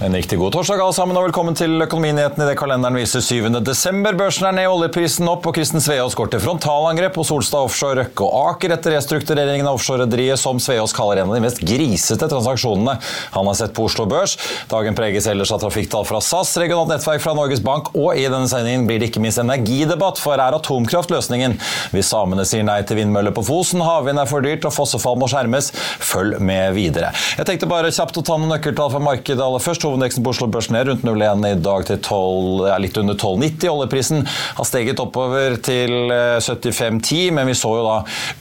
En 0.00 0.12
riktig 0.12 0.36
god 0.38 0.52
torsdag 0.52 0.80
alle 0.84 0.92
sammen, 0.92 1.16
og 1.16 1.24
velkommen 1.24 1.54
til 1.56 1.72
Økonominyhetene 1.80 2.44
det 2.50 2.56
kalenderen 2.60 2.98
viser 2.98 3.22
7. 3.24 3.46
desember. 3.64 4.12
Børsen 4.12 4.44
er 4.44 4.52
ned, 4.58 4.66
oljeprisen 4.68 5.24
opp, 5.32 5.46
og 5.48 5.54
Kristen 5.56 5.80
Sveaas 5.80 6.12
går 6.18 6.28
til 6.34 6.42
frontalangrep 6.42 7.14
på 7.16 7.22
Solstad 7.24 7.64
Offshore, 7.64 8.02
Røkke 8.02 8.26
og 8.26 8.50
Aker 8.50 8.74
etter 8.74 8.92
restruktureringen 8.92 9.64
av 9.64 9.78
offshorerederiet 9.78 10.36
som 10.36 10.60
Sveaas 10.60 10.92
kaller 10.92 11.22
en 11.22 11.32
av 11.32 11.38
de 11.38 11.40
mest 11.40 11.62
grisete 11.64 12.28
transaksjonene 12.28 12.98
han 13.32 13.48
har 13.48 13.56
sett 13.56 13.72
på 13.72 13.86
Oslo 13.88 14.04
Børs. 14.10 14.34
Dagen 14.68 14.98
preges 14.98 15.30
ellers 15.32 15.54
av 15.56 15.62
trafikktall 15.64 16.04
fra 16.04 16.20
SAS, 16.20 16.52
regionalt 16.60 16.92
nettverk 16.92 17.24
fra 17.24 17.32
Norges 17.40 17.64
Bank, 17.64 17.88
og 17.96 18.20
i 18.20 18.28
denne 18.28 18.52
sendingen 18.52 18.84
blir 18.90 19.00
det 19.00 19.08
ikke 19.08 19.24
minst 19.24 19.40
energidebatt, 19.40 20.20
for 20.20 20.36
er 20.36 20.58
atomkraft 20.58 21.14
løsningen? 21.14 21.56
Hvis 21.96 22.12
samene 22.12 22.44
sier 22.44 22.68
nei 22.68 22.82
til 22.84 23.00
vindmøller 23.00 23.32
på 23.32 23.46
Fosen, 23.48 23.80
havvind 23.80 24.20
er 24.20 24.28
for 24.28 24.44
dyrt 24.44 24.68
og 24.68 24.76
fossefall 24.76 25.16
må 25.16 25.32
skjermes, 25.32 25.72
følg 26.04 26.36
med 26.36 26.76
videre. 26.76 27.14
Jeg 27.40 27.48
tenkte 27.48 27.72
bare 27.72 27.88
kjapt 27.88 28.20
å 28.20 28.26
ta 28.28 28.36
noen 28.36 28.52
nøkkeltall 28.58 28.92
fra 28.92 29.04
markedet 29.08 29.40
aller 29.40 29.64
først. 29.64 29.85
Hovedindeksen 29.86 30.24
på 30.26 30.32
Oslo 30.34 30.48
Børs 30.50 30.68
ned 30.74 30.88
rundt 30.90 31.04
0,1 31.06 31.46
i 31.48 31.58
dag 31.62 31.86
til 31.88 32.00
12, 32.00 32.66
ja, 32.68 32.76
litt 32.82 32.96
under 33.00 33.14
12,90. 33.14 33.68
Oljeprisen 33.70 34.24
har 34.26 34.66
steget 34.68 35.00
oppover 35.02 35.56
til 35.62 36.10
eh, 36.12 36.38
75,10, 36.42 37.30
men 37.36 37.50
vi 37.50 37.54
så 37.58 37.70
jo 37.78 37.84
da 37.86 37.96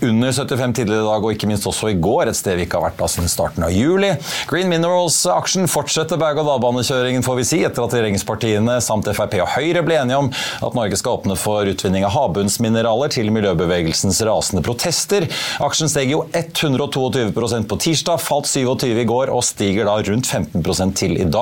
under 0.09 0.33
75 0.33 0.75
tidligere 0.79 1.03
i 1.03 1.07
dag, 1.07 1.27
og 1.27 1.35
ikke 1.35 1.49
minst 1.49 1.67
også 1.69 1.91
i 1.93 1.99
går, 2.01 2.31
et 2.31 2.39
sted 2.39 2.57
vi 2.57 2.65
ikke 2.65 2.79
har 2.79 2.87
vært 2.89 2.99
da 3.01 3.09
siden 3.11 3.31
starten 3.31 3.65
av 3.67 3.73
juli. 3.73 4.11
Green 4.49 4.71
Minerals-aksjen 4.71 5.69
fortsetter 5.71 6.19
berg-og-dal-banekjøringen, 6.21 7.25
får 7.25 7.39
vi 7.39 7.47
si, 7.51 7.61
etter 7.67 7.85
at 7.85 7.95
regjeringspartiene 7.95 8.79
samt 8.83 9.09
Frp 9.15 9.37
og 9.43 9.51
Høyre 9.55 9.85
ble 9.85 9.99
enige 10.01 10.21
om 10.23 10.31
at 10.65 10.77
Norge 10.77 10.97
skal 10.99 11.19
åpne 11.19 11.37
for 11.39 11.67
utvinning 11.69 12.07
av 12.07 12.15
havbunnsmineraler 12.15 13.13
til 13.13 13.31
miljøbevegelsens 13.35 14.21
rasende 14.25 14.63
protester. 14.65 15.27
Aksjen 15.63 15.91
steg 15.91 16.13
jo 16.13 16.25
122% 16.33 17.69
på 17.69 17.79
tirsdag, 17.85 18.21
falt 18.23 18.49
27 18.49 19.03
i 19.03 19.07
går 19.09 19.33
og 19.33 19.45
stiger 19.45 19.89
da 19.89 19.99
rundt 20.09 20.29
15 20.29 20.95
til 20.95 21.17
i 21.19 21.25
dag. 21.27 21.34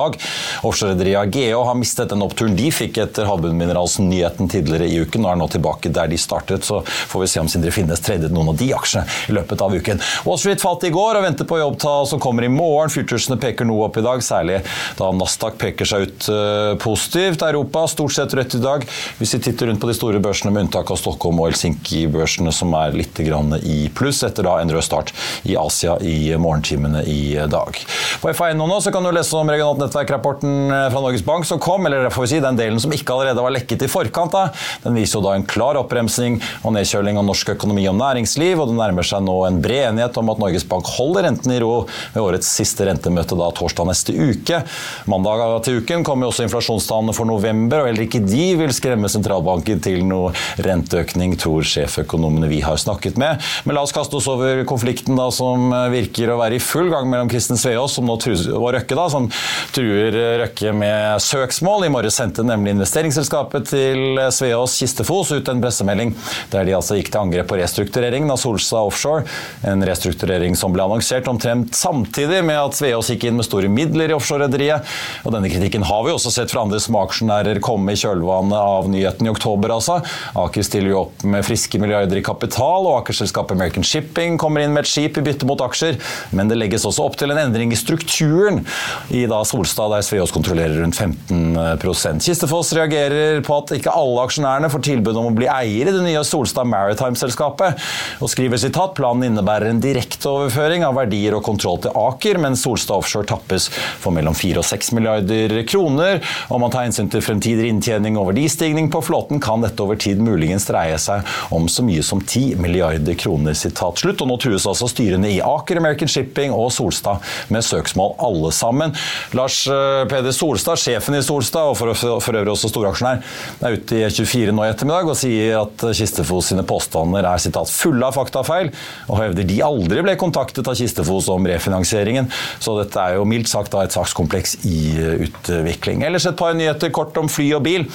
Offshorerederiet 0.64 1.34
GEO 1.34 1.64
har 1.68 1.78
mistet 1.78 2.12
den 2.12 2.24
oppturen 2.24 2.56
de 2.58 2.70
fikk 2.74 3.00
etter 3.04 3.28
havbunnmineralsnyheten 3.28 4.50
tidligere 4.52 4.88
i 4.88 5.00
uken, 5.04 5.24
og 5.26 5.32
er 5.32 5.40
nå 5.40 5.48
tilbake 5.52 5.92
der 5.94 6.10
de 6.10 6.18
startet. 6.20 6.66
Så 6.66 6.82
får 6.84 7.24
vi 7.24 7.30
se 7.30 7.42
om 7.42 7.50
Sindre 7.50 7.72
Finnes 7.74 8.02
tradet 8.04 8.32
noen 8.34 8.52
av 8.52 8.58
de 8.60 8.70
aksjene 8.76 9.04
i 9.28 9.36
løpet 9.36 9.64
av 9.64 9.74
uken. 9.74 10.02
Wall 10.26 10.40
Street 10.40 10.62
falt 10.62 10.86
i 10.88 10.92
går 10.94 11.18
og 11.18 11.26
venter 11.26 11.48
på 11.48 11.60
jobbtall 11.60 12.08
som 12.10 12.22
kommer 12.22 12.46
i 12.46 12.52
morgen. 12.52 12.92
Futuresene 12.92 13.38
peker 13.40 13.68
noe 13.68 13.88
opp 13.88 13.98
i 14.00 14.04
dag, 14.04 14.22
særlig 14.24 14.60
da 14.98 15.10
Nasdaq 15.14 15.58
peker 15.60 15.88
seg 15.88 16.08
ut 16.08 16.28
uh, 16.30 16.74
positivt. 16.82 17.44
Europa 17.44 17.86
stort 17.90 18.16
sett 18.16 18.34
rødt 18.36 18.58
i 18.58 18.62
dag. 18.62 18.86
Hvis 19.18 19.34
vi 19.36 19.42
titter 19.48 19.70
rundt 19.70 19.82
på 19.82 19.90
de 19.90 19.96
store 19.96 20.22
børsene, 20.22 20.52
med 20.54 20.66
unntak 20.66 20.90
av 20.92 21.00
Stockholm 21.00 21.40
og 21.42 21.50
Helsinki-børsene, 21.50 22.52
som 22.54 22.74
er 22.78 22.94
litt 22.96 23.20
i 23.24 23.78
pluss 23.94 24.22
etter 24.26 24.46
da 24.46 24.58
en 24.60 24.72
rød 24.72 24.84
start 24.84 25.12
i 25.48 25.56
Asia 25.58 25.96
i 26.02 26.34
morgentimene 26.40 27.02
i 27.08 27.36
dag. 27.50 27.78
På 28.22 28.30
FA1 28.30 28.58
nå 28.58 28.80
kan 28.92 29.06
du 29.06 29.10
lese 29.14 29.36
om 29.38 29.50
regionalt 29.50 29.83
nettverk-rapporten 29.84 30.72
fra 30.92 31.02
Norges 31.04 31.24
Bank 31.26 31.46
som 31.48 31.60
kom, 31.62 31.86
eller 31.86 32.10
får 32.10 32.26
vi 32.26 32.32
si 32.34 32.40
den 32.42 32.58
delen 32.58 32.80
som 32.82 32.92
ikke 32.94 33.14
allerede 33.14 33.42
var 33.44 33.54
lekket 33.54 33.84
i 33.86 33.90
forkant. 33.90 34.34
da. 34.34 34.48
Den 34.82 34.96
viser 34.98 35.18
jo 35.18 35.24
da 35.26 35.34
en 35.36 35.46
klar 35.48 35.78
oppbremsing 35.80 36.40
og 36.64 36.74
nedkjøling 36.76 37.20
av 37.20 37.26
norsk 37.28 37.54
økonomi 37.54 37.86
og 37.90 37.96
næringsliv, 38.00 38.58
og 38.60 38.70
det 38.70 38.78
nærmer 38.78 39.06
seg 39.06 39.24
nå 39.26 39.36
en 39.46 39.60
bred 39.64 39.90
enighet 39.90 40.18
om 40.20 40.32
at 40.32 40.40
Norges 40.42 40.66
Bank 40.68 40.88
holder 40.96 41.28
renten 41.28 41.54
i 41.54 41.60
ro 41.62 41.72
ved 42.14 42.20
årets 42.22 42.50
siste 42.58 42.86
rentemøte 42.88 43.38
da 43.38 43.50
torsdag 43.54 43.88
neste 43.90 44.14
uke. 44.14 44.62
Mandag 45.10 45.44
til 45.66 45.80
uken 45.82 46.04
kommer 46.06 46.30
også 46.30 46.46
inflasjonstallene 46.46 47.14
for 47.16 47.28
november, 47.28 47.82
og 47.82 47.90
heller 47.90 48.06
ikke 48.06 48.22
de 48.24 48.50
vil 48.58 48.74
skremme 48.74 49.10
sentralbanken 49.12 49.82
til 49.84 50.04
noe 50.08 50.32
renteøkning, 50.64 51.36
tror 51.40 51.66
sjeføkonomene 51.68 52.50
vi 52.50 52.60
har 52.64 52.80
snakket 52.80 53.18
med. 53.20 53.42
Men 53.64 53.76
la 53.76 53.84
oss 53.84 53.94
kaste 53.94 54.18
oss 54.18 54.28
over 54.30 54.64
konflikten 54.68 55.18
da 55.18 55.28
som 55.34 55.70
virker 55.92 56.32
å 56.32 56.38
være 56.40 56.58
i 56.58 56.62
full 56.62 56.90
gang 56.92 57.08
mellom 57.10 57.30
Kristen 57.32 57.60
Sveaas 57.60 57.98
og 58.00 58.68
Røkke, 58.74 58.96
da, 58.96 59.06
som 59.12 59.28
truer 59.74 60.14
Røkke 60.38 60.70
med 60.76 61.22
søksmål. 61.22 61.86
I 61.86 61.90
morges 61.90 62.14
sendte 62.20 62.44
nemlig 62.46 62.74
investeringsselskapet 62.76 63.66
til 63.72 64.20
Sveås 64.34 64.76
Kistefos 64.78 65.32
ut 65.34 65.48
en 65.50 65.62
pressemelding 65.62 66.12
der 66.52 66.66
de 66.68 66.76
altså 66.76 66.98
gikk 66.98 67.10
til 67.10 67.22
angrep 67.24 67.48
på 67.50 67.58
restruktureringen 67.58 68.30
av 68.30 68.38
Solstad 68.38 68.86
Offshore. 68.86 69.24
En 69.66 69.82
restrukturering 69.86 70.54
som 70.58 70.74
ble 70.74 70.84
annonsert 70.84 71.26
omtrent 71.30 71.74
samtidig 71.74 72.42
med 72.46 72.60
at 72.60 72.78
Sveås 72.78 73.10
gikk 73.10 73.26
inn 73.26 73.38
med 73.38 73.48
store 73.48 73.70
midler 73.72 74.12
i 74.12 74.16
offshorerederiet. 74.16 74.86
Og 75.26 75.34
denne 75.34 75.50
kritikken 75.50 75.86
har 75.88 76.06
vi 76.06 76.14
også 76.14 76.32
sett 76.36 76.54
fra 76.54 76.62
andre 76.62 76.78
smaksjonærer 76.82 77.62
komme 77.64 77.96
i 77.96 77.98
kjølvannet 77.98 78.58
av 78.60 78.90
nyheten 78.92 79.26
i 79.26 79.32
oktober, 79.32 79.74
altså. 79.74 79.98
Aker 80.38 80.66
stiller 80.66 80.94
jo 80.94 81.00
opp 81.06 81.26
med 81.26 81.46
friske 81.46 81.82
milliarder 81.82 82.20
i 82.20 82.24
kapital, 82.26 82.86
og 82.86 83.00
Akerselskapet 83.00 83.58
American 83.58 83.86
Shipping 83.86 84.38
kommer 84.38 84.62
inn 84.62 84.74
med 84.76 84.86
et 84.86 84.92
skip 84.92 85.18
i 85.18 85.26
bytte 85.26 85.48
mot 85.50 85.66
aksjer. 85.66 85.98
Men 86.36 86.52
det 86.52 86.60
legges 86.60 86.86
også 86.86 87.08
opp 87.08 87.18
til 87.18 87.34
en 87.34 87.42
endring 87.42 87.74
i 87.74 87.80
strukturen 87.80 88.62
i 89.10 89.26
da 89.30 89.42
Solstad, 89.42 89.63
der 89.64 90.02
Sveås 90.04 90.32
kontrollerer 90.34 90.82
rundt 90.82 90.98
15% 90.98 92.20
Kistefoss 92.24 92.72
reagerer 92.76 93.40
på 93.44 93.56
at 93.58 93.72
ikke 93.76 93.92
alle 93.94 94.22
aksjonærene 94.26 94.70
får 94.72 94.82
tilbud 94.86 95.16
om 95.18 95.30
å 95.30 95.34
bli 95.36 95.48
eier 95.50 95.88
i 95.88 95.94
det 95.94 96.02
nye 96.04 96.22
Solstad 96.26 96.68
Maritime-selskapet, 96.68 97.80
og 98.20 98.30
skriver 98.30 98.60
sitat 98.60 98.94
planen 98.96 99.28
innebærer 99.28 99.70
en 99.70 99.82
direkteoverføring 99.82 100.84
av 100.86 100.96
verdier 100.98 101.36
og 101.36 101.44
kontroll 101.46 101.80
til 101.84 101.94
Aker, 101.98 102.40
mens 102.42 102.64
Solstad 102.64 103.00
Offshore 103.00 103.28
tappes 103.28 103.68
for 104.02 104.14
mellom 104.14 104.36
4 104.36 104.60
og 104.62 104.68
6 104.68 104.92
milliarder 104.96 105.56
kroner. 105.68 106.20
Om 106.52 106.64
man 106.64 106.74
tar 106.74 106.86
hensyn 106.86 107.10
til 107.12 107.24
fremtidig 107.24 107.68
inntjening 107.70 108.18
og 108.20 108.30
verdistigning 108.32 108.90
på 108.92 109.02
flåten, 109.04 109.42
kan 109.42 109.64
dette 109.64 109.82
over 109.84 109.98
tid 110.00 110.22
muligens 110.24 110.68
dreie 110.68 110.98
seg 111.00 111.24
om 111.54 111.68
så 111.70 111.84
mye 111.86 112.04
som 112.06 112.22
10 112.22 112.60
milliarder 112.62 113.18
kroner. 113.20 113.56
Sitat 113.58 114.02
slutt. 114.02 114.22
Og 114.24 114.30
nå 114.30 114.38
trues 114.42 114.66
altså 114.70 114.88
styrene 114.90 115.30
i 115.34 115.40
Aker, 115.44 115.80
American 115.80 116.10
Shipping 116.10 116.54
og 116.54 116.70
Solstad 116.74 117.22
med 117.52 117.64
søksmål 117.66 118.16
alle 118.24 118.52
sammen. 118.54 118.94
Lars 119.36 119.53
eh, 119.70 120.04
Peder 120.10 120.34
Solstad, 120.34 120.80
sjefen 120.80 121.18
i 121.18 121.22
Solstad, 121.24 121.72
og 121.72 121.78
for, 121.78 121.94
for 121.96 122.38
øvrig 122.38 122.52
også 122.54 122.70
storaksjonær, 122.72 123.22
er 123.64 123.78
ute 123.78 124.00
i 124.00 124.04
24 124.08 124.54
nå 124.54 124.66
i 124.66 124.72
ettermiddag 124.72 125.10
og 125.12 125.18
sier 125.18 125.58
at 125.62 125.86
Kistefos 125.96 126.50
sine 126.52 126.64
påstander 126.66 127.26
er 127.28 127.42
sitat 127.42 127.72
fulle 127.72 128.06
av 128.06 128.16
faktafeil, 128.16 128.72
og 129.08 129.20
hevder 129.20 129.48
de 129.48 129.60
aldri 129.64 130.04
ble 130.04 130.16
kontaktet 130.20 130.68
av 130.70 130.78
Kistefos 130.78 131.30
om 131.32 131.48
refinansieringen. 131.48 132.30
Så 132.62 132.76
dette 132.80 133.00
er 133.00 133.18
jo 133.18 133.28
mildt 133.28 133.50
sagt 133.50 133.72
da 133.74 133.84
et 133.84 133.94
sakskompleks 133.94 134.58
i 134.68 134.80
utvikling. 135.26 136.04
Ellers 136.06 136.26
et 136.28 136.38
par 136.38 136.54
nyheter 136.56 136.92
kort 136.94 137.16
om 137.20 137.30
fly 137.30 137.50
og 137.58 137.64
bil. 137.66 137.86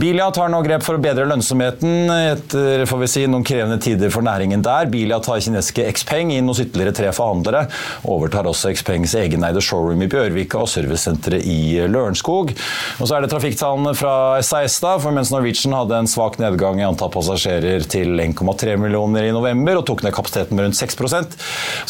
Bilia 0.00 0.30
tar 0.34 0.50
nå 0.52 0.60
grep 0.66 0.84
for 0.86 0.98
å 0.98 1.02
bedre 1.02 1.26
lønnsomheten 1.30 2.10
etter 2.14 2.84
får 2.88 3.02
vi 3.02 3.10
si, 3.10 3.24
noen 3.30 3.46
krevende 3.46 3.78
tider 3.82 4.12
for 4.14 4.26
næringen 4.26 4.64
der. 4.64 4.88
Bilia 4.92 5.20
tar 5.24 5.42
kinesiske 5.44 5.86
Xpeng 5.98 6.32
inn 6.34 6.48
hos 6.50 6.62
ytterligere 6.64 6.96
tre 6.96 7.12
forhandlere. 7.14 7.66
Overtar 8.10 8.48
også 8.50 8.72
Xpengs 8.74 9.14
egeneide 9.18 9.62
showroom 9.64 10.02
i 10.04 10.10
Bjørvika 10.10 10.62
og 10.62 10.70
servicesenteret 11.04 11.44
i 11.44 11.86
Lørenskog. 11.88 12.52
Og 13.00 13.08
så 13.08 13.16
er 13.16 13.24
det 13.24 13.30
trafikktallene 13.32 13.94
fra 13.96 14.42
SAS, 14.44 14.78
da, 14.82 14.96
for 15.02 15.14
mens 15.14 15.32
Norwegian 15.32 15.76
hadde 15.76 16.00
en 16.02 16.10
svak 16.10 16.38
nedgang 16.42 16.80
i 16.80 16.86
antall 16.86 17.12
passasjerer 17.14 17.86
til 17.90 18.20
1,3 18.20 18.76
millioner 18.80 19.28
i 19.28 19.34
november 19.34 19.80
og 19.80 19.86
tok 19.88 20.04
ned 20.04 20.14
kapasiteten 20.14 20.56
med 20.56 20.68
rundt 20.68 20.78
6% 20.78 21.36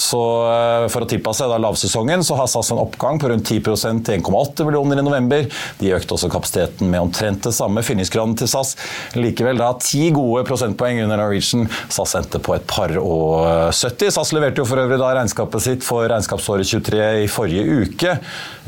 så 0.00 0.20
eh, 0.50 0.86
for 0.92 1.04
å 1.04 1.08
tilpasse 1.08 1.46
da 1.48 1.58
lavsesongen 1.60 2.24
så 2.26 2.38
har 2.38 2.48
SAS 2.50 2.72
en 2.74 2.82
oppgang 2.82 3.20
på 3.20 3.30
rundt 3.30 3.48
10% 3.50 4.04
til 4.06 4.20
1,8 4.20 4.66
millioner 4.66 5.00
i 5.00 5.06
november. 5.06 5.46
De 5.80 5.92
økte 5.94 6.16
også 6.16 6.30
kapasiteten 6.32 6.90
med 6.90 7.02
omtrent 7.02 7.44
det 7.46 7.54
samme. 7.56 7.84
Fyllingsgraden 7.84 8.36
til 8.40 8.50
SAS 8.50 8.74
likevel 9.18 9.60
da 9.60 9.72
ti 9.80 10.08
gode 10.14 10.44
prosentpoeng 10.48 11.02
under 11.04 11.20
Norwegian. 11.20 11.68
SAS 11.92 12.16
endte 12.20 12.40
på 12.42 12.56
et 12.56 12.66
par 12.70 12.94
og 13.00 13.72
70. 13.74 14.14
SAS 14.16 14.34
leverte 14.34 14.62
jo 14.62 14.68
for 14.68 14.82
øvrig 14.82 15.00
da 15.00 15.12
regnskapet 15.18 15.64
sitt 15.64 15.86
for 15.86 16.06
regnskapsåret 16.10 16.68
23 16.68 17.04
i 17.24 17.30
forrige 17.30 17.84
uke. 17.84 18.16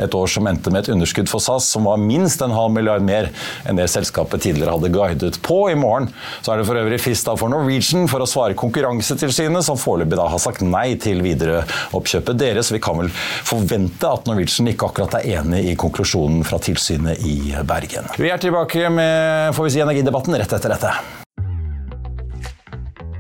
Et 0.02 0.16
år 0.16 0.28
som 0.36 0.46
endte 0.50 0.72
med 0.72 0.84
et 0.84 0.92
underskudd 0.94 1.30
for 1.32 1.42
SAS 1.42 1.70
som 1.72 1.88
var 1.88 2.00
minst 2.00 2.42
en 2.44 2.54
halv 2.54 2.74
milliard 2.76 3.04
mer 3.04 3.30
enn 3.66 3.80
det 3.80 3.88
selskapet 3.92 4.44
tidligere 4.44 4.76
hadde 4.76 4.92
guidet 4.94 5.40
på. 5.44 5.58
I 5.72 5.78
morgen 5.78 6.10
så 6.40 6.52
er 6.52 6.60
det 6.60 6.68
for 6.68 6.80
øvrig 6.80 7.00
frist 7.02 7.26
for 7.26 7.50
Norwegian 7.50 8.06
for 8.10 8.22
å 8.22 8.28
svare 8.28 8.56
Konkurransetilsynet, 8.58 9.64
som 9.66 9.80
foreløpig 9.80 10.18
da 10.18 10.28
har 10.30 10.42
sagt 10.42 10.62
nei 10.64 10.94
til 11.02 11.22
videre 11.24 11.64
oppkjøpet 11.96 12.38
deres. 12.40 12.72
Vi 12.74 12.82
kan 12.82 13.00
vel 13.00 13.10
forvente 13.46 14.10
at 14.10 14.30
Norwegian 14.30 14.70
ikke 14.70 14.90
akkurat 14.90 15.18
er 15.20 15.40
enig 15.40 15.64
i 15.72 15.76
konklusjonen 15.80 16.46
fra 16.46 16.60
tilsynet 16.62 17.24
i 17.26 17.54
Bergen. 17.66 18.10
Vi 18.20 18.32
er 18.32 18.42
tilbake 18.42 18.90
med 18.92 19.54
får 19.56 19.68
vi 19.68 19.76
si, 19.76 19.84
energidebatten 19.84 20.38
rett 20.38 20.58
etter 20.58 20.76
dette. 20.76 21.25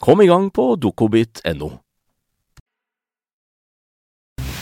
Kom 0.00 0.22
i 0.24 0.26
gang 0.26 0.48
på 0.50 0.74
dokobit.no. 0.80 1.70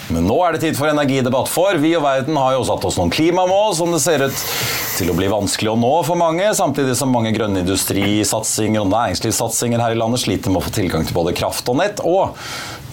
Men 0.08 0.24
nå 0.24 0.38
er 0.42 0.56
det 0.56 0.62
tid 0.64 0.78
for 0.78 0.88
energidebatt, 0.90 1.50
for 1.52 1.78
vi 1.78 1.92
og 1.94 2.02
verden 2.02 2.38
har 2.40 2.56
jo 2.56 2.64
satt 2.66 2.84
oss 2.88 2.96
noen 2.98 3.12
klimamål 3.12 3.76
som 3.76 3.92
det 3.92 4.00
ser 4.02 4.24
ut 4.24 4.44
til 4.98 5.12
å 5.12 5.14
bli 5.14 5.28
vanskelig 5.30 5.70
å 5.70 5.76
nå 5.78 5.92
for 6.08 6.18
mange, 6.18 6.48
samtidig 6.58 6.96
som 6.98 7.12
mange 7.14 7.30
grønne 7.36 7.62
industrisatsinger 7.62 8.82
og 8.82 8.90
næringslivssatsinger 8.90 9.84
her 9.84 9.94
i 9.94 10.00
landet 10.00 10.24
sliter 10.24 10.50
med 10.50 10.62
å 10.62 10.66
få 10.66 10.74
tilgang 10.74 11.06
til 11.06 11.14
både 11.14 11.36
kraft 11.38 11.68
og 11.70 11.78
nett, 11.84 12.02
og 12.02 12.34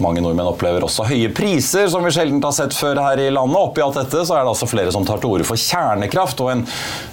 mange 0.03 0.21
nordmenn 0.23 0.49
opplever 0.49 0.83
også 0.85 1.05
høye 1.07 1.29
priser, 1.35 1.87
som 1.91 2.03
vi 2.05 2.11
sjelden 2.13 2.41
har 2.43 2.53
sett 2.55 2.75
før 2.75 2.99
her 3.03 3.21
i 3.23 3.29
landet. 3.33 3.59
Oppi 3.59 3.83
alt 3.83 3.97
dette 3.99 4.23
så 4.27 4.35
er 4.35 4.43
det 4.43 4.51
altså 4.51 4.67
flere 4.69 4.91
som 4.93 5.05
tar 5.07 5.21
til 5.23 5.31
orde 5.31 5.47
for 5.47 5.59
kjernekraft, 5.59 6.41
og 6.43 6.51
en 6.51 6.63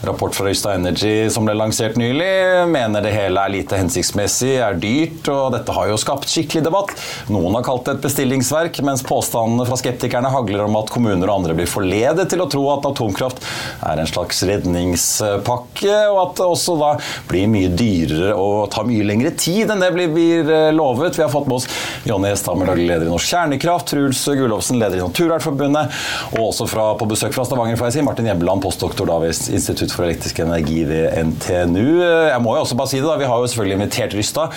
rapport 0.06 0.34
fra 0.34 0.50
Øystad 0.50 0.80
Energy 0.80 1.28
som 1.32 1.46
ble 1.46 1.54
lansert 1.58 1.98
nylig, 2.00 2.30
mener 2.72 3.04
det 3.04 3.14
hele 3.14 3.42
er 3.42 3.54
lite 3.54 3.78
hensiktsmessig, 3.78 4.54
er 4.62 4.78
dyrt, 4.82 5.28
og 5.30 5.52
dette 5.54 5.76
har 5.76 5.90
jo 5.90 6.00
skapt 6.00 6.30
skikkelig 6.30 6.64
debatt. 6.66 6.94
Noen 7.32 7.58
har 7.58 7.66
kalt 7.66 7.86
det 7.86 7.96
et 7.96 8.06
bestillingsverk, 8.06 8.82
mens 8.86 9.04
påstandene 9.06 9.66
fra 9.68 9.78
skeptikerne 9.80 10.32
hagler 10.32 10.64
om 10.66 10.80
at 10.80 10.90
kommuner 10.92 11.28
og 11.28 11.42
andre 11.42 11.56
blir 11.58 11.70
forledet 11.70 12.28
til 12.32 12.42
å 12.42 12.48
tro 12.50 12.64
at 12.74 12.88
atomkraft 12.90 13.42
er 13.86 14.02
en 14.02 14.10
slags 14.10 14.42
redningspakke, 14.48 15.96
og 16.10 16.20
at 16.24 16.36
det 16.40 16.48
også 16.48 16.76
da 16.80 16.92
blir 17.30 17.50
mye 17.52 17.70
dyrere 17.78 18.34
og 18.38 18.70
tar 18.74 18.88
mye 18.88 19.06
lengre 19.06 19.34
tid 19.38 19.70
enn 19.72 19.82
det 19.82 19.92
blir, 19.94 20.10
blir 20.12 20.52
lovet. 20.74 21.18
Vi 21.18 21.24
har 21.24 21.32
fått 21.32 21.48
med 21.50 21.60
oss 21.60 21.68
Jonny 22.08 22.32
Hesthammer, 22.32 22.71
daglig 22.72 22.88
leder 22.88 23.06
i 23.06 23.10
Norsk 23.10 23.28
Kjernekraft, 23.28 23.90
Truls 23.92 24.22
Gullovsen 24.26 24.78
leder 24.80 24.96
i 24.96 25.02
Naturvernforbundet, 25.02 25.98
og 26.32 26.48
også 26.48 26.66
fra, 26.70 26.86
på 26.96 27.08
besøk 27.10 27.34
fra 27.36 27.44
Stavanger, 27.44 27.76
får 27.76 27.90
jeg 27.90 27.98
si, 27.98 28.04
Martin 28.06 28.28
Hjemmeland, 28.30 28.62
postdoktor 28.64 29.08
da 29.08 29.18
ved 29.20 29.36
Institutt 29.52 29.92
for 29.92 30.06
elektrisk 30.06 30.40
energi 30.44 30.82
ved 30.88 31.12
NTNU. 31.28 32.00
Jeg 32.30 32.40
må 32.42 32.56
jo 32.56 32.62
også 32.64 32.78
bare 32.78 32.92
si 32.92 33.00
det, 33.00 33.08
da, 33.08 33.18
vi 33.20 33.28
har 33.28 33.42
jo 33.42 33.50
selvfølgelig 33.52 33.78
invitert 33.78 34.16
Rystad. 34.16 34.56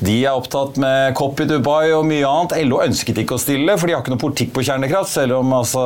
De 0.00 0.16
er 0.24 0.36
opptatt 0.36 0.78
med 0.80 1.12
COP 1.18 1.42
i 1.44 1.48
Dubai 1.50 1.92
og 1.96 2.06
mye 2.08 2.28
annet. 2.28 2.56
LO 2.64 2.80
ønsket 2.86 3.20
ikke 3.20 3.36
å 3.36 3.42
stille, 3.42 3.76
for 3.76 3.88
de 3.90 3.96
har 3.96 4.04
ikke 4.04 4.14
noe 4.14 4.22
politikk 4.22 4.54
på 4.56 4.64
kjernekraft, 4.70 5.12
selv 5.12 5.40
om 5.40 5.52
altså, 5.58 5.84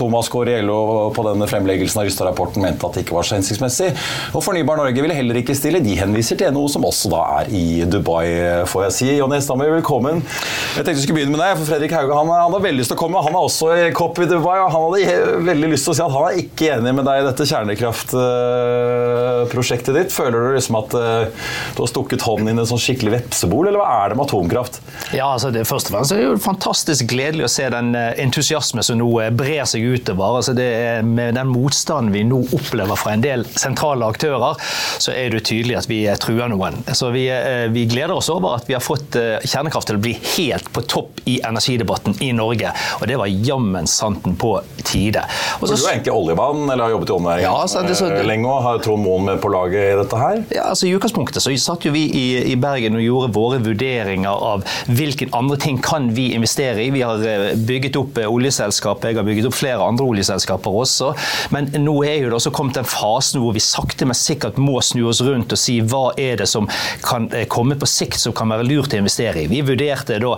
Thomas 0.00 0.30
Kåre 0.32 0.58
i 0.58 0.66
LO 0.66 1.12
på 1.14 1.26
denne 1.28 1.48
fremleggelsen 1.50 2.02
av 2.02 2.08
Rystad-rapporten 2.08 2.64
mente 2.64 2.88
at 2.88 2.98
det 2.98 3.04
ikke 3.06 3.18
var 3.18 3.28
så 3.28 3.38
hensiktsmessig. 3.38 3.92
Og 4.34 4.42
Fornybar 4.42 4.80
Norge 4.82 5.04
ville 5.04 5.14
heller 5.14 5.38
ikke 5.38 5.54
stille. 5.58 5.82
De 5.84 5.94
henviser 6.00 6.40
til 6.40 6.50
NHO, 6.54 6.66
som 6.74 6.88
også 6.90 7.12
da 7.14 7.22
er 7.38 7.54
i 7.54 7.64
Dubai, 7.86 8.26
får 8.70 8.88
jeg 8.88 8.98
si. 8.98 9.10
Jonny 9.20 9.38
Hesthammer, 9.38 9.70
velkommen. 9.76 10.24
Jeg 10.74 10.82
tenkte 10.88 11.03
vi 11.04 11.06
skulle 11.06 11.20
begynne 11.20 11.36
med 11.36 11.42
deg, 11.42 11.58
for 11.58 11.66
Fredrik 11.68 11.92
Hauge 11.92 12.14
han, 12.16 12.30
han 12.32 12.54
har 12.54 12.62
veldig 12.64 12.80
lyst 12.80 12.88
til 12.88 12.96
å 12.96 13.02
komme. 13.02 13.20
Han 13.26 13.34
er 13.36 13.42
også 13.44 13.66
i 13.76 13.92
COP 13.92 14.24
i 14.24 14.26
Dubai, 14.30 14.56
og 14.62 14.70
han 14.72 14.84
hadde 14.86 15.16
veldig 15.44 15.68
lyst 15.74 15.84
til 15.84 15.92
å 15.92 15.96
si 15.98 16.00
at 16.00 16.14
han 16.14 16.24
er 16.30 16.38
ikke 16.40 16.64
enig 16.78 16.92
med 16.96 17.04
deg 17.04 17.20
i 17.20 17.26
dette 17.26 17.44
kjernekraftprosjektet 17.50 19.92
ditt. 19.98 20.14
Føler 20.14 20.38
du 20.40 20.48
liksom 20.56 20.78
at 20.80 20.90
uh, 20.96 21.28
du 21.76 21.78
har 21.82 21.90
stukket 21.90 22.24
hånden 22.24 22.48
inn 22.48 22.56
i 22.56 22.62
en 22.62 22.70
sånn 22.70 22.80
skikkelig 22.80 23.12
vepsebol, 23.18 23.68
eller 23.68 23.76
hva 23.82 23.88
er 23.98 24.06
det 24.08 24.16
med 24.16 24.24
atomkraft? 24.24 24.80
Ja, 25.12 25.28
altså 25.34 25.48
det 25.52 25.68
Først 25.68 25.86
og 25.90 25.94
fremst 25.98 26.12
er 26.14 26.18
det 26.22 26.28
jo 26.30 26.38
fantastisk 26.40 27.04
gledelig 27.12 27.44
å 27.46 27.48
se 27.52 27.68
den 27.72 27.94
eh, 27.98 28.22
entusiasme 28.24 28.82
som 28.84 28.98
nå 29.00 29.08
eh, 29.20 29.30
brer 29.34 29.64
seg 29.68 29.80
utover. 29.84 30.36
Altså 30.40 30.52
det 30.56 30.70
er 30.72 31.02
Med 31.04 31.34
den 31.36 31.48
motstanden 31.52 32.12
vi 32.14 32.24
nå 32.24 32.40
opplever 32.56 32.96
fra 32.96 33.12
en 33.12 33.22
del 33.24 33.44
sentrale 33.58 34.06
aktører, 34.08 34.54
så 35.02 35.10
er 35.12 35.30
det 35.34 35.46
tydelig 35.50 35.76
at 35.82 35.88
vi 35.90 36.16
truer 36.20 36.48
noen. 36.52 36.74
Så 36.96 37.10
vi, 37.12 37.30
vi 37.74 37.84
gleder 37.90 38.14
oss 38.16 38.28
over 38.32 38.54
at 38.56 38.68
vi 38.70 38.74
har 38.76 38.82
fått 38.84 39.16
kjernekraft 39.44 39.86
til 39.90 39.96
å 39.98 40.04
bli 40.04 40.14
helt 40.36 40.68
på 40.72 40.80
topp 40.88 40.93
i 41.24 41.40
energidebatten 41.44 42.16
i 42.22 42.32
Norge. 42.36 42.72
Og 43.00 43.08
det 43.08 43.16
var 43.20 43.30
jammen 43.30 43.86
santen 43.90 44.36
på 44.36 44.54
tide. 44.84 45.24
Og 45.60 45.68
så, 45.68 45.76
du 45.76 45.86
er 45.86 45.94
egentlig 45.96 46.14
oljemann, 46.14 46.64
eller 46.68 46.86
har 46.86 46.94
jobbet 46.94 47.10
i 47.10 47.14
oljenæringen 47.16 47.46
ja, 47.46 47.54
altså, 47.62 47.82
det, 47.86 47.96
så, 47.98 48.10
det, 48.12 48.24
lenge 48.28 48.50
og 48.50 48.62
har 48.64 48.80
Trond 48.84 49.04
Moen 49.04 49.28
med 49.28 49.40
på 49.42 49.50
laget 49.52 49.94
i 49.94 49.96
dette 49.98 50.20
her? 50.20 50.42
Ja, 50.54 50.68
altså 50.72 50.88
I 50.88 50.94
utgangspunktet 50.96 51.44
så 51.44 51.52
satt 51.60 51.86
jo 51.86 51.94
vi 51.94 52.04
i, 52.08 52.24
i, 52.52 52.56
Bergen 52.60 52.98
og 52.98 53.04
gjorde 53.04 53.32
våre 53.34 53.60
vurderinger 53.64 54.44
av 54.52 54.64
hvilke 54.88 55.28
andre 55.36 55.58
ting 55.60 55.80
kan 55.84 56.10
vi 56.16 56.30
investere 56.36 56.84
i. 56.84 56.90
Vi 56.94 57.02
har 57.04 57.22
bygget 57.66 57.98
opp 58.00 58.20
oljeselskap, 58.24 59.04
jeg 59.04 59.18
har 59.18 59.26
bygget 59.26 59.48
opp 59.48 59.56
flere 59.56 59.84
andre 59.84 60.06
oljeselskaper 60.06 60.78
også. 60.84 61.12
Men 61.54 61.70
nå 61.80 61.96
er 62.06 62.18
jo 62.22 62.30
det 62.30 62.38
også 62.38 62.52
kommet 62.54 62.78
den 62.78 62.88
fasen 62.88 63.42
hvor 63.42 63.54
vi 63.56 63.62
sakte, 63.64 64.08
men 64.08 64.18
sikkert 64.18 64.60
må 64.60 64.80
snu 64.84 65.06
oss 65.10 65.22
rundt 65.24 65.52
og 65.54 65.60
si 65.60 65.78
hva 65.84 66.06
er 66.20 66.40
det 66.40 66.48
som 66.50 66.68
kan 67.04 67.28
komme 67.52 67.78
på 67.80 67.88
sikt 67.88 68.20
som 68.20 68.34
kan 68.36 68.52
være 68.52 68.66
lurt 68.68 68.94
å 68.94 69.00
investere 69.00 69.44
i. 69.44 69.50
Vi 69.50 69.62
vurderte 69.66 70.20
da 70.22 70.34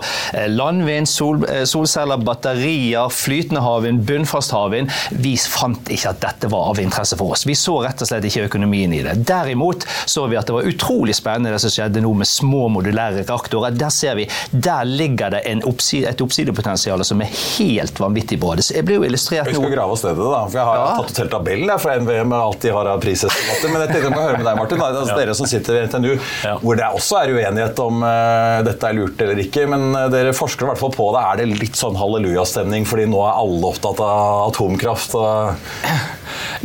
landvind, 0.51 1.09
sol, 1.09 1.43
solceller, 1.67 2.21
batterier, 2.27 3.09
flytende 3.13 3.61
havvind, 3.63 4.03
bunnfast 4.07 4.53
havvind. 4.55 4.91
Vi 5.11 5.35
fant 5.37 5.91
ikke 5.93 6.13
at 6.13 6.21
dette 6.23 6.51
var 6.51 6.71
av 6.71 6.81
interesse 6.81 7.17
for 7.19 7.35
oss. 7.35 7.45
Vi 7.47 7.55
så 7.57 7.79
rett 7.85 8.01
og 8.03 8.09
slett 8.09 8.25
ikke 8.27 8.47
økonomien 8.47 8.93
i 8.95 9.03
det. 9.05 9.17
Derimot 9.27 9.85
så 10.05 10.27
vi 10.27 10.37
at 10.39 10.47
det 10.47 10.55
var 10.55 10.67
utrolig 10.69 11.15
spennende 11.17 11.53
det 11.53 11.61
som 11.63 11.73
skjedde 11.73 12.03
nå 12.03 12.13
med 12.17 12.29
små 12.29 12.67
modulære 12.73 13.23
reaktorer. 13.23 13.75
Der 13.77 13.93
ser 13.93 14.17
vi, 14.19 14.27
der 14.51 14.85
ligger 14.87 15.33
det 15.35 15.43
oppside, 15.67 16.11
et 16.11 16.21
oppsidepotensial 16.23 17.03
som 17.07 17.21
er 17.23 17.31
helt 17.31 17.99
vanvittig 17.99 18.39
bra. 18.41 18.55
Det 18.57 18.83
blir 18.85 19.01
jo 19.01 19.07
illustrert 19.07 19.49
nå. 19.51 19.55
Vi 19.55 19.61
skal 19.61 19.75
grave 19.75 19.95
oss 19.95 20.05
ned 20.05 20.15
i 20.15 20.21
det, 20.21 20.29
da. 20.31 20.41
For 20.47 20.59
jeg 20.59 20.69
har 20.69 20.81
ja. 20.81 20.87
tatt 20.99 21.11
ut 21.11 21.21
hele 21.21 21.33
tabellen 21.33 21.71
jeg, 21.73 21.83
fra 21.83 21.97
NVE 22.01 22.23
med 22.31 22.37
alt 22.37 22.61
de 22.63 22.73
har 22.77 22.91
av 22.93 23.03
prisestimater. 23.03 23.73
Men 23.73 23.83
jeg 23.83 23.93
tenkte 23.93 24.09
jeg 24.09 24.15
må 24.15 24.23
høre 24.23 24.41
med 24.41 24.47
deg, 24.49 24.59
Martin. 24.61 24.83
Altså, 24.87 25.05
ja. 25.11 25.19
Dere 25.21 25.37
som 25.37 25.49
sitter 25.49 25.79
i 25.79 25.83
NTNU, 25.87 26.11
ja. 26.45 26.55
hvor 26.63 26.79
det 26.79 26.91
også 26.99 27.21
er 27.21 27.33
uenighet 27.35 27.81
om 27.83 28.03
uh, 28.05 28.59
dette 28.67 28.89
er 28.89 28.97
lurt 28.97 29.23
eller 29.25 29.43
ikke. 29.43 29.65
Men 29.71 29.87
dere 30.13 30.35
forskere 30.37 30.67
i 30.67 30.71
hvert 30.71 30.81
fall 30.81 30.93
på 30.95 31.07
det, 31.15 31.23
er 31.23 31.39
det 31.41 31.61
litt 31.63 31.79
sånn 31.79 31.97
hallelujastemning 31.99 32.85
fordi 32.89 33.07
nå 33.11 33.23
er 33.25 33.39
alle 33.41 33.71
opptatt 33.71 34.01
av 34.03 34.47
atomkraft? 34.51 35.17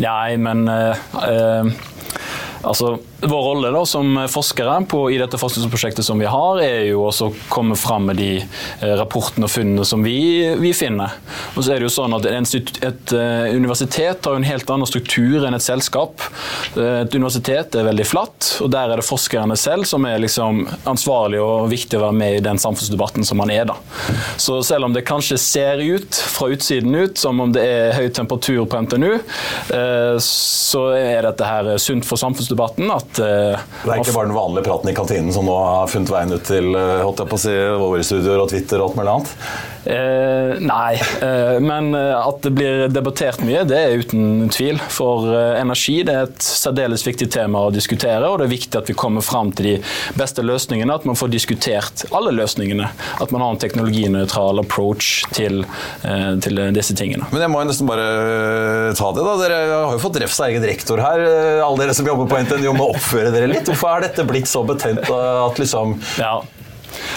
Nei, 0.02 0.36
men 0.40 0.68
uh, 0.68 1.72
Altså, 2.62 2.92
vår 3.22 3.42
rolle 3.42 3.70
da, 3.70 3.86
som 3.86 4.28
forskere 4.30 4.84
på, 4.88 5.10
i 5.10 5.18
dette 5.20 5.38
forskningsprosjektet 5.38 6.04
som 6.04 6.18
vi 6.18 6.28
har, 6.30 6.60
er 6.62 6.86
jo 6.90 7.06
å 7.08 7.28
komme 7.52 7.76
fram 7.78 8.08
med 8.10 8.18
de 8.18 8.30
eh, 8.40 8.94
rapportene 8.98 9.46
og 9.46 9.52
funnene 9.52 9.86
som 9.86 10.02
vi, 10.04 10.16
vi, 10.58 10.72
finner. 10.74 11.14
Og 11.54 11.62
så 11.62 11.74
er 11.74 11.80
det 11.80 11.88
jo 11.88 11.92
sånn 11.92 12.16
at 12.16 12.26
Et, 12.32 13.12
uh, 13.12 13.46
universitet 13.52 14.24
har 14.26 14.36
en 14.36 14.46
helt 14.46 14.70
annen 14.70 14.88
struktur 14.88 15.44
enn 15.46 15.54
et 15.54 15.64
selskap. 15.64 16.22
Uh, 16.76 17.02
et 17.02 17.14
universitet 17.14 17.76
er 17.76 17.86
veldig 17.86 18.06
flatt, 18.08 18.48
og 18.64 18.72
der 18.72 18.90
er 18.90 19.00
det 19.00 19.06
forskerne 19.06 19.56
selv 19.60 19.86
som 19.88 20.06
er 20.08 20.22
liksom 20.22 20.64
ansvarlig 20.88 21.40
og 21.42 21.68
viktig 21.70 21.98
å 21.98 22.04
være 22.06 22.18
med 22.18 22.38
i 22.38 22.44
den 22.44 22.60
samfunnsdebatten 22.62 23.26
som 23.28 23.40
man 23.42 23.52
er. 23.54 23.66
da. 23.70 23.76
Så 24.40 24.60
selv 24.66 24.88
om 24.88 24.96
det 24.96 25.04
kanskje 25.08 25.38
ser 25.40 25.82
ut 25.82 26.18
fra 26.34 26.50
utsiden 26.52 26.94
ut 26.94 27.20
som 27.20 27.40
om 27.44 27.54
det 27.54 27.64
er 27.66 27.96
høy 27.98 28.08
temperatur 28.14 28.64
på 28.66 28.82
NTNU, 28.86 29.12
så 30.22 30.82
er 30.96 31.26
dette 31.26 31.46
her 31.46 31.70
sunt 31.82 32.06
for 32.08 32.20
samfunnsdebatten 32.20 32.62
debatten 32.62 32.90
at 33.12 33.20
uh, 33.20 33.64
Det 33.84 33.92
er 33.92 34.00
ikke 34.02 34.14
bare 34.16 34.30
den 34.30 34.36
vanlige 34.36 34.66
praten 34.66 34.90
i 34.90 34.96
kantinen 34.96 35.34
som 35.34 35.46
nå 35.48 35.56
har 35.58 35.90
funnet 35.92 36.12
veien 36.12 36.32
ut 36.32 36.46
til 36.48 36.72
uh, 36.74 37.02
holdt 37.04 37.22
jeg 37.22 37.32
på 37.32 37.38
å 37.38 37.42
si, 37.44 37.56
våre 37.82 38.06
studioer 38.06 38.42
og 38.44 38.50
Twitter 38.52 38.80
og 38.80 38.90
alt 38.90 38.98
mulig 39.00 39.14
annet? 39.14 39.34
Eh, 39.92 40.56
nei, 40.62 40.94
eh, 41.20 41.58
men 41.60 41.92
at 41.94 42.40
det 42.44 42.52
blir 42.56 42.86
debattert 42.92 43.42
mye, 43.44 43.64
det 43.68 43.78
er 43.78 44.00
uten 44.00 44.48
tvil. 44.52 44.80
For 44.92 45.28
eh, 45.32 45.58
energi 45.60 45.98
det 46.06 46.14
er 46.14 46.28
et 46.30 46.46
særdeles 46.46 47.04
viktig 47.06 47.28
tema 47.32 47.66
å 47.66 47.72
diskutere, 47.74 48.28
og 48.28 48.40
det 48.40 48.48
er 48.48 48.54
viktig 48.54 48.80
at 48.80 48.88
vi 48.90 48.96
kommer 48.98 49.24
fram 49.24 49.52
til 49.56 49.68
de 49.68 49.74
beste 50.18 50.44
løsningene. 50.44 50.96
At 50.96 51.06
man 51.08 51.18
får 51.18 51.32
diskutert 51.34 52.06
alle 52.14 52.32
løsningene. 52.36 52.88
At 53.22 53.34
man 53.34 53.44
har 53.44 53.54
en 53.54 53.60
teknologinøytral 53.62 54.62
approach 54.62 55.26
til, 55.36 55.64
eh, 56.06 56.32
til, 56.44 56.62
disse 56.72 56.96
tingene. 56.96 57.28
Men 57.32 57.44
jeg 57.44 57.52
må 57.52 57.62
jo 57.62 57.68
nesten 57.70 57.90
bare 57.90 58.08
ta 58.96 59.12
det, 59.12 59.26
da. 59.26 59.36
Dere 59.42 59.60
har 59.72 59.96
jo 59.96 60.02
fått 60.02 60.20
refs 60.22 60.40
av 60.40 60.50
egen 60.50 60.64
rektor 60.66 61.02
her. 61.02 61.26
Alle 61.64 61.84
dere 61.84 61.96
som 61.96 62.08
jobber 62.08 62.30
på 62.30 62.40
NTNU 62.46 62.72
må 62.78 62.88
oppføre 62.94 63.32
dere 63.34 63.50
litt. 63.50 63.68
Hvorfor 63.68 63.96
er 63.96 64.08
dette 64.08 64.26
blitt 64.28 64.50
så 64.50 64.64
betent 64.66 65.04
at 65.12 65.60
liksom 65.60 65.96
ja. 66.20 66.36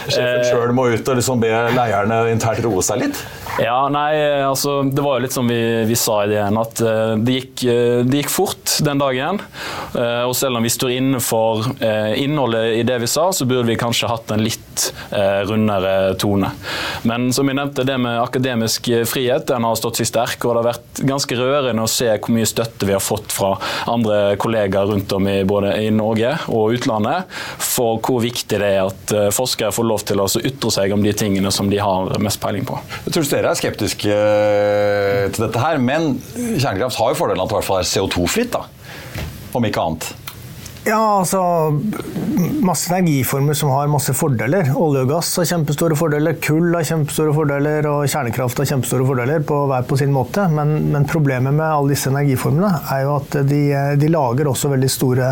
Sjefen 0.08 0.41
eh, 0.41 0.46
sjøl 0.50 0.74
må 0.75 0.88
ut 0.94 1.12
og 1.12 1.20
liksom 1.20 1.41
be 1.44 1.51
leierne 1.75 2.20
internt 2.32 2.63
roe 2.65 2.84
seg 2.86 3.01
litt? 3.03 3.22
Ja, 3.62 3.86
nei, 3.88 4.10
altså 4.44 4.82
Det 4.84 5.03
var 5.03 5.17
jo 5.17 5.24
litt 5.24 5.36
som 5.36 5.48
vi, 5.48 5.60
vi 5.88 5.96
sa 6.00 6.22
i 6.24 6.32
det 6.32 6.39
igjen, 6.39 6.60
at 6.60 6.82
uh, 6.84 7.13
det, 7.15 7.38
gikk, 7.39 7.65
det, 8.03 8.22
gikk, 8.22 8.32
fort 8.34 8.77
den 8.84 9.00
dagen. 9.00 9.39
Og 9.96 10.34
selv 10.36 10.60
om 10.60 10.65
vi 10.65 10.72
står 10.74 10.96
inne 10.98 11.22
for 11.24 11.63
innholdet 12.20 12.82
i 12.82 12.84
det 12.88 12.98
vi 13.05 13.10
sa, 13.10 13.29
så 13.32 13.48
burde 13.48 13.70
vi 13.70 13.77
kanskje 13.79 14.10
hatt 14.12 14.34
en 14.36 14.44
litt 14.44 14.64
rundere 15.50 16.15
tone. 16.20 16.50
Men 17.08 17.29
som 17.34 17.48
jeg 17.50 17.58
nevnte, 17.58 17.86
det 17.88 17.98
med 18.01 18.20
akademisk 18.22 18.89
frihet 19.10 19.48
den 19.50 19.65
har 19.67 19.77
stått 19.79 20.01
seg 20.01 20.10
sterk. 20.10 20.46
Og 20.46 20.55
det 20.55 20.62
har 20.62 20.70
vært 20.72 21.03
ganske 21.08 21.38
rørende 21.39 21.86
å 21.86 21.91
se 21.91 22.10
hvor 22.12 22.36
mye 22.36 22.50
støtte 22.50 22.88
vi 22.88 22.96
har 22.96 23.03
fått 23.03 23.34
fra 23.36 23.53
andre 23.91 24.36
kollegaer 24.41 24.91
rundt 24.91 25.13
om 25.15 25.29
i 25.32 25.38
både 25.48 25.75
i 25.86 25.91
Norge 25.94 26.34
og 26.51 26.75
utlandet 26.77 27.32
for 27.62 28.00
hvor 28.03 28.22
viktig 28.24 28.60
det 28.62 28.72
er 28.77 28.89
at 28.89 29.15
forskere 29.36 29.74
får 29.75 29.89
lov 29.89 30.05
til 30.08 30.22
å 30.24 30.27
ytre 30.41 30.74
seg 30.74 30.94
om 30.96 31.03
de 31.05 31.13
tingene 31.17 31.51
som 31.53 31.70
de 31.72 31.79
har 31.82 32.15
mest 32.24 32.41
peiling 32.44 32.65
på. 32.67 32.77
Jeg 33.05 33.15
tror 33.15 33.29
dere 33.32 33.51
er 33.51 33.60
skeptiske 33.60 34.12
eh, 34.15 35.24
til 35.34 35.48
dette 35.48 35.62
her, 35.62 35.82
men 35.82 36.15
kjernekraft 36.36 37.00
har 37.01 37.13
jo 37.13 37.20
fordelen 37.20 37.46
at 37.46 37.51
det 37.51 37.63
er 37.79 37.89
CO2-fritt, 37.94 38.55
da. 38.55 38.65
Om 39.55 39.67
ikke 39.70 39.84
annet. 39.88 40.25
Ja, 40.86 41.20
altså 41.20 41.42
Masse 42.65 42.94
energiformer 42.94 43.58
som 43.58 43.72
har 43.74 43.89
masse 43.89 44.13
fordeler. 44.18 44.70
Olje 44.77 45.04
og 45.06 45.12
gass 45.15 45.32
har 45.39 45.48
kjempestore 45.50 45.98
fordeler, 45.98 46.38
kull 46.42 46.74
har 46.74 46.86
kjempestore 46.86 47.34
fordeler, 47.34 47.86
og 47.89 48.06
kjernekraft 48.10 48.62
har 48.62 48.70
kjempestore 48.70 49.06
fordeler 49.08 49.46
på 49.46 49.60
hver 49.70 49.86
på 49.89 49.98
sin 50.01 50.13
måte. 50.13 50.48
Men, 50.54 50.75
men 50.94 51.06
problemet 51.10 51.54
med 51.54 51.65
alle 51.65 51.94
disse 51.94 52.10
energiformene 52.10 52.72
er 52.94 53.06
jo 53.06 53.15
at 53.20 53.38
de, 53.50 53.62
de 54.01 54.10
lager 54.13 54.50
også 54.50 54.74
veldig 54.74 54.92
store 54.94 55.30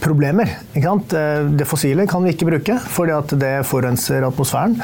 problemer. 0.00 0.50
Eh, 0.76 1.44
det 1.58 1.66
fossile 1.68 2.06
kan 2.08 2.24
vi 2.24 2.34
ikke 2.34 2.48
bruke 2.48 2.78
fordi 2.92 3.38
det 3.40 3.52
forurenser 3.68 4.26
atmosfæren. 4.26 4.76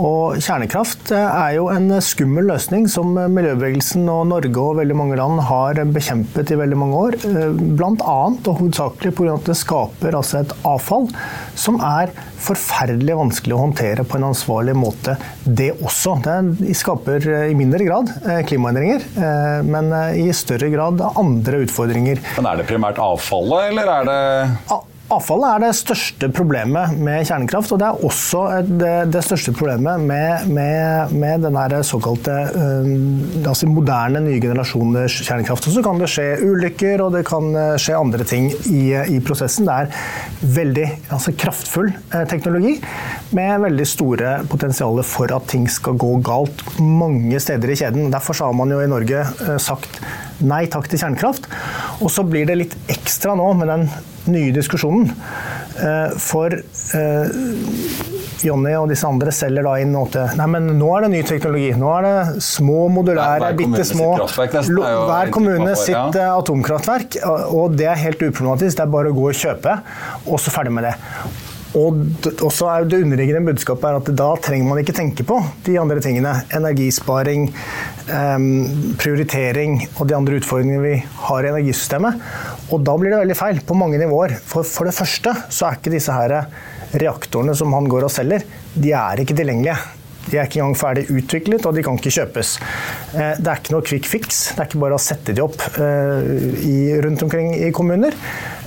Og 0.00 0.38
kjernekraft 0.40 1.12
eh, 1.16 1.38
er 1.44 1.56
jo 1.58 1.68
en 1.72 1.92
skummel 2.04 2.48
løsning 2.50 2.88
som 2.90 3.12
miljøbevegelsen 3.16 4.08
og 4.12 4.26
Norge 4.30 4.64
og 4.64 4.80
veldig 4.80 4.96
mange 4.98 5.18
land 5.20 5.42
har 5.48 5.82
bekjempet 5.94 6.52
i 6.52 6.58
veldig 6.60 6.80
mange 6.80 7.04
år. 7.04 7.18
Eh, 7.30 7.60
Bl.a. 7.78 8.18
og 8.30 8.50
hovedsakelig 8.50 9.14
pga. 9.16 9.36
at 9.36 9.50
det 9.50 9.58
skaper 9.60 10.18
altså 10.18 10.42
et 10.42 10.54
avfall 10.66 11.08
som 11.58 11.78
er 11.84 12.12
forferdelig 12.40 13.18
vanskelig 13.18 13.54
å 13.54 13.60
håndtere 13.66 14.04
på 14.08 14.16
en 14.16 14.30
ansvarlig 14.30 14.72
måte, 14.78 15.16
det 15.44 15.74
også. 15.76 16.16
Det 16.24 16.72
skaper 16.78 17.26
i 17.50 17.56
mindre 17.56 17.84
grad 17.84 18.08
klimaendringer, 18.48 19.04
men 19.68 19.92
i 20.16 20.24
større 20.32 20.70
grad 20.72 21.02
andre 21.20 21.60
utfordringer. 21.66 22.22
Men 22.38 22.48
Er 22.48 22.62
det 22.62 22.66
primært 22.70 23.00
avfallet, 23.02 23.74
eller 23.74 23.92
er 23.92 24.08
det 24.08 24.49
Avfallet 25.10 25.56
er 25.56 25.62
det 25.64 25.70
største 25.74 26.28
problemet 26.30 26.92
med 27.02 27.24
kjernekraft, 27.26 27.72
og 27.74 27.80
det 27.82 27.86
er 27.88 28.02
også 28.06 28.42
det, 28.62 28.90
det 29.10 29.22
største 29.26 29.50
problemet 29.58 30.04
med, 30.06 30.44
med, 30.54 31.14
med 31.18 31.46
den 31.48 31.56
såkalte 31.86 32.36
øh, 32.54 32.90
altså 33.42 33.66
moderne 33.66 34.22
nye 34.22 34.38
generasjoners 34.42 35.16
kjernekraft. 35.26 35.66
Og 35.66 35.74
så 35.74 35.82
kan 35.82 35.98
det 35.98 36.10
skje 36.12 36.28
ulykker, 36.46 37.02
og 37.02 37.16
det 37.16 37.24
kan 37.26 37.50
øh, 37.50 37.74
skje 37.82 37.98
andre 37.98 38.22
ting 38.22 38.52
i, 38.70 38.84
i 39.16 39.18
prosessen. 39.18 39.66
Det 39.66 39.80
er 39.80 40.54
veldig 40.60 40.86
altså 41.10 41.34
kraftfull 41.34 41.90
uh, 42.14 42.22
teknologi 42.30 42.76
med 43.34 43.64
veldig 43.66 43.86
store 43.90 44.36
potensialer 44.50 45.06
for 45.06 45.34
at 45.34 45.50
ting 45.50 45.66
skal 45.70 45.98
gå 45.98 46.12
galt 46.26 46.62
mange 46.78 47.42
steder 47.42 47.74
i 47.74 47.80
kjeden. 47.82 48.12
Derfor 48.14 48.38
har 48.46 48.54
man 48.54 48.70
jo 48.70 48.78
i 48.78 48.90
Norge 48.90 49.26
sagt 49.58 49.98
nei 50.46 50.64
takk 50.70 50.86
til 50.88 51.02
kjernekraft. 51.02 51.50
Og 51.98 52.14
så 52.14 52.24
blir 52.26 52.46
det 52.48 52.60
litt 52.62 52.78
ekstra 52.94 53.34
nå 53.38 53.50
med 53.58 53.74
den 53.74 53.88
nye 54.32 54.54
diskusjonen. 54.54 55.10
Eh, 55.80 56.16
for 56.20 56.54
eh, 56.54 57.34
Jonny 58.44 58.72
og 58.78 58.88
disse 58.90 59.08
andre 59.08 59.32
selger 59.34 59.66
da 59.66 59.74
inn 59.82 59.92
til 60.12 60.38
Nei, 60.38 60.46
men 60.54 60.70
nå 60.78 60.88
er 60.96 61.06
det 61.06 61.12
ny 61.14 61.20
teknologi. 61.28 61.70
Nå 61.78 61.92
er 61.98 62.08
det 62.08 62.44
små 62.44 62.86
modulære, 62.92 63.52
bitte 63.58 63.84
små 63.88 64.14
Hver 64.16 65.32
kommune 65.34 65.76
sitt 65.78 65.94
ja. 66.16 66.32
atomkraftverk. 66.38 67.20
Og 67.50 67.76
det 67.76 67.90
er 67.90 68.00
helt 68.06 68.22
uproblematisk. 68.22 68.76
Det 68.78 68.86
er 68.86 68.92
bare 68.96 69.12
å 69.12 69.16
gå 69.16 69.30
og 69.30 69.36
kjøpe, 69.36 69.78
og 70.26 70.40
så 70.40 70.54
ferdig 70.54 70.74
med 70.78 70.88
det. 70.88 70.96
Og 71.78 72.00
også 72.42 72.66
er 72.66 72.88
Det 72.90 73.02
underliggende 73.04 73.52
budskapet 73.52 73.86
er 73.86 73.98
at 74.00 74.08
da 74.18 74.30
trenger 74.42 74.66
man 74.66 74.80
ikke 74.82 74.96
tenke 74.96 75.26
på 75.26 75.38
de 75.66 75.76
andre 75.78 76.00
tingene. 76.02 76.32
Energisparing, 76.56 77.46
prioritering 78.98 79.76
og 79.94 80.08
de 80.10 80.16
andre 80.16 80.40
utfordringene 80.40 80.82
vi 80.82 80.96
har 81.28 81.46
i 81.46 81.52
energisystemet. 81.52 82.26
Og 82.74 82.82
da 82.86 82.96
blir 82.98 83.14
det 83.14 83.22
veldig 83.22 83.38
feil 83.38 83.62
på 83.66 83.78
mange 83.78 84.00
nivåer. 84.02 84.34
For, 84.42 84.66
for 84.66 84.90
det 84.90 84.96
første 84.98 85.36
så 85.46 85.68
er 85.68 85.78
ikke 85.78 85.94
disse 85.94 86.14
her 86.14 86.40
reaktorene 86.98 87.54
som 87.54 87.72
han 87.76 87.88
går 87.90 88.08
og 88.08 88.12
selger, 88.12 88.44
de 88.74 88.94
er 88.96 89.22
ikke 89.22 89.36
tilgjengelige. 89.38 89.78
De 90.30 90.36
er 90.36 90.46
ikke 90.46 90.60
engang 90.60 90.76
ferdig 90.78 91.06
utviklet, 91.10 91.64
og 91.66 91.74
de 91.74 91.82
kan 91.84 91.96
ikke 91.98 92.12
kjøpes. 92.12 92.52
Eh, 93.16 93.38
det 93.40 93.48
er 93.50 93.62
ikke 93.62 93.74
noe 93.74 93.86
quick 93.86 94.06
fix. 94.10 94.42
Det 94.52 94.62
er 94.62 94.68
ikke 94.68 94.82
bare 94.82 94.98
å 94.98 95.02
sette 95.02 95.34
de 95.34 95.42
opp 95.42 95.62
eh, 95.80 97.00
rundt 97.02 97.24
omkring 97.26 97.54
i 97.56 97.70
kommuner. 97.74 98.14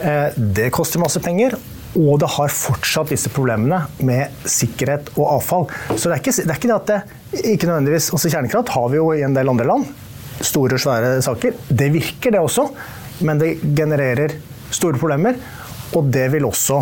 Eh, 0.01 0.33
det 0.35 0.71
koster 0.75 1.03
masse 1.03 1.21
penger, 1.23 1.55
og 1.93 2.19
det 2.21 2.29
har 2.35 2.53
fortsatt 2.53 3.11
disse 3.13 3.29
problemene 3.33 3.83
med 4.05 4.45
sikkerhet 4.49 5.11
og 5.17 5.27
avfall. 5.35 5.67
Så 5.93 6.09
det 6.09 6.15
er 6.15 6.21
ikke 6.21 6.33
det, 6.35 6.47
er 6.47 6.57
ikke 6.57 6.71
det 6.71 6.77
at 6.77 6.89
det 6.89 7.51
ikke 7.53 7.69
nødvendigvis 7.69 8.11
Også 8.13 8.31
Kjernekraft 8.33 8.71
har 8.75 8.87
vi 8.89 8.99
jo 8.99 9.11
i 9.13 9.23
en 9.25 9.35
del 9.35 9.49
andre 9.49 9.67
land. 9.69 9.85
Store, 10.43 10.79
svære 10.81 11.19
saker. 11.23 11.59
Det 11.69 11.89
virker, 11.93 12.33
det 12.33 12.41
også, 12.41 12.65
men 13.27 13.41
det 13.41 13.55
genererer 13.77 14.33
store 14.73 14.97
problemer. 14.97 15.37
Og 15.93 16.09
det 16.09 16.25
vil 16.33 16.45
også 16.47 16.79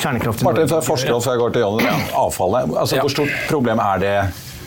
kjernekraft 0.00 0.40
i 0.40 0.46
Martin, 0.48 0.70
forsker, 0.72 1.12
før 1.20 1.34
jeg 1.34 1.42
går 1.42 1.54
til 1.56 1.64
Jan, 1.66 2.04
avfallet. 2.16 2.72
Altså, 2.80 3.00
hvor 3.02 3.12
stort 3.12 3.34
problem 3.50 3.82
er 3.84 4.00
det 4.00 4.14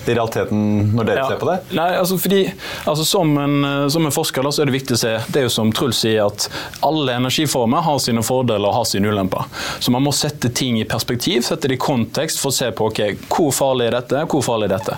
i 0.10 0.16
realiteten 0.18 0.64
når 0.96 1.10
dere 1.10 1.24
ja. 1.24 1.28
ser 1.32 1.42
på 1.42 1.50
det? 1.50 1.58
Nei, 1.78 1.90
altså 2.00 2.18
fordi, 2.22 2.42
altså 2.90 3.06
som, 3.08 3.36
en, 3.38 3.90
som, 3.92 4.06
en, 4.06 4.14
forsker 4.14 4.46
da, 4.46 4.54
så 4.54 4.64
er 4.64 4.70
det 4.70 4.78
viktig 4.78 4.98
å 4.98 5.02
se 5.02 5.14
det 5.30 5.44
er 5.44 5.48
jo 5.48 5.54
som 5.54 5.74
Truls 5.76 6.02
sier, 6.04 6.26
at 6.26 6.48
alle 6.86 7.18
energiformer 7.20 7.84
har 7.86 8.00
sine 8.04 8.24
fordeler 8.26 8.70
og 8.70 8.82
har 8.82 8.90
sine 8.90 9.12
ulemper. 9.12 9.48
Så 9.80 9.94
man 9.96 10.06
må 10.06 10.14
sette 10.16 10.52
ting 10.56 10.80
i 10.82 10.88
perspektiv, 10.90 11.44
sette 11.46 11.70
det 11.70 11.80
i 11.80 11.82
kontekst 11.82 12.42
for 12.42 12.54
å 12.54 12.58
se 12.60 12.72
på 12.76 12.90
okay, 12.90 13.18
hvor 13.30 13.54
farlig 13.56 13.90
er 13.90 14.00
dette, 14.00 14.26
hvor 14.32 14.46
farlig 14.46 14.70
er 14.70 14.78
dette. 14.78 14.98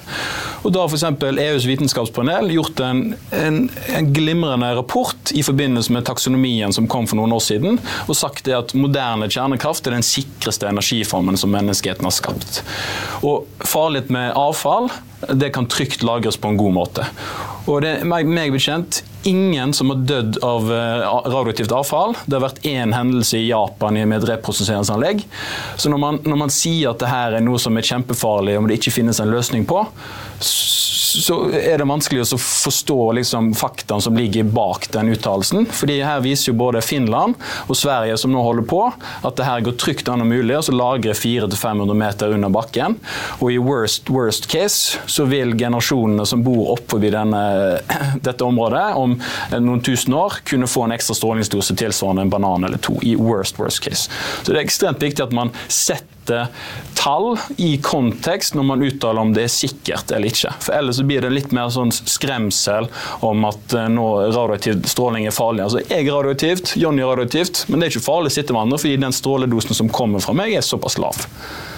Og 0.62 0.74
Da 0.74 0.84
har 0.84 0.92
f.eks. 0.92 1.06
EUs 1.42 1.66
vitenskapspanel 1.66 2.52
gjort 2.54 2.80
en, 2.86 3.02
en, 3.34 3.62
en, 3.96 4.10
glimrende 4.14 4.70
rapport 4.78 5.32
i 5.34 5.44
forbindelse 5.44 5.94
med 5.94 6.06
taksonomien 6.06 6.74
som 6.74 6.88
kom 6.92 7.08
for 7.10 7.18
noen 7.18 7.34
år 7.34 7.42
siden, 7.44 7.80
og 8.06 8.18
sagt 8.18 8.46
det 8.46 8.58
at 8.58 8.76
moderne 8.78 9.30
kjernekraft 9.32 9.90
er 9.90 9.98
den 9.98 10.06
sikreste 10.06 10.70
energiformen 10.70 11.40
som 11.40 11.54
menneskeheten 11.54 12.06
har 12.06 12.14
skapt. 12.14 12.62
Og 13.26 13.50
farlig 13.66 14.06
med 14.14 14.36
avfall 14.38 14.92
det 15.30 15.52
kan 15.54 15.68
trygt 15.70 16.04
lagres 16.04 16.38
på 16.38 16.52
en 16.52 16.58
god 16.58 16.74
måte. 16.74 17.06
Og 17.70 17.82
det 17.84 18.00
er 18.00 18.08
meg 18.10 18.54
bekjent 18.54 19.04
ingen 19.28 19.74
som 19.74 19.92
har 19.94 20.02
dødd 20.10 20.40
av 20.46 20.72
eh, 20.74 21.04
radioaktivt 21.30 21.74
avfall. 21.76 22.16
Det 22.26 22.38
har 22.38 22.46
vært 22.48 22.64
én 22.66 22.94
hendelse 22.96 23.38
i 23.38 23.50
Japan 23.52 24.00
med 24.02 24.18
et 24.18 24.30
reprosesseringsanlegg. 24.32 25.22
Så 25.78 25.92
når 25.94 26.02
man, 26.02 26.20
når 26.26 26.42
man 26.46 26.54
sier 26.54 26.92
at 26.92 27.02
det 27.04 27.12
her 27.12 27.38
er 27.38 27.46
noe 27.46 27.62
som 27.62 27.78
er 27.78 27.86
kjempefarlig, 27.86 28.58
om 28.58 28.70
det 28.70 28.80
ikke 28.80 28.96
finnes 28.98 29.22
en 29.22 29.34
løsning 29.34 29.68
på, 29.70 29.84
så 31.20 31.38
er 31.52 31.82
det 31.82 31.88
vanskelig 31.90 32.24
å 32.24 32.40
forstå 32.40 33.00
liksom, 33.20 33.52
faktaene 33.58 34.04
som 34.04 34.18
ligger 34.18 34.48
bak 34.48 34.88
den 34.94 35.12
uttalelsen. 35.14 35.68
Fordi 35.76 36.00
her 36.06 36.22
viser 36.24 36.52
jo 36.52 36.58
både 36.62 36.84
Finland 36.86 37.36
og 37.68 37.78
Sverige 37.78 38.18
som 38.22 38.34
nå 38.34 38.44
holder 38.46 38.68
på, 38.70 38.82
at 39.28 39.38
det 39.38 39.48
her 39.48 39.66
går 39.66 39.78
trygt 39.82 40.12
an 40.12 40.24
og 40.24 40.30
mulig 40.32 40.58
å 40.58 40.76
lagre 40.76 41.16
400-500 41.18 41.98
meter 41.98 42.36
under 42.36 42.54
bakken. 42.54 42.98
Og 43.40 43.52
i 43.54 43.60
worst, 43.62 44.10
worst 44.14 44.48
case 44.52 45.02
så 45.12 45.28
vil 45.30 45.56
generasjonene 45.60 46.26
som 46.28 46.46
bor 46.46 46.74
oppå 46.76 47.02
dette 47.02 48.46
området 48.46 48.86
om 49.00 49.18
noen 49.58 49.82
tusen 49.84 50.14
år, 50.16 50.42
kunne 50.48 50.70
få 50.70 50.86
en 50.86 50.96
ekstra 50.96 51.16
strålingsdose 51.18 51.76
tilsvarende 51.80 52.28
en 52.28 52.34
banan 52.34 52.68
eller 52.68 52.78
to. 52.78 52.98
i 53.02 53.16
worst, 53.16 53.60
worst 53.60 53.84
case. 53.84 54.10
Så 54.44 54.52
det 54.52 54.60
er 54.60 54.66
ekstremt 54.66 55.02
viktig 55.04 55.26
at 55.26 55.36
man 55.36 55.54
setter 55.68 56.21
tall 56.98 57.34
i 57.58 57.76
kontekst 57.84 58.56
når 58.58 58.68
man 58.68 58.86
uttaler 58.86 59.24
om 59.24 59.34
det 59.36 59.48
er 59.48 59.54
sikkert 59.54 60.12
eller 60.14 60.32
ikke. 60.32 60.54
For 60.62 60.76
Ellers 60.78 61.02
blir 61.08 61.26
det 61.26 61.32
litt 61.34 61.56
mer 61.56 61.72
sånn 61.74 61.94
skremsel 61.96 62.90
om 63.26 63.48
at 63.50 63.76
eh, 63.78 63.90
nå 63.92 64.08
radioaktiv 64.30 64.86
stråling 64.92 65.28
er 65.30 65.36
farlig. 65.36 65.66
Altså, 65.66 65.84
Jeg 65.88 66.08
er 66.08 66.14
radioaktivt, 66.14 66.76
Jonny 66.82 67.04
er 67.04 67.14
radioaktivt, 67.14 67.66
men 67.70 67.80
det 67.80 67.90
er 67.90 67.96
ikke 67.96 68.10
farlig 68.12 68.34
å 68.34 68.38
sitte 68.38 68.56
med 68.56 68.68
andre 68.68 68.82
fordi 68.82 69.02
den 69.02 69.16
stråledosen 69.16 69.78
som 69.78 69.92
kommer 69.92 70.24
fra 70.24 70.36
meg, 70.38 70.56
er 70.56 70.66
såpass 70.66 71.00
lav. 71.02 71.26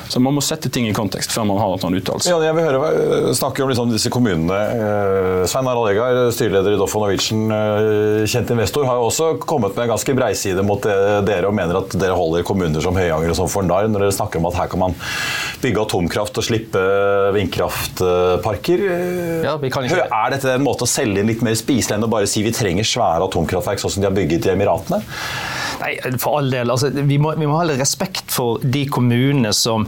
Så 0.10 0.20
Man 0.20 0.36
må 0.36 0.44
sette 0.44 0.70
ting 0.74 0.88
i 0.90 0.94
kontekst 0.96 1.34
før 1.34 1.48
man 1.50 1.60
har 1.62 1.74
en 1.74 1.82
sånn 1.82 1.98
uttalelse. 1.98 2.30
Ja, 2.30 2.40
jeg 2.44 2.56
vil 2.58 2.68
høre, 2.68 2.92
eh, 2.92 3.30
snakke 3.38 3.64
om 3.64 3.72
liksom 3.72 3.92
disse 3.92 4.12
kommunene. 4.14 4.54
Eh, 4.54 5.46
Svein 5.50 5.68
Harald 5.70 5.92
Egar, 5.92 6.20
styreleder 6.36 6.76
i 6.76 6.80
Doff 6.80 6.96
Norwegian, 6.96 7.46
eh, 7.52 8.26
kjent 8.30 8.52
investor, 8.56 8.86
har 8.86 9.00
jo 9.00 9.10
også 9.10 9.30
kommet 9.40 9.76
med 9.76 9.86
en 9.86 9.94
ganske 9.96 10.16
breiside 10.16 10.64
mot 10.64 10.82
dere 10.84 11.48
og 11.48 11.56
mener 11.56 11.80
at 11.80 11.96
dere 11.98 12.16
holder 12.18 12.44
kommuner 12.44 12.82
som 12.82 12.96
Høyanger 12.96 13.32
og 13.32 13.38
sånn 13.38 13.52
for 13.52 13.64
narr 13.64 13.88
når 13.88 14.06
dere 14.06 14.16
snakker 14.16 14.42
om 14.42 14.48
at 14.48 14.60
her 14.60 14.68
kan 14.68 14.80
man 14.80 14.96
bygge 15.64 15.86
atomkraft 15.86 16.38
og 16.38 16.44
slippe 16.44 16.82
vindkraftparker. 17.36 18.84
Ja, 19.44 19.58
er 20.26 20.36
dette 20.36 20.54
en 20.54 20.66
måte 20.66 20.88
å 20.88 20.90
selge 20.90 21.24
inn 21.24 21.32
litt 21.32 21.44
mer 21.46 21.56
spiselig 21.60 21.98
enn 21.98 22.08
å 22.08 22.12
bare 22.12 22.30
si 22.30 22.44
vi 22.44 22.54
trenger 22.56 22.88
svære 22.88 23.30
atomkraftverk 23.30 23.82
sånn 23.82 23.98
som 23.98 24.04
de 24.04 24.10
har 24.10 24.16
bygget 24.16 24.50
i 24.50 24.54
Emiratene? 24.56 25.02
Nei, 25.84 25.98
for 26.22 26.40
all 26.40 26.52
del. 26.54 26.72
Altså, 26.72 26.90
vi, 26.94 27.18
må, 27.20 27.34
vi 27.36 27.48
må 27.50 27.60
ha 27.60 27.66
respekt 27.76 28.32
for 28.32 28.62
de 28.64 28.86
kommunene 28.92 29.52
som 29.58 29.88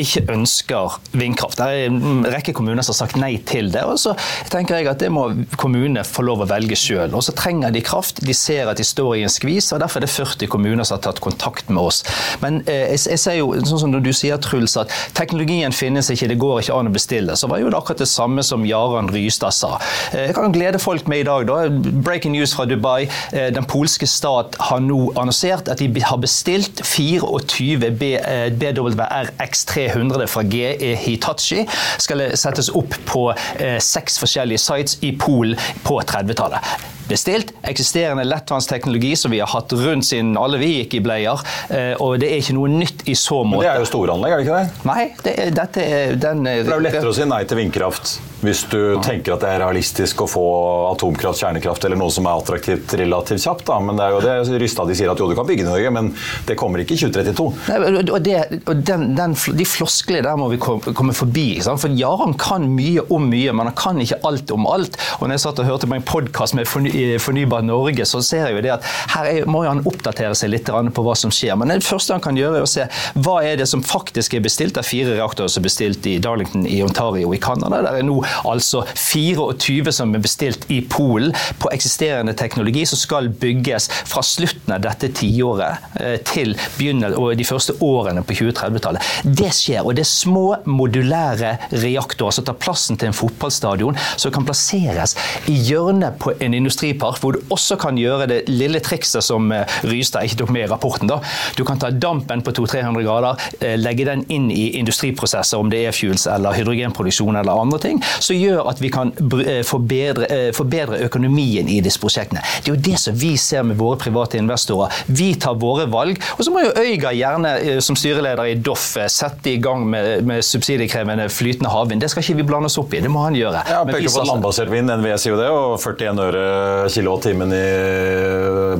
ikke 0.00 0.24
ønsker 0.32 0.98
vindkraft. 1.16 1.58
Det 1.60 1.66
er 1.66 1.90
en 1.90 2.26
rekke 2.28 2.54
kommuner 2.56 2.84
som 2.84 2.94
har 2.94 3.00
sagt 3.04 3.18
nei 3.20 3.36
til 3.48 3.70
det. 3.74 3.84
og 3.84 3.98
så 4.00 4.14
tenker 4.52 4.80
jeg 4.80 4.90
at 4.90 5.00
Det 5.00 5.10
må 5.12 5.28
kommunene 5.60 6.04
få 6.06 6.24
lov 6.26 6.44
å 6.44 6.48
velge 6.50 6.76
sjøl. 6.78 7.14
Så 7.22 7.34
trenger 7.36 7.74
de 7.74 7.82
kraft. 7.84 8.22
De 8.24 8.34
ser 8.34 8.68
at 8.70 8.78
de 8.80 8.84
står 8.86 9.16
i 9.16 9.24
en 9.26 9.32
skvis, 9.32 9.72
og 9.72 9.80
derfor 9.82 10.00
er 10.00 10.06
det 10.06 10.12
40 10.12 10.50
kommuner 10.52 10.84
som 10.84 10.98
har 10.98 11.04
tatt 11.06 11.20
kontakt 11.24 11.70
med 11.70 11.82
oss. 11.82 12.02
Men 12.42 12.60
eh, 12.66 12.92
jeg, 12.94 13.02
jeg, 13.12 13.22
ser 13.22 13.38
jo, 13.40 13.52
sånn 13.66 13.82
som 13.84 13.94
du 13.94 14.12
sier, 14.12 14.38
Truls, 14.42 14.76
at 14.80 14.92
teknologien 15.16 15.74
finnes 15.74 16.10
ikke, 16.12 16.30
det 16.30 16.38
går 16.42 16.62
ikke 16.62 16.76
an 16.76 16.90
å 16.90 16.94
bestille. 16.94 17.36
Så 17.36 17.50
var 17.50 17.62
jo 17.62 17.70
det 17.72 17.78
akkurat 17.78 18.02
det 18.02 18.10
samme 18.10 18.44
som 18.46 18.66
Jaran 18.68 19.10
Rystad 19.12 19.54
sa. 19.56 19.76
Eh, 20.12 20.28
jeg 20.28 20.36
kan 20.38 20.54
glede 20.54 20.82
folk 20.82 21.08
med 21.10 21.24
i 21.24 21.28
dag. 21.28 21.46
da. 21.48 21.68
Breaking 22.06 22.36
news 22.36 22.54
fra 22.56 22.66
Dubai. 22.68 23.08
Eh, 23.32 23.48
den 23.54 23.66
polske 23.68 24.08
stat 24.10 24.56
har 24.68 24.82
nå 24.84 25.12
annonsert 25.16 25.70
at 25.72 25.82
de 25.82 25.90
har 26.02 26.20
bestilt 26.22 26.82
24 26.84 27.92
BWR 27.96 29.32
X3 29.42 29.85
300 29.86 30.26
fra 30.26 30.42
GE 30.42 30.94
Hitachi 30.96 31.64
skal 32.02 32.26
settes 32.38 32.70
opp 32.74 32.94
på 33.08 33.28
eh, 33.32 33.78
seks 33.82 34.20
forskjellige 34.22 34.62
sites 34.62 34.98
i 35.06 35.12
Polen 35.18 35.58
på 35.86 36.00
30-tallet 36.02 36.92
bestilt. 37.06 37.52
Eksisterende 37.62 38.24
lettvannsteknologi 38.26 39.16
som 39.16 39.30
vi 39.30 39.38
har 39.38 39.50
hatt 39.50 39.72
rundt 39.72 40.06
siden 40.06 40.36
alle 40.40 40.58
vi 40.58 40.72
gikk 40.80 40.98
i 40.98 41.02
bleier. 41.04 41.42
Eh, 41.70 41.92
og 42.02 42.18
det 42.22 42.32
er 42.32 42.42
ikke 42.42 42.56
noe 42.56 42.70
nytt 42.72 43.06
i 43.06 43.14
så 43.14 43.42
måte. 43.44 43.62
Men 43.62 43.66
det 43.66 43.72
er 43.74 43.82
jo 43.84 43.90
storanlegg, 43.92 44.32
er 44.32 44.42
det 44.42 44.46
ikke 44.48 44.58
det? 44.58 44.86
Nei, 44.90 45.04
det 45.22 45.34
er, 45.36 45.52
dette 45.60 45.86
er 45.86 46.16
den 46.26 46.42
Det 46.46 46.56
er 46.64 46.72
jo 46.72 46.82
lettere 46.88 47.12
å 47.12 47.16
si 47.16 47.28
nei 47.28 47.42
til 47.46 47.62
vindkraft 47.62 48.16
hvis 48.46 48.64
du 48.70 48.78
ja. 48.78 49.00
tenker 49.04 49.34
at 49.34 49.42
det 49.44 49.50
er 49.52 49.62
realistisk 49.64 50.22
å 50.24 50.28
få 50.30 50.46
atomkraft, 50.92 51.42
kjernekraft 51.42 51.86
eller 51.86 51.98
noe 52.00 52.12
som 52.14 52.26
er 52.28 52.40
attraktivt 52.40 52.94
relativt 52.98 53.44
kjapt. 53.44 53.66
Da. 53.68 53.78
Men 53.82 53.98
det 53.98 54.06
er 54.06 54.14
jo 54.14 54.22
det 54.24 54.60
Rystad 54.62 54.90
de 54.90 54.96
sier 54.98 55.10
at 55.12 55.20
jo, 55.20 55.28
du 55.30 55.36
kan 55.38 55.48
bygge 55.48 55.64
i 55.64 55.68
Norge, 55.68 55.92
men 55.94 56.12
det 56.48 56.56
kommer 56.58 56.82
ikke 56.82 56.96
i 56.96 57.00
2032. 57.02 57.48
Nei, 57.68 57.78
og, 58.04 58.18
det, 58.24 58.36
og 58.64 58.82
den, 58.86 59.08
den, 59.18 59.36
De 59.58 59.66
flosklene 59.68 60.24
der 60.26 60.38
må 60.40 60.48
vi 60.52 60.60
komme 60.60 61.16
forbi. 61.16 61.46
Sant? 61.64 61.82
For 61.82 61.92
ja, 61.98 62.12
han 62.22 62.36
kan 62.40 62.68
mye 62.72 63.04
om 63.12 63.28
mye, 63.30 63.54
men 63.56 63.70
han 63.70 63.76
kan 63.78 64.00
ikke 64.02 64.20
alt 64.26 64.52
om 64.54 64.68
alt. 64.70 64.98
Og 65.18 65.26
når 65.26 65.36
jeg 65.36 65.44
satt 65.46 65.62
og 65.62 65.70
hørte 65.70 65.90
på 65.90 65.98
en 65.98 66.06
podkast 66.06 66.56
med 66.58 66.68
forny 66.70 66.92
Fornybar 67.22 67.64
Norge, 67.66 68.06
så 68.08 68.22
ser 68.24 68.46
jeg 68.46 68.56
jo 68.56 68.64
det 68.64 68.74
at 68.76 68.86
her 69.14 69.30
er, 69.30 69.48
må 69.50 69.62
han 69.66 69.82
oppdatere 69.88 70.34
seg 70.38 70.52
litt 70.52 70.66
på 70.66 71.04
hva 71.04 71.14
som 71.18 71.32
skjer. 71.34 71.56
Men 71.58 71.74
det 71.74 71.86
første 71.86 72.14
han 72.14 72.24
kan 72.24 72.38
gjøre, 72.38 72.60
er 72.60 72.66
å 72.66 72.70
se 72.70 72.86
hva 73.22 73.38
er 73.46 73.60
det 73.60 73.68
som 73.70 73.82
faktisk 73.84 74.36
er 74.36 74.44
bestilt. 74.44 74.74
Det 74.76 74.82
er 74.82 74.88
fire 74.88 75.16
reaktorer 75.18 75.52
som 75.52 75.62
er 75.62 75.68
bestilt 75.68 76.06
i 76.10 76.16
Darlington 76.22 76.66
i 76.68 76.80
Ontario 76.84 77.32
i 77.34 77.40
Canada. 77.42 77.82
Der 77.86 78.00
er 78.00 78.06
nå 78.06 78.20
altså 78.44 78.84
24 78.94 79.94
som 79.94 80.14
er 80.14 80.24
bestilt 80.24 80.66
i 80.72 80.80
Polen 80.90 81.34
på 81.60 81.70
eksisterende 81.74 82.34
teknologi 82.36 82.84
som 82.88 83.00
skal 83.00 83.28
bygges 83.28 83.88
fra 84.08 84.22
slutten 84.26 84.74
av 84.76 84.82
dette 84.84 85.10
tiåret 85.16 86.00
eh, 86.00 86.18
til 86.26 86.54
begynnelsen 86.76 87.18
og 87.20 87.36
de 87.38 87.46
første 87.46 87.76
årene 87.84 88.22
på 88.26 88.36
2030-tallet. 88.38 89.10
Det 89.24 89.50
skjer. 89.54 89.84
Og 89.84 89.96
det 89.96 90.04
er 90.04 90.10
små 90.10 90.46
modulære 90.68 91.56
reaktorer 91.72 92.36
som 92.36 92.46
tar 92.46 92.58
plassen 92.60 92.98
til 92.98 93.10
en 93.10 93.16
fotballstadion, 93.16 93.98
som 94.16 94.34
kan 94.34 94.46
plasseres 94.46 95.16
i 95.50 95.56
hjørnet 95.68 96.18
på 96.22 96.34
en 96.42 96.56
industripark, 96.56 97.20
hvor 97.22 97.36
du 97.36 97.54
også 97.54 97.78
kan 97.80 97.98
gjøre 98.00 98.28
det 98.30 98.40
lille 98.50 98.80
trikset 98.84 99.24
som 99.24 99.50
eh, 99.54 99.78
Rystad 99.86 100.26
ikke 100.26 100.42
tok 100.42 100.54
med 100.54 100.66
i 100.66 100.70
rapporten. 100.70 101.10
Da. 101.10 101.20
Du 101.56 101.64
kan 101.68 101.80
ta 101.82 101.90
dampen 101.90 102.42
på 102.44 102.54
200-300 102.56 103.06
grader, 103.06 103.46
eh, 103.60 103.76
legge 103.78 104.08
den 104.08 104.24
inn 104.32 104.50
i 104.52 104.68
industriprosesser, 104.80 105.60
om 105.60 105.70
det 105.72 105.84
er 105.86 105.96
fuels 105.96 106.26
eller 106.30 106.56
hydrogenproduksjon 106.56 107.38
eller 107.40 107.62
andre 107.66 107.80
ting, 107.82 108.02
som 108.18 108.36
gjør 108.36 108.70
at 108.70 108.82
vi 108.82 108.90
kan 108.92 109.12
eh, 109.42 109.62
forbedre, 109.66 110.28
forbedre 110.56 111.00
økonomien 111.06 111.68
i 111.68 111.80
disse 111.84 112.00
prosjektene. 112.02 112.42
Det 112.62 112.70
er 112.70 112.74
jo 112.74 112.84
det 112.90 113.00
som 113.02 113.16
vi 113.18 113.34
ser 113.40 113.66
med 113.66 113.78
våre 113.80 113.98
private 114.00 114.40
investorer. 114.40 114.94
Vi 115.06 115.32
tar 115.40 115.56
våre 115.60 115.86
valg. 115.90 116.20
Og 116.36 116.44
så 116.46 116.52
må 116.52 116.64
jo 116.64 116.74
Øyga 116.76 117.12
gjerne 117.16 117.80
som 117.84 117.96
styreleder 117.98 118.52
i 118.52 118.56
Doff 118.60 118.96
sette 119.12 119.52
i 119.52 119.58
gang 119.62 119.84
med, 119.88 120.24
med 120.26 120.44
subsidiekrevende 120.44 121.28
flytende 121.32 121.72
havvind. 121.72 122.02
Det 122.02 122.10
skal 122.12 122.24
ikke 122.24 122.40
vi 122.40 122.46
blande 122.48 122.70
oss 122.70 122.78
opp 122.80 122.94
i, 122.94 123.02
det 123.04 123.10
må 123.12 123.24
han 123.24 123.36
gjøre. 123.38 123.64
Ja, 123.70 123.82
peker 123.88 124.12
på 124.12 124.26
landbasert 124.28 124.72
vind, 124.72 124.92
NVE 124.92 125.18
sier 125.20 125.34
jo 125.34 125.40
det, 125.40 125.50
og 125.52 125.76
41 125.82 126.22
øre 126.26 126.44
kilowattimen 126.92 127.52
i 127.56 127.66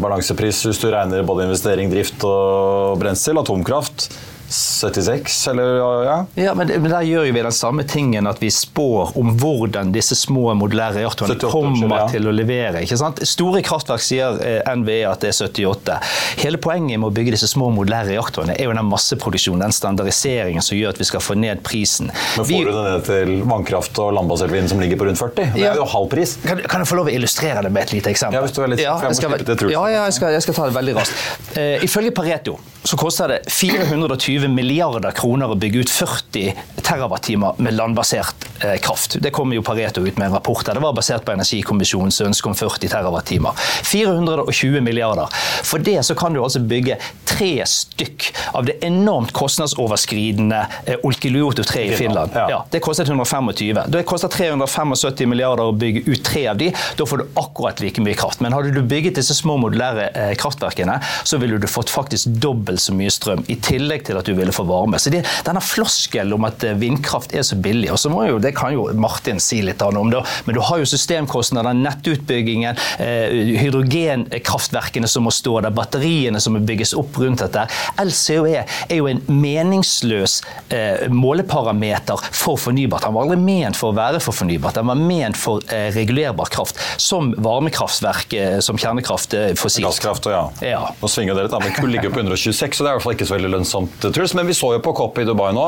balansepris 0.02 0.64
hvis 0.68 0.80
du 0.82 0.88
regner 0.92 1.26
både 1.26 1.46
investering, 1.48 1.92
drift 1.92 2.24
og 2.26 2.96
brensel. 3.00 3.40
Atomkraft 3.42 4.08
76, 4.48 5.48
eller 5.48 5.76
ja? 6.04 6.26
Ja, 6.34 6.54
men, 6.54 6.68
men 6.68 6.90
der 6.90 7.02
gjør 7.02 7.26
vi 7.32 7.42
den 7.42 7.52
samme 7.52 7.82
tingen 7.88 8.26
at 8.30 8.38
vi 8.42 8.50
spår 8.50 9.16
om 9.18 9.32
hvordan 9.40 9.90
disse 9.94 10.16
små 10.18 10.54
modulære 10.54 11.00
reaktorene 11.00 11.38
kommer 11.50 12.02
ja. 12.02 12.06
til 12.12 12.28
å 12.28 12.34
levere. 12.34 12.82
ikke 12.84 12.98
sant? 13.00 13.22
Store 13.26 13.62
kraftverk 13.66 14.04
sier 14.04 14.38
eh, 14.44 14.70
NVE 14.78 15.00
at 15.10 15.24
det 15.24 15.32
er 15.32 15.38
78. 15.48 15.98
Hele 16.44 16.60
poenget 16.62 17.00
med 17.00 17.10
å 17.10 17.14
bygge 17.16 17.34
disse 17.34 17.50
små 17.50 17.72
modulære 17.74 18.14
reaktorene 18.14 18.54
er 18.56 18.70
jo 18.70 18.76
den 18.76 18.90
masseproduksjonen, 18.90 19.64
den 19.66 19.74
standardiseringen 19.74 20.64
som 20.64 20.78
gjør 20.78 20.94
at 20.94 21.02
vi 21.02 21.08
skal 21.10 21.24
få 21.24 21.38
ned 21.38 21.64
prisen. 21.66 22.12
Men 22.36 22.46
får 22.46 22.52
vi, 22.52 22.62
du 22.68 22.72
det 22.72 22.86
ned 22.86 23.06
til 23.10 23.34
vannkraft 23.50 24.02
og 24.04 24.14
landbasert 24.20 24.54
vind 24.54 24.70
som 24.70 24.82
ligger 24.82 25.00
på 25.00 25.10
rundt 25.10 25.22
40? 25.22 25.52
Det 25.56 25.66
er 25.66 25.82
jo 25.82 25.88
halv 25.96 26.10
pris. 26.12 26.36
Kan, 26.46 26.62
kan, 26.62 26.84
jeg 26.84 26.92
få 26.92 27.00
lov 27.00 27.10
å 27.10 27.16
illustrere 27.16 27.66
det 27.66 27.74
med 27.74 27.88
et 27.88 27.96
lite 27.98 28.14
eksempel? 28.14 28.38
Ja, 28.38 28.46
hvis 28.46 28.54
du 28.54 28.62
er 28.62 28.72
litt, 28.72 28.84
ja, 28.84 28.94
jeg 29.08 29.18
skal, 29.18 29.36
ja, 29.72 29.84
ja 29.90 30.06
jeg, 30.06 30.18
skal, 30.20 30.36
jeg 30.36 30.46
skal 30.46 30.60
ta 30.60 30.70
det 30.70 30.78
veldig 30.78 30.98
raskt. 31.00 31.28
Uh, 31.56 31.84
ifølge 31.86 32.14
Pareto 32.14 32.58
så 32.86 32.96
koster 32.96 33.28
det 33.28 33.40
420 33.50 34.48
milliarder 34.48 35.10
kroner 35.10 35.50
å 35.50 35.56
bygge 35.58 35.84
ut 35.84 35.90
40 35.90 36.54
terawattimer 36.86 37.58
med 37.58 37.74
landbasert 37.74 38.46
eh, 38.64 38.76
kraft. 38.82 39.16
Det 39.22 39.32
kom 39.34 39.52
jo 39.52 39.62
Pareto 39.66 40.04
ut 40.06 40.18
med 40.18 40.28
en 40.28 40.36
rapport 40.36 40.62
der. 40.66 40.78
Det 40.78 40.84
var 40.84 40.94
basert 40.94 41.24
på 41.26 41.34
Energikommisjonens 41.34 42.20
ønske 42.22 42.50
om 42.50 42.54
40 42.54 42.92
terawattimer. 42.92 43.58
420 43.90 44.80
milliarder. 44.86 45.32
For 45.66 45.82
det 45.82 45.98
så 46.06 46.14
kan 46.14 46.36
du 46.36 46.42
altså 46.44 46.62
bygge 46.62 46.98
tre 47.26 47.50
stykk 47.66 48.28
av 48.52 48.68
det 48.68 48.78
enormt 48.86 49.34
kostnadsoverskridende 49.34 50.62
eh, 50.84 51.02
Olkiluoto 51.02 51.66
3 51.66 51.84
i 51.90 51.96
Finland. 51.98 52.38
Ja. 52.38 52.46
Ja, 52.50 52.60
det 52.70 52.84
kostet 52.86 53.10
125. 53.10 53.82
Det 53.90 54.04
koster 54.06 54.30
375 54.30 55.26
milliarder 55.26 55.66
å 55.66 55.74
bygge 55.74 56.04
ut 56.06 56.22
tre 56.24 56.46
av 56.52 56.62
de. 56.62 56.70
Da 56.96 57.08
får 57.08 57.24
du 57.24 57.26
akkurat 57.34 57.82
like 57.82 58.04
mye 58.04 58.14
kraft. 58.14 58.40
Men 58.44 58.54
hadde 58.54 58.70
du 58.76 58.82
bygget 58.86 59.18
disse 59.18 59.34
små 59.34 59.58
modulære 59.64 60.08
eh, 60.14 60.32
kraftverkene, 60.38 61.00
så 61.26 61.42
ville 61.42 61.58
du 61.58 61.66
fått 61.70 61.90
faktisk 61.90 62.30
dobbelt 62.38 62.75
dobbelt 62.76 62.80
så 62.80 62.94
mye 62.94 63.10
strøm, 63.10 63.44
i 63.48 63.56
tillegg 63.56 64.04
til 64.06 64.18
at 64.18 64.26
du 64.26 64.34
ville 64.36 64.52
få 64.52 64.64
varme. 64.66 64.98
Så 64.98 65.10
det, 65.10 65.24
denne 65.44 65.60
floskelen 65.60 66.34
om 66.36 66.44
at 66.46 66.64
eh, 66.64 66.76
vindkraft 66.76 67.34
er 67.34 67.42
så 67.42 67.56
billig, 67.56 67.90
og 67.92 67.98
så 67.98 68.10
må 68.10 68.26
jo, 68.28 68.38
det 68.38 68.54
kan 68.56 68.74
jo 68.74 68.88
Martin 68.94 69.40
si 69.40 69.62
litt 69.62 69.82
om, 69.82 70.10
det, 70.10 70.22
men 70.46 70.56
du 70.56 70.60
har 70.60 70.80
jo 70.80 70.86
systemkostnader, 70.86 71.76
nettutbyggingen, 71.76 72.76
eh, 72.98 73.56
hydrogenkraftverkene 73.60 75.08
som 75.08 75.26
må 75.26 75.32
stå 75.32 75.60
der, 75.64 75.74
batteriene 75.74 76.40
som 76.40 76.56
må 76.56 76.62
bygges 76.66 76.94
opp 76.96 77.16
rundt 77.20 77.42
dette. 77.44 77.66
LCOE 78.02 78.64
er 78.64 78.96
jo 78.96 79.08
en 79.10 79.22
meningsløs 79.28 80.40
eh, 80.74 81.06
måleparameter 81.12 82.22
for 82.32 82.60
fornybart. 82.60 83.06
Han 83.06 83.16
var 83.16 83.26
aldri 83.26 83.40
ment 83.40 83.78
for 83.78 83.92
å 83.92 83.96
være 83.96 84.20
for 84.24 84.36
fornybart, 84.36 84.80
han 84.80 84.90
var 84.90 85.00
ment 85.00 85.38
for 85.38 85.64
eh, 85.72 85.88
regulerbar 85.94 86.50
kraft, 86.52 86.80
som 87.00 87.32
varmekraftverk, 87.42 88.36
eh, 88.36 88.58
som 88.64 88.80
kjernekraft 88.80 89.36
eh, 89.36 89.52
fossilt. 89.58 89.86
Gasskraft 89.86 90.26
ja. 90.32 90.42
Ja. 90.64 90.82
Nå 91.00 91.10
svinger 91.12 91.36
det 91.36 91.46
litt, 91.46 91.56
men 91.62 91.74
kull 91.76 91.92
ligger 91.94 92.10
på 92.10 92.22
126, 92.24 92.65
så 92.74 92.82
det 92.82 92.88
er 92.88 92.94
i 92.94 92.98
hvert 92.98 93.04
fall 93.04 93.14
ikke 93.14 93.28
så 93.28 93.36
veldig 93.36 93.50
lønnsomt. 93.52 93.96
Truls. 94.02 94.34
Men 94.34 94.48
vi 94.48 94.56
så 94.56 94.72
jo 94.74 94.82
på 94.82 94.94
COP 94.96 95.20
i 95.22 95.26
Dubai 95.28 95.50
nå. 95.54 95.66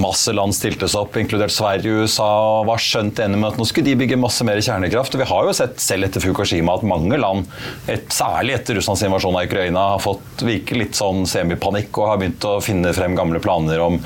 Masse 0.00 0.32
land 0.36 0.56
stilte 0.56 0.88
seg 0.88 1.04
opp, 1.04 1.18
inkludert 1.20 1.52
Sverige 1.54 2.04
USA, 2.04 2.30
var 2.68 2.80
skjønt 2.80 3.20
enige 3.20 3.42
med 3.42 3.50
at 3.52 3.60
nå 3.60 3.66
skulle 3.68 3.90
de 3.90 3.98
bygge 4.00 4.20
masse 4.20 4.46
mer 4.46 4.62
kjernekraft. 4.64 5.16
Og 5.16 5.22
vi 5.24 5.28
har 5.32 5.48
jo 5.48 5.56
sett 5.60 5.82
selv 5.82 6.08
etter 6.08 6.24
Fukushima 6.24 6.78
at 6.78 6.86
mange 6.86 7.20
land, 7.20 7.50
et, 7.90 8.08
særlig 8.14 8.56
etter 8.56 8.78
Russlands 8.78 9.04
invasjon 9.06 9.36
av 9.36 9.50
Ukraina, 9.50 9.86
har 9.96 10.04
fått 10.04 10.46
litt 10.46 10.96
sånn 10.98 11.26
semipanikk 11.28 12.00
og 12.00 12.12
har 12.12 12.22
begynt 12.22 12.48
å 12.48 12.56
finne 12.64 12.94
frem 12.96 13.18
gamle 13.18 13.42
planer 13.42 13.82
om 13.84 14.00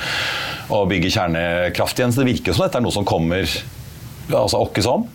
å 0.75 0.85
bygge 0.91 1.13
kjernekraft 1.15 2.01
igjen. 2.01 2.15
Så 2.15 2.25
det 2.25 2.33
virker 2.33 2.57
som 2.57 2.67
dette 2.67 2.81
er 2.81 2.87
noe 2.87 2.95
som 2.95 3.07
kommer 3.09 3.47
altså 4.33 4.63
åkke 4.65 4.85
som. 4.85 5.09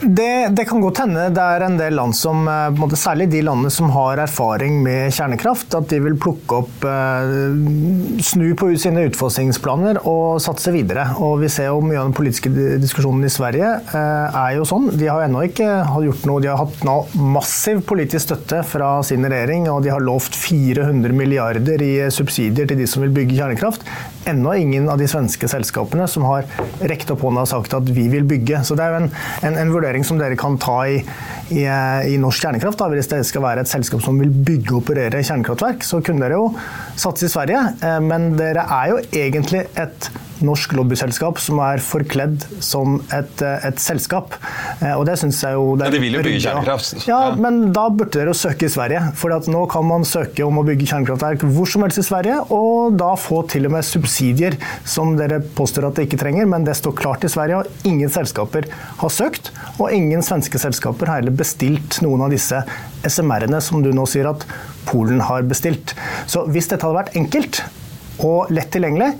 Det, 0.00 0.48
det, 0.48 0.64
kan 0.68 0.80
godt 0.84 0.98
hende 1.00 1.22
det 1.32 1.40
er 1.40 1.62
en 1.64 1.78
del 1.78 1.94
land 1.96 2.12
som, 2.16 2.42
eh, 2.48 2.94
særlig 3.00 3.30
de 3.32 3.40
landene 3.46 3.70
som 3.72 3.88
har 3.94 4.20
erfaring 4.20 4.82
med 4.84 5.14
kjernekraft, 5.16 5.72
at 5.78 5.88
de 5.88 6.00
vil 6.04 6.18
plukke 6.20 6.58
opp 6.60 6.84
eh, 6.84 7.32
Snu 8.26 8.50
på 8.58 8.68
sine 8.80 9.06
utfasingsplaner 9.08 10.02
og 10.04 10.42
satse 10.44 10.72
videre. 10.74 11.06
Og 11.24 11.40
Vi 11.40 11.48
ser 11.52 11.70
jo 11.70 11.80
mye 11.84 12.00
av 12.00 12.10
den 12.10 12.16
politiske 12.16 12.50
diskusjonen 12.82 13.24
i 13.24 13.32
Sverige 13.32 13.70
eh, 13.88 14.36
er 14.36 14.58
jo 14.58 14.66
sånn. 14.68 14.90
De 14.92 15.08
har 15.08 15.24
ennå 15.24 15.46
ikke 15.48 15.70
gjort 16.04 16.28
noe. 16.28 16.44
De 16.44 16.52
har 16.52 16.60
hatt 16.60 16.84
nå 16.84 16.98
massiv 17.36 17.80
politisk 17.88 18.26
støtte 18.28 18.60
fra 18.68 18.98
sin 19.06 19.24
regjering, 19.24 19.70
og 19.72 19.80
de 19.86 19.94
har 19.94 20.04
lovt 20.04 20.36
400 20.36 21.16
milliarder 21.16 21.84
i 21.84 21.94
subsidier 22.12 22.68
til 22.68 22.82
de 22.82 22.90
som 22.90 23.04
vil 23.06 23.14
bygge 23.16 23.38
kjernekraft. 23.38 23.88
Ennå 24.28 24.52
ingen 24.58 24.90
av 24.92 25.00
de 25.00 25.08
svenske 25.08 25.48
selskapene 25.48 26.08
som 26.10 26.26
har 26.28 26.48
rekt 26.84 27.12
opp 27.14 27.24
hånda 27.24 27.46
og 27.46 27.52
sagt 27.54 27.76
at 27.78 27.88
vi 27.96 28.08
vil 28.12 28.28
bygge. 28.28 28.64
Så 28.66 28.76
det 28.76 28.84
er 28.84 28.92
jo 28.96 29.02
en, 29.04 29.12
en, 29.46 29.60
en 29.62 29.72
vurdering 29.72 29.85
som 30.06 30.20
dere 30.20 30.38
kan 30.38 30.58
ta 30.62 30.78
i, 30.88 31.00
i, 31.54 31.64
i 32.10 32.18
norsk 32.22 32.46
kjernekraft. 32.46 32.78
Da. 32.80 32.90
Hvis 32.92 33.10
det 33.12 33.22
skal 33.28 33.44
være 33.44 33.64
et 33.64 33.70
selskap 33.70 34.04
som 34.04 34.20
vil 34.20 34.30
bygge 34.30 34.74
og 34.74 34.82
operere 34.82 35.22
kjernekraftverk, 35.22 35.86
så 35.86 36.02
kunne 36.04 36.24
dere 36.24 36.40
jo 36.40 36.50
satse 36.98 37.28
i 37.28 37.32
Sverige. 37.32 37.62
Eh, 37.80 37.98
men 38.04 38.32
dere 38.38 38.66
er 38.80 38.92
jo 38.92 39.02
egentlig 39.24 39.66
et 39.78 40.10
norsk 40.44 40.74
lobbyselskap 40.76 41.40
som 41.40 41.60
er 41.64 41.82
forkledd 41.84 42.44
som 42.64 42.98
et, 43.14 43.42
eh, 43.42 43.66
et 43.68 43.80
selskap. 43.80 44.34
Eh, 44.80 44.92
og 44.92 45.06
det 45.08 45.18
syns 45.20 45.40
jeg 45.42 45.56
jo 45.56 45.76
ja, 45.80 45.90
De 45.90 46.00
vil 46.02 46.16
jo 46.18 46.22
bygge 46.24 46.42
kjernekraft. 46.44 47.06
Ja, 47.08 47.34
men 47.34 47.72
da 47.72 47.88
burde 47.88 48.12
dere 48.18 48.34
søke 48.36 48.66
i 48.68 48.72
Sverige. 48.72 49.12
For 49.16 49.30
nå 49.30 49.62
kan 49.70 49.86
man 49.86 50.04
søke 50.04 50.44
om 50.46 50.58
å 50.60 50.64
bygge 50.66 50.88
kjernekraftverk 50.90 51.46
hvor 51.54 51.68
som 51.70 51.82
helst 51.86 52.02
i 52.02 52.06
Sverige, 52.06 52.40
og 52.50 52.96
da 53.00 53.14
få 53.20 53.42
til 53.48 53.66
og 53.66 53.76
med 53.76 53.86
subsidier 53.86 54.56
som 54.84 55.16
dere 55.16 55.40
påstår 55.40 55.88
at 55.88 55.98
dere 55.98 56.08
ikke 56.08 56.20
trenger, 56.20 56.46
men 56.46 56.64
det 56.64 56.76
står 56.76 56.96
klart 56.96 57.24
i 57.24 57.32
Sverige, 57.32 57.62
og 57.62 57.88
ingen 57.88 58.12
selskaper 58.12 58.68
har 59.00 59.12
søkt. 59.12 59.52
Og 59.78 59.92
ingen 59.92 60.22
svenske 60.24 60.60
selskaper 60.60 61.10
har 61.10 61.20
heller 61.20 61.36
bestilt 61.36 62.00
noen 62.04 62.26
av 62.26 62.34
disse 62.34 62.62
SMR-ene 63.06 63.60
som 63.62 63.82
du 63.84 63.92
nå 63.94 64.06
sier 64.10 64.28
at 64.30 64.46
Polen 64.86 65.20
har 65.26 65.42
bestilt. 65.42 65.96
Så 66.30 66.44
hvis 66.52 66.68
dette 66.70 66.86
hadde 66.86 67.00
vært 67.00 67.16
enkelt 67.18 67.62
og 68.24 68.52
lett 68.54 68.70
tilgjengelig, 68.72 69.16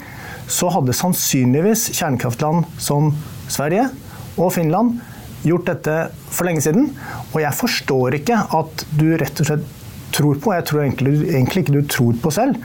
så 0.47 0.71
hadde 0.73 0.95
sannsynligvis 0.97 1.89
kjernekraftland 1.97 2.67
som 2.83 3.13
Sverige 3.51 3.89
og 4.37 4.53
Finland 4.55 5.01
gjort 5.47 5.69
dette 5.69 5.97
for 6.33 6.49
lenge 6.49 6.63
siden. 6.65 6.91
Og 7.33 7.41
jeg 7.43 7.59
forstår 7.59 8.19
ikke 8.21 8.39
at 8.59 8.87
du 8.99 9.09
rett 9.19 9.43
og 9.43 9.51
slett 9.51 9.73
tror 10.17 10.39
på, 10.41 10.53
jeg 10.55 10.65
tror 10.69 10.85
egentlig, 10.85 11.15
egentlig 11.29 11.65
ikke 11.65 11.77
du 11.77 11.89
tror 11.93 12.19
på 12.23 12.33
selv, 12.33 12.61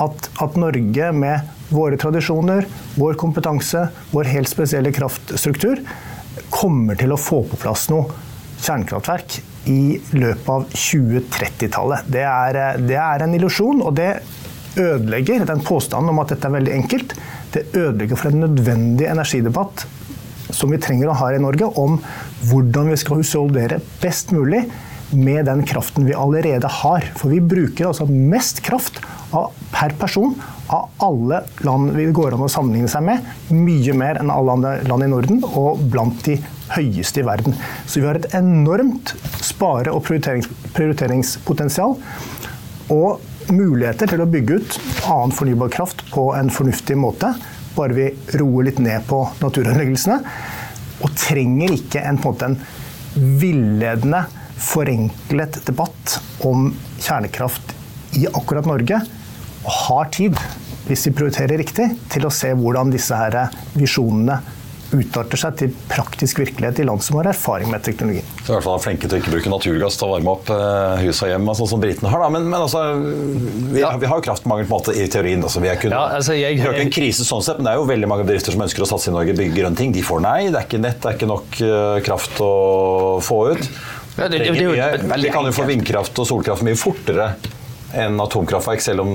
at, 0.00 0.28
at 0.40 0.58
Norge 0.60 1.10
med 1.12 1.50
våre 1.74 1.98
tradisjoner, 2.00 2.68
vår 3.00 3.18
kompetanse, 3.20 3.88
vår 4.14 4.30
helt 4.30 4.50
spesielle 4.50 4.92
kraftstruktur, 4.94 5.82
kommer 6.54 6.98
til 6.98 7.12
å 7.14 7.20
få 7.20 7.42
på 7.50 7.58
plass 7.60 7.88
noe 7.92 8.08
kjernekraftverk 8.64 9.40
i 9.70 9.98
løpet 10.14 10.48
av 10.50 10.64
2030-tallet. 10.70 12.08
Det, 12.08 12.24
det, 12.88 12.98
er 13.00 13.24
en 13.24 13.36
illusjon, 13.36 13.82
og 13.84 13.94
det 13.98 14.10
ødelegger 14.80 15.44
den 15.48 15.62
påstanden 15.64 16.12
om 16.12 16.22
at 16.22 16.32
dette 16.34 16.48
er 16.48 16.56
veldig 16.56 16.74
enkelt. 16.74 17.14
Det 17.54 17.68
ødelegger 17.72 18.18
for 18.18 18.30
en 18.30 18.46
nødvendig 18.46 19.08
energidebatt 19.10 19.86
som 20.54 20.70
vi 20.70 20.80
trenger 20.82 21.10
å 21.10 21.18
ha 21.18 21.30
i 21.34 21.42
Norge, 21.42 21.66
om 21.80 21.96
hvordan 22.48 22.90
vi 22.92 22.98
skal 23.00 23.22
husholdere 23.22 23.80
best 24.02 24.34
mulig 24.34 24.64
med 25.14 25.46
den 25.46 25.62
kraften 25.66 26.06
vi 26.06 26.14
allerede 26.16 26.68
har. 26.80 27.06
For 27.18 27.32
vi 27.32 27.40
bruker 27.42 27.88
altså 27.90 28.06
mest 28.10 28.62
kraft 28.66 29.00
per 29.74 29.94
person 29.98 30.34
av 30.72 30.90
alle 31.02 31.40
land 31.66 31.92
vi 31.96 32.06
går 32.14 32.36
an 32.36 32.46
å 32.46 32.50
sammenligne 32.50 32.90
seg 32.90 33.04
med. 33.06 33.24
Mye 33.50 33.94
mer 33.98 34.20
enn 34.20 34.32
alle 34.32 34.54
andre 34.56 34.74
land 34.88 35.06
i 35.06 35.10
Norden, 35.10 35.42
og 35.44 35.82
blant 35.90 36.22
de 36.28 36.38
høyeste 36.74 37.22
i 37.22 37.26
verden. 37.26 37.56
Så 37.86 38.00
vi 38.00 38.08
har 38.08 38.18
et 38.18 38.32
enormt 38.36 39.14
spare- 39.44 39.92
og 39.92 40.04
prioriterings 40.06 40.48
prioriteringspotensial. 40.74 41.98
Og 42.94 43.22
muligheter 43.52 44.08
til 44.10 44.22
å 44.22 44.28
bygge 44.30 44.60
ut 44.60 44.76
annen 45.10 45.34
fornybar 45.34 45.72
kraft 45.74 46.04
på 46.12 46.28
en 46.36 46.52
fornuftig 46.52 46.96
måte. 47.00 47.32
Bare 47.74 47.96
vi 47.96 48.08
roer 48.38 48.68
litt 48.68 48.80
ned 48.82 49.04
på 49.08 49.20
naturødeleggelsene. 49.40 50.18
Og 51.04 51.14
trenger 51.18 51.74
ikke 51.74 52.02
en, 52.06 52.20
på 52.22 52.32
en, 52.32 52.34
måte, 52.34 52.50
en 53.18 53.36
villedende, 53.40 54.24
forenklet 54.64 55.58
debatt 55.66 56.18
om 56.46 56.68
kjernekraft 57.02 57.74
i 58.20 58.28
akkurat 58.30 58.68
Norge. 58.70 59.00
Og 59.64 59.72
har 59.88 60.12
tid, 60.14 60.38
hvis 60.86 61.08
vi 61.08 61.16
prioriterer 61.18 61.60
riktig, 61.60 61.90
til 62.12 62.28
å 62.28 62.32
se 62.32 62.52
hvordan 62.56 62.92
disse 62.94 63.18
her 63.18 63.40
visjonene 63.74 64.38
utarter 64.94 65.40
seg 65.40 65.56
til 65.60 65.74
praktisk 65.90 66.40
virkelighet 66.42 66.80
i 66.82 66.86
land 66.86 67.02
som 67.04 67.18
har 67.18 67.30
erfaring 67.32 67.70
med 67.72 67.82
teknologi. 67.86 68.22
Så 68.42 68.52
i 68.52 68.54
hvert 68.54 68.66
fall 68.66 68.78
er 68.78 68.84
flinke 68.84 69.08
til 69.08 69.18
å 69.18 69.22
ikke 69.22 69.32
bruke 69.34 69.52
naturgass 69.52 69.98
til 70.00 70.08
å 70.08 70.12
varme 70.14 70.34
opp 70.34 70.52
eh, 70.54 71.04
hus 71.04 71.22
og 71.24 71.32
hjem, 71.32 71.50
sånn 71.60 71.70
som 71.74 71.82
britene 71.82 72.12
har. 72.12 72.24
Da. 72.24 72.30
Men, 72.34 72.48
men 72.50 72.58
altså, 72.60 72.84
vi, 73.00 73.82
ja. 73.82 73.92
vi, 74.00 74.08
har 74.10 74.20
jo 74.20 74.26
kraftmangel 74.28 74.68
på 74.68 74.72
en 74.72 74.76
måte 74.76 74.96
i 74.96 75.08
teorien. 75.10 75.42
Altså, 75.44 75.62
vi 75.64 75.72
er 75.72 75.80
kun, 75.80 75.94
ja, 75.96 76.04
altså, 76.18 76.36
jeg, 76.38 76.60
har 76.62 76.76
ikke 76.76 76.88
en 76.88 76.94
krise 76.98 77.26
sånn 77.26 77.44
sett, 77.46 77.60
men 77.60 77.68
det 77.68 77.74
er 77.74 77.82
jo 77.82 77.88
veldig 77.90 78.10
mange 78.10 78.28
bedrifter 78.28 78.56
som 78.56 78.64
ønsker 78.66 78.86
å 78.86 78.90
satse 78.94 79.10
i 79.10 79.16
Norge, 79.16 79.36
bygge 79.38 79.58
grønne 79.58 79.80
ting. 79.80 79.94
De 79.94 80.04
får 80.06 80.24
nei. 80.24 80.38
Det 80.48 80.60
er 80.60 80.68
ikke 80.68 80.82
nett, 80.84 81.00
det 81.02 81.10
er 81.10 81.18
ikke 81.18 81.30
nok 81.30 81.60
uh, 81.60 81.98
kraft 82.06 82.42
å 82.44 82.54
få 83.24 83.40
ut. 83.52 83.68
Ja, 84.14 84.28
det, 84.30 84.44
det, 84.44 84.54
det, 84.54 84.98
de 85.02 85.30
kan 85.34 85.46
jo 85.46 85.54
få 85.54 85.66
vindkraft 85.66 86.18
og 86.22 86.28
solkraft 86.28 86.62
mye 86.66 86.78
fortere 86.78 87.32
enn 87.98 88.18
atomkraftverk, 88.22 88.82
selv 88.82 89.02
om 89.02 89.14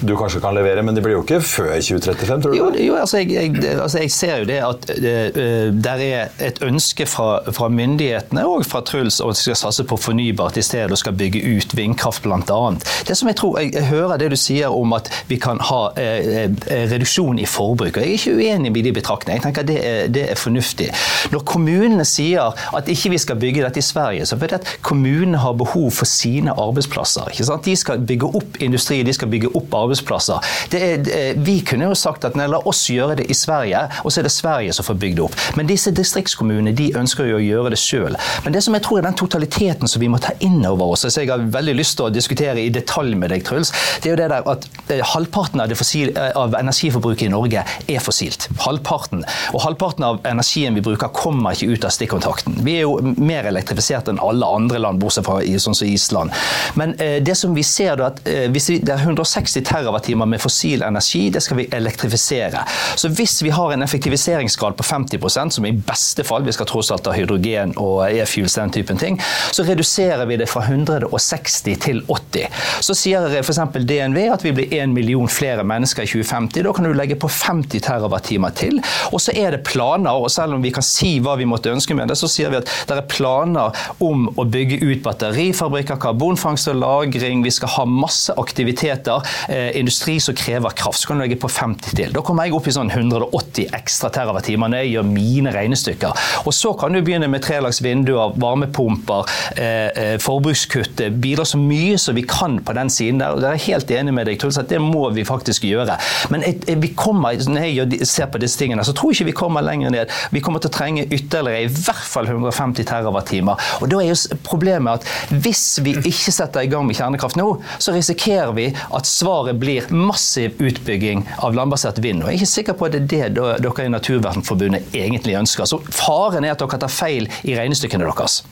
du 0.00 0.16
kanskje 0.16 0.40
kan 0.40 0.54
levere, 0.54 0.82
men 0.82 0.94
det 0.94 1.02
blir 1.02 1.16
jo 1.16 1.22
ikke 1.24 1.40
før 1.42 1.72
2035, 1.74 2.42
tror 2.42 2.52
du? 2.52 2.56
Jo, 2.58 2.66
jo 2.86 2.94
altså, 3.00 3.18
jeg, 3.18 3.32
jeg, 3.34 3.78
altså, 3.80 3.98
jeg, 3.98 4.10
ser 4.14 4.36
jo 4.42 4.46
det 4.46 4.58
at 4.62 4.90
uh, 4.94 5.74
der 5.74 6.02
er 6.04 6.44
et 6.44 6.60
ønske 6.62 7.06
fra, 7.06 7.40
fra 7.54 7.68
myndighetene 7.72 8.44
og 8.46 8.66
fra 8.66 8.82
Truls 8.86 9.18
om 9.20 9.32
at 9.32 9.38
de 9.38 9.42
skal 9.48 9.58
satse 9.58 9.84
på 9.88 9.98
fornybart 9.98 10.56
i 10.56 10.62
stedet 10.62 10.94
og 10.94 11.00
skal 11.00 11.16
bygge 11.18 11.42
ut 11.42 11.74
vindkraft 11.76 12.22
bl.a. 12.22 12.60
Det 13.08 13.16
som 13.18 13.30
jeg 13.30 13.38
tror, 13.40 13.58
jeg, 13.58 13.84
hører 13.88 14.20
det 14.22 14.30
du 14.30 14.36
sier 14.38 14.74
om 14.74 14.94
at 14.94 15.10
vi 15.28 15.40
kan 15.42 15.58
ha 15.66 15.80
uh, 15.90 16.38
reduksjon 16.70 17.42
i 17.42 17.48
forbruk. 17.48 17.96
og 17.96 18.02
Jeg 18.02 18.08
er 18.08 18.20
ikke 18.20 18.36
uenig 18.38 18.72
med 18.72 18.86
de 18.86 18.94
betraktningene. 19.00 19.40
Jeg 19.40 19.46
tenker 19.48 19.66
det 19.66 19.78
er, 19.82 20.06
det 20.14 20.24
er 20.30 20.38
fornuftig. 20.38 20.92
Når 21.34 21.44
kommunene 21.48 22.06
sier 22.06 22.54
at 22.76 22.88
ikke 22.88 23.12
vi 23.16 23.22
skal 23.22 23.40
bygge 23.40 23.66
dette 23.66 23.82
i 23.82 23.86
Sverige, 23.88 24.26
så 24.26 24.38
fordi 24.38 24.60
at 24.60 24.78
kommunene 24.86 25.42
har 25.42 25.58
behov 25.58 25.90
for 25.90 26.06
sine 26.06 26.54
arbeidsplasser. 26.54 27.34
De 27.64 27.76
skal 27.76 28.06
bygge 28.06 28.30
opp 28.38 28.62
industri, 28.62 29.02
de 29.02 29.12
skal 29.12 29.30
bygge 29.32 29.50
opp 29.58 29.74
arbeidsplasser 29.74 29.87
arbeidsplasser. 29.88 30.44
Er, 30.78 31.34
vi 31.42 31.58
kunne 31.66 31.88
jo 31.88 31.96
sagt 31.98 32.26
at 32.28 32.36
nei, 32.38 32.46
la 32.50 32.60
oss 32.68 32.84
gjøre 32.92 33.18
det 33.22 33.28
i 33.32 33.36
Sverige, 33.36 33.86
og 34.04 34.12
så 34.12 34.20
er 34.20 34.28
det 34.28 34.34
Sverige 34.34 34.74
som 34.76 34.86
får 34.86 34.98
bygd 35.02 35.18
det 35.18 35.24
opp. 35.24 35.36
Men 35.58 35.68
disse 35.68 35.92
distriktskommunene 35.94 36.74
de 36.76 36.90
ønsker 36.98 37.28
jo 37.30 37.38
å 37.38 37.42
gjøre 37.42 37.72
det 37.74 37.80
sjøl. 37.80 38.16
Men 38.44 38.54
det 38.54 38.62
som 38.64 38.76
jeg 38.76 38.84
tror 38.86 39.00
er 39.00 39.08
den 39.08 39.18
totaliteten 39.18 39.90
som 39.90 40.02
vi 40.02 40.10
må 40.12 40.20
ta 40.22 40.34
inn 40.44 40.60
over 40.68 40.94
oss, 40.94 41.06
som 41.06 41.22
jeg 41.22 41.32
har 41.32 41.46
veldig 41.54 41.76
lyst 41.78 41.98
til 41.98 42.08
å 42.08 42.12
diskutere 42.14 42.62
i 42.62 42.72
detalj 42.74 43.16
med 43.18 43.32
deg, 43.32 43.44
Truls, 43.48 43.72
det 44.02 44.10
er 44.10 44.14
jo 44.14 44.20
det 44.20 44.30
der 44.32 44.48
at 44.52 44.66
eh, 44.92 45.02
halvparten 45.14 45.62
av, 45.62 45.72
fossil, 45.78 46.12
eh, 46.14 46.32
av 46.38 46.56
energiforbruket 46.58 47.28
i 47.28 47.32
Norge 47.32 47.64
er 47.64 48.04
fossilt. 48.04 48.48
Halvparten. 48.64 49.24
Og 49.54 49.62
halvparten 49.64 50.06
av 50.06 50.20
energien 50.28 50.76
vi 50.76 50.84
bruker, 50.84 51.12
kommer 51.14 51.56
ikke 51.56 51.72
ut 51.74 51.86
av 51.88 51.94
stikkontakten. 51.94 52.60
Vi 52.66 52.78
er 52.78 52.86
jo 52.86 53.14
mer 53.16 53.48
elektrifisert 53.48 54.10
enn 54.10 54.20
alle 54.22 54.48
andre 54.58 54.82
land, 54.82 55.00
bortsett 55.02 55.26
fra 55.26 55.40
sånn 55.58 55.76
som 55.78 55.88
Island. 55.88 56.34
Men 56.78 56.94
eh, 57.02 57.18
det 57.24 57.38
som 57.38 57.56
vi 57.56 57.64
ser 57.66 57.98
da, 57.98 58.12
at 58.12 58.22
hvis 58.52 58.68
vi, 58.70 58.78
det 58.84 58.94
er 58.94 59.02
160 59.04 59.64
TWh 59.84 60.26
med 60.26 60.40
fossil 60.40 60.82
energi, 60.82 61.30
det 61.30 61.40
skal 61.40 61.56
vi 61.56 61.68
elektrifisere. 61.72 62.64
Så 62.96 63.08
hvis 63.08 63.42
vi 63.42 63.50
har 63.50 63.72
en 63.72 63.82
effektiviseringsgrad 63.82 64.76
på 64.76 64.82
50% 64.82 65.50
som 65.50 65.66
i 65.66 65.72
beste 65.72 66.24
fall, 66.24 66.44
vi 66.44 66.52
skal 66.52 66.66
tross 66.66 66.90
alt 66.94 67.06
ha 67.06 67.14
hydrogen 67.16 67.74
og 67.76 68.02
e-fuels, 68.10 68.56
den 68.58 68.72
typen 68.74 68.98
ting, 68.98 69.20
så 69.52 69.64
reduserer 69.66 70.26
vi 70.26 70.38
det 70.40 70.48
fra 70.50 70.64
160 70.64 71.78
til 71.82 72.02
80. 72.08 72.48
Så 72.84 72.96
sier 72.96 73.28
f.eks. 73.40 73.60
DNV 73.88 74.18
at 74.32 74.44
vi 74.44 74.54
blir 74.56 74.72
1 74.82 74.92
million 74.94 75.28
flere 75.30 75.64
mennesker 75.66 76.04
i 76.04 76.10
2050. 76.10 76.64
Da 76.66 76.74
kan 76.74 76.88
du 76.88 76.92
legge 76.96 77.18
på 77.20 77.30
50 77.32 77.82
terawattimer 77.84 78.54
til. 78.58 78.80
Og 79.12 79.22
så 79.22 79.34
er 79.36 79.56
det 79.56 79.64
planer, 79.68 80.14
og 80.14 80.30
selv 80.32 80.56
om 80.56 80.64
vi 80.64 80.72
kan 80.74 80.84
si 80.84 81.16
hva 81.24 81.36
vi 81.38 81.48
måtte 81.48 81.72
ønske 81.72 81.96
med 81.96 82.10
det, 82.10 82.18
så 82.18 82.30
sier 82.30 82.52
vi 82.52 82.60
at 82.60 82.70
det 82.88 82.98
er 82.98 83.08
planer 83.10 83.76
om 84.04 84.28
å 84.38 84.46
bygge 84.48 84.80
ut 84.84 85.04
batterifabrikker, 85.04 86.00
karbonfangst 86.02 86.70
og 86.72 86.80
-lagring. 86.82 87.44
Vi 87.44 87.54
skal 87.54 87.74
ha 87.76 87.84
masse 87.84 88.34
aktiviteter. 88.36 89.22
Eh, 89.48 89.67
industri 89.76 90.18
som 90.20 90.36
krever 90.38 90.74
kraft. 90.78 91.00
Så 91.00 91.10
kan 91.10 91.18
du 91.18 91.24
legge 91.24 91.38
på 91.40 91.50
50 91.50 91.96
til. 91.96 92.12
Da 92.14 92.22
kommer 92.24 92.46
jeg 92.46 92.56
opp 92.56 92.68
i 92.68 92.74
sånn 92.74 92.90
180 92.92 93.74
ekstra 93.76 94.10
terawattimer 94.14 94.72
når 94.72 94.84
jeg 94.84 94.92
gjør 94.94 95.08
mine 95.08 95.52
regnestykker. 95.54 96.24
Og 96.46 96.54
så 96.56 96.72
kan 96.78 96.94
du 96.94 97.00
begynne 97.04 97.28
med 97.30 97.44
trelags 97.44 97.80
vinduer, 97.84 98.34
varmepumper, 98.40 99.28
eh, 99.56 99.88
eh, 99.88 100.16
forbrukskutt. 100.22 101.02
Bidra 101.20 101.46
så 101.48 101.60
mye 101.60 101.98
som 101.98 102.16
vi 102.18 102.24
kan 102.28 102.58
på 102.64 102.76
den 102.76 102.90
siden 102.90 103.20
der. 103.20 103.34
og 103.34 103.42
der 103.42 103.52
er 103.52 103.66
helt 103.66 103.90
enig 103.90 104.14
med 104.14 104.26
deg, 104.26 104.38
Truls, 104.40 104.58
at 104.58 104.68
det 104.68 104.80
må 104.80 105.08
vi 105.10 105.24
faktisk 105.24 105.64
gjøre. 105.64 105.98
Men 106.30 106.42
jeg, 106.42 106.60
jeg, 106.66 106.82
vi 106.82 106.92
kommer, 106.94 107.36
når 107.48 107.68
jeg 107.68 108.06
ser 108.06 108.26
på 108.26 108.38
disse 108.38 108.58
tingene, 108.58 108.84
så 108.84 108.92
tror 108.92 109.12
jeg 109.12 109.20
ikke 109.20 109.32
vi 109.32 109.38
kommer 109.42 109.64
lenger 109.64 109.90
ned. 109.90 110.12
Vi 110.30 110.40
kommer 110.44 110.62
til 110.62 110.70
å 110.70 110.76
trenge 110.76 111.06
ytterligere 111.06 111.66
i 111.66 111.72
hvert 111.72 112.06
fall 112.08 112.28
150 112.28 112.84
TWh. 112.88 113.54
Og 113.82 113.90
da 113.90 114.00
er 114.02 114.12
jo 114.12 114.38
problemet 114.46 115.00
at 115.02 115.34
hvis 115.44 115.78
vi 115.84 115.94
ikke 115.98 116.34
setter 116.34 116.64
i 116.64 116.70
gang 116.70 116.86
med 116.86 116.98
kjernekraft 116.98 117.38
nå, 117.38 117.48
så 117.78 117.94
risikerer 117.94 118.54
vi 118.56 118.68
at 118.72 119.08
svaret 119.08 119.57
blir 119.60 119.88
massiv 119.94 120.58
utbygging 120.62 121.24
av 121.44 121.56
landbasert 121.56 122.00
vind. 122.04 122.22
Og 122.22 122.30
jeg 122.30 122.38
er 122.38 122.42
ikke 122.42 122.52
sikker 122.54 122.78
på 122.78 122.88
at 122.88 122.98
det 122.98 123.22
er 123.24 123.34
det 123.34 123.48
dere 123.64 123.86
i 123.86 123.92
Naturvernforbundet 123.92 124.94
egentlig 124.96 125.38
ønsker. 125.38 125.68
Så 125.68 125.80
faren 125.94 126.46
er 126.46 126.54
at 126.54 126.62
dere 126.62 126.80
tar 126.84 126.92
feil 126.92 127.28
i 127.42 127.58
regnestykkene 127.58 128.08
deres. 128.08 128.42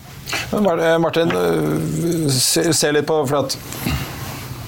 Martin, 1.01 1.31
se, 2.35 2.69
se 2.75 2.93
litt 2.93 3.07
på 3.07 3.23
for 3.29 3.45
at 3.45 3.59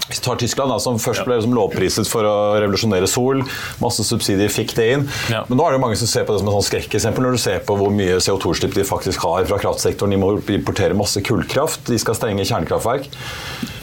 hvis 0.08 0.22
tar 0.24 0.38
Tyskland, 0.40 0.72
da, 0.72 0.78
som 0.80 0.96
først 1.00 1.26
ble 1.26 1.36
liksom 1.36 1.52
lovpriset 1.52 2.08
for 2.08 2.24
å 2.24 2.36
revolusjonere 2.62 3.08
sol. 3.10 3.42
Masse 3.82 4.06
subsidier 4.08 4.48
fikk 4.52 4.72
det 4.78 4.86
inn. 4.94 5.04
Ja. 5.28 5.42
Men 5.50 5.60
nå 5.60 5.66
er 5.68 5.76
det 5.76 5.82
mange 5.82 5.98
som 6.00 6.08
ser 6.08 6.24
på 6.24 6.32
det 6.32 6.40
som 6.40 6.48
et 6.48 6.56
sånn 6.56 6.68
skrekkeksempel 6.70 7.26
når 7.26 7.36
du 7.36 7.42
ser 7.42 7.60
på 7.68 7.76
hvor 7.76 7.92
mye 7.92 8.16
CO2-slipp 8.24 8.72
de 8.78 8.86
faktisk 8.88 9.26
har 9.28 9.44
fra 9.50 9.60
kraftsektoren. 9.60 10.16
De 10.16 10.20
må 10.22 10.32
importere 10.56 10.96
masse 10.96 11.20
kullkraft, 11.28 11.84
de 11.92 12.00
skal 12.00 12.16
stenge 12.16 12.46
kjernekraftverk. 12.48 13.10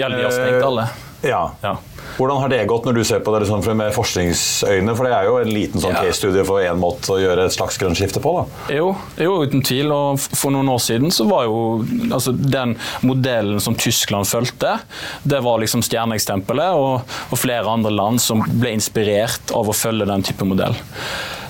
Ja, 0.01 0.09
de 0.09 0.23
har 0.23 0.33
stengt 0.33 0.65
alle. 0.65 0.87
Ja. 1.25 1.43
Ja. 1.61 1.77
Hvordan 2.17 2.39
har 2.41 2.49
det 2.49 2.61
gått 2.69 2.85
når 2.87 2.93
du 2.99 3.03
ser 3.03 3.19
på 3.25 3.33
det 3.33 3.41
liksom 3.45 3.77
med 3.77 3.93
forskningsøyne? 3.95 4.95
For 4.95 5.07
det 5.07 5.13
er 5.17 5.25
jo 5.27 5.37
en 5.41 5.51
liten 5.51 5.81
sånn 5.83 5.93
Ja. 5.95 6.03
case-studie 6.05 6.45
for 6.47 6.61
én 6.63 6.79
måte 6.79 7.11
å 7.11 7.19
gjøre 7.19 7.45
et 7.45 7.55
slags 7.55 7.77
grønt 7.77 7.97
skifte 7.99 8.21
på. 8.23 8.33
da. 8.39 8.75
Jo, 8.75 8.95
jo, 9.17 9.43
uten 9.43 9.61
tvil. 9.61 9.91
Og 9.91 10.19
for 10.19 10.51
noen 10.51 10.69
år 10.69 10.79
siden 10.79 11.11
så 11.11 11.27
var 11.27 11.45
jo 11.45 11.85
altså, 12.11 12.31
den 12.35 12.77
modellen 13.01 13.59
som 13.59 13.75
Tyskland 13.75 14.25
fulgte, 14.27 14.79
det 15.23 15.41
var 15.43 15.59
liksom 15.59 15.81
stjerneekstempelet, 15.85 16.73
og, 16.75 17.01
og 17.31 17.37
flere 17.37 17.67
andre 17.67 17.91
land 17.91 18.21
som 18.21 18.41
ble 18.47 18.71
inspirert 18.77 19.51
av 19.55 19.67
å 19.69 19.75
følge 19.75 20.05
den 20.07 20.23
type 20.23 20.45
modell. 20.47 20.75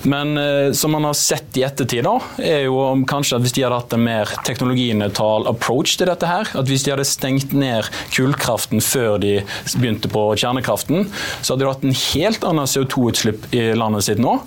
Men 0.05 0.37
eh, 0.37 0.71
som 0.77 0.93
man 0.95 1.07
har 1.07 1.15
sett 1.17 1.57
i 1.57 1.63
ettertid, 1.65 2.03
da, 2.05 2.19
er 2.41 2.65
jo 2.67 2.77
om 2.83 3.03
kanskje 3.09 3.39
at 3.39 3.45
hvis 3.45 3.55
de 3.57 3.65
hadde 3.65 3.79
hatt 3.79 3.95
en 3.95 4.05
mer 4.05 4.31
teknologinøytral 4.45 5.47
approach 5.49 5.95
til 5.97 6.09
dette 6.09 6.29
her, 6.29 6.49
at 6.53 6.69
hvis 6.69 6.85
de 6.85 6.93
hadde 6.93 7.07
stengt 7.09 7.55
ned 7.57 7.89
kullkraften 8.13 8.83
før 8.83 9.17
de 9.21 9.37
begynte 9.75 10.11
på 10.11 10.27
kjernekraften, 10.37 11.09
så 11.41 11.53
hadde 11.53 11.65
de 11.65 11.71
hatt 11.71 11.85
en 11.87 11.97
helt 11.99 12.45
annen 12.47 12.69
CO2-utslipp 12.69 13.49
i 13.55 13.65
landet 13.77 14.07
sitt 14.07 14.21
nå, 14.21 14.37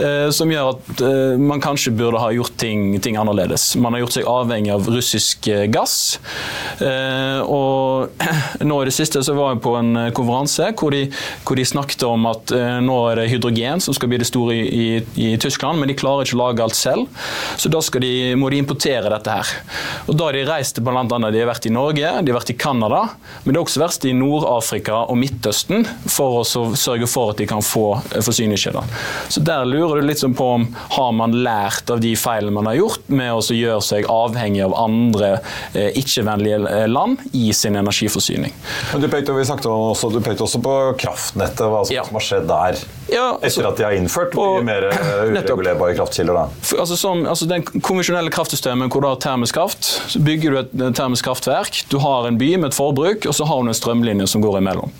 eh, 0.00 0.28
som 0.34 0.52
gjør 0.52 0.74
at 0.74 1.04
eh, 1.06 1.40
man 1.40 1.64
kanskje 1.64 1.94
burde 1.96 2.20
ha 2.20 2.30
gjort 2.34 2.58
ting, 2.60 2.92
ting 3.02 3.18
annerledes. 3.20 3.72
Man 3.80 3.96
har 3.96 4.04
gjort 4.04 4.18
seg 4.18 4.28
avhengig 4.30 4.74
av 4.74 4.88
russisk 4.90 5.48
eh, 5.50 5.66
gass. 5.72 6.18
Eh, 6.80 7.40
og 7.44 8.20
nå 8.68 8.80
i 8.82 8.88
det 8.90 8.96
siste 8.96 9.24
så 9.24 9.36
var 9.38 9.54
jeg 9.54 9.64
på 9.64 9.74
en 9.80 10.04
eh, 10.04 10.12
konferanse 10.16 10.70
hvor 10.76 10.94
de, 10.94 11.06
hvor 11.46 11.58
de 11.58 11.66
snakket 11.66 12.04
om 12.06 12.28
at 12.30 12.52
nå 12.84 12.96
er 13.10 13.20
det 13.20 13.30
hydrogen 13.32 13.82
som 13.82 13.94
skal 13.96 14.10
bli 14.10 14.18
det 14.20 14.28
store 14.28 14.56
i, 14.60 14.89
i, 14.90 15.00
i 15.30 15.30
Tyskland, 15.40 15.80
men 15.80 15.90
de 15.90 15.96
klarer 15.98 16.26
ikke 16.26 16.36
å 16.38 16.42
lage 16.42 16.64
alt 16.64 16.76
selv. 16.78 17.08
Så 17.60 17.70
da 17.72 17.80
skal 17.84 18.04
de, 18.04 18.12
må 18.38 18.50
de 18.52 18.60
importere 18.62 19.10
dette 19.12 19.36
her. 19.38 19.52
Og 20.08 20.16
da 20.18 20.28
har 20.28 20.36
de 20.38 20.44
reist 20.48 20.76
til 20.78 20.86
bl.a. 20.86 21.04
De 21.06 21.40
har 21.40 21.50
vært 21.50 21.68
i 21.70 21.74
Norge, 21.74 22.10
de 22.22 22.32
har 22.32 22.38
vært 22.40 22.52
i 22.54 22.58
Canada, 22.60 23.02
men 23.44 23.54
det 23.54 23.58
er 23.60 23.64
også 23.64 23.82
verst 23.82 24.06
i 24.08 24.14
Nord-Afrika 24.16 25.04
og 25.10 25.18
Midtøsten 25.20 25.86
for 26.10 26.40
å 26.40 26.64
sørge 26.78 27.08
for 27.10 27.32
at 27.34 27.40
de 27.42 27.48
kan 27.50 27.62
få 27.64 27.86
eh, 28.10 28.20
forsyningskjeder. 28.24 28.90
Så 29.30 29.42
der 29.46 29.66
lurer 29.68 30.00
du 30.02 30.08
litt 30.08 30.22
sånn 30.22 30.34
på 30.38 30.48
om 30.56 30.66
har 30.96 31.12
man 31.16 31.36
lært 31.44 31.90
av 31.92 32.02
de 32.02 32.12
feilene 32.18 32.54
man 32.56 32.68
har 32.70 32.78
gjort 32.80 33.08
med 33.12 33.32
å 33.36 33.40
gjøre 33.54 33.82
seg 33.84 34.08
avhengig 34.10 34.62
av 34.66 34.74
andre 34.80 35.32
eh, 35.74 35.90
ikke-vennlige 36.00 36.60
eh, 36.70 36.86
land 36.90 37.22
i 37.36 37.50
sin 37.56 37.78
energiforsyning. 37.80 38.54
Men 38.92 39.04
du 39.04 39.08
pekte, 39.12 39.34
vi 39.36 39.44
også, 39.46 40.10
du 40.14 40.20
pekte 40.24 40.46
også 40.46 40.60
på 40.64 40.76
kraftnettet, 41.00 41.66
hva 41.70 41.84
som, 41.86 41.94
Ja. 41.94 42.04
har 42.10 42.24
skjedd 42.26 42.48
der. 42.50 42.80
Ja, 43.10 43.28
etter 43.40 43.60
Etter 43.60 43.68
at 43.70 43.76
de 43.80 43.84
har 43.84 43.96
innført 43.98 44.36
og- 44.38 44.60
mye 44.60 44.68
mer 44.70 44.79
eh, 44.88 45.32
Nettopp. 45.34 45.60
uregulerbare 45.60 45.94
kraftkilder. 45.98 46.34
da. 46.34 46.46
For, 46.62 46.80
altså, 46.82 46.96
som, 46.96 47.26
altså 47.26 47.46
Den 47.50 47.64
konvensjonelle 47.64 48.32
kraftsystemet 48.32 48.90
hvor 48.92 49.04
du 49.04 49.10
har 49.10 49.20
termisk 49.22 49.54
kraft, 49.58 49.84
så 50.08 50.22
bygger 50.24 50.50
du 50.50 50.60
et 50.62 50.70
et 50.90 50.96
termisk 50.96 51.24
kraftverk. 51.24 51.84
Du 51.90 51.98
har 51.98 52.26
en 52.28 52.38
by 52.38 52.54
med 52.56 52.70
et 52.70 52.76
forbruk, 52.76 53.26
og 53.26 53.34
så 53.36 53.46
har 53.48 53.62
du 53.62 53.70
en 53.70 53.76
strømlinje 53.76 54.26
som 54.30 54.42
går 54.42 54.58
imellom. 54.60 54.92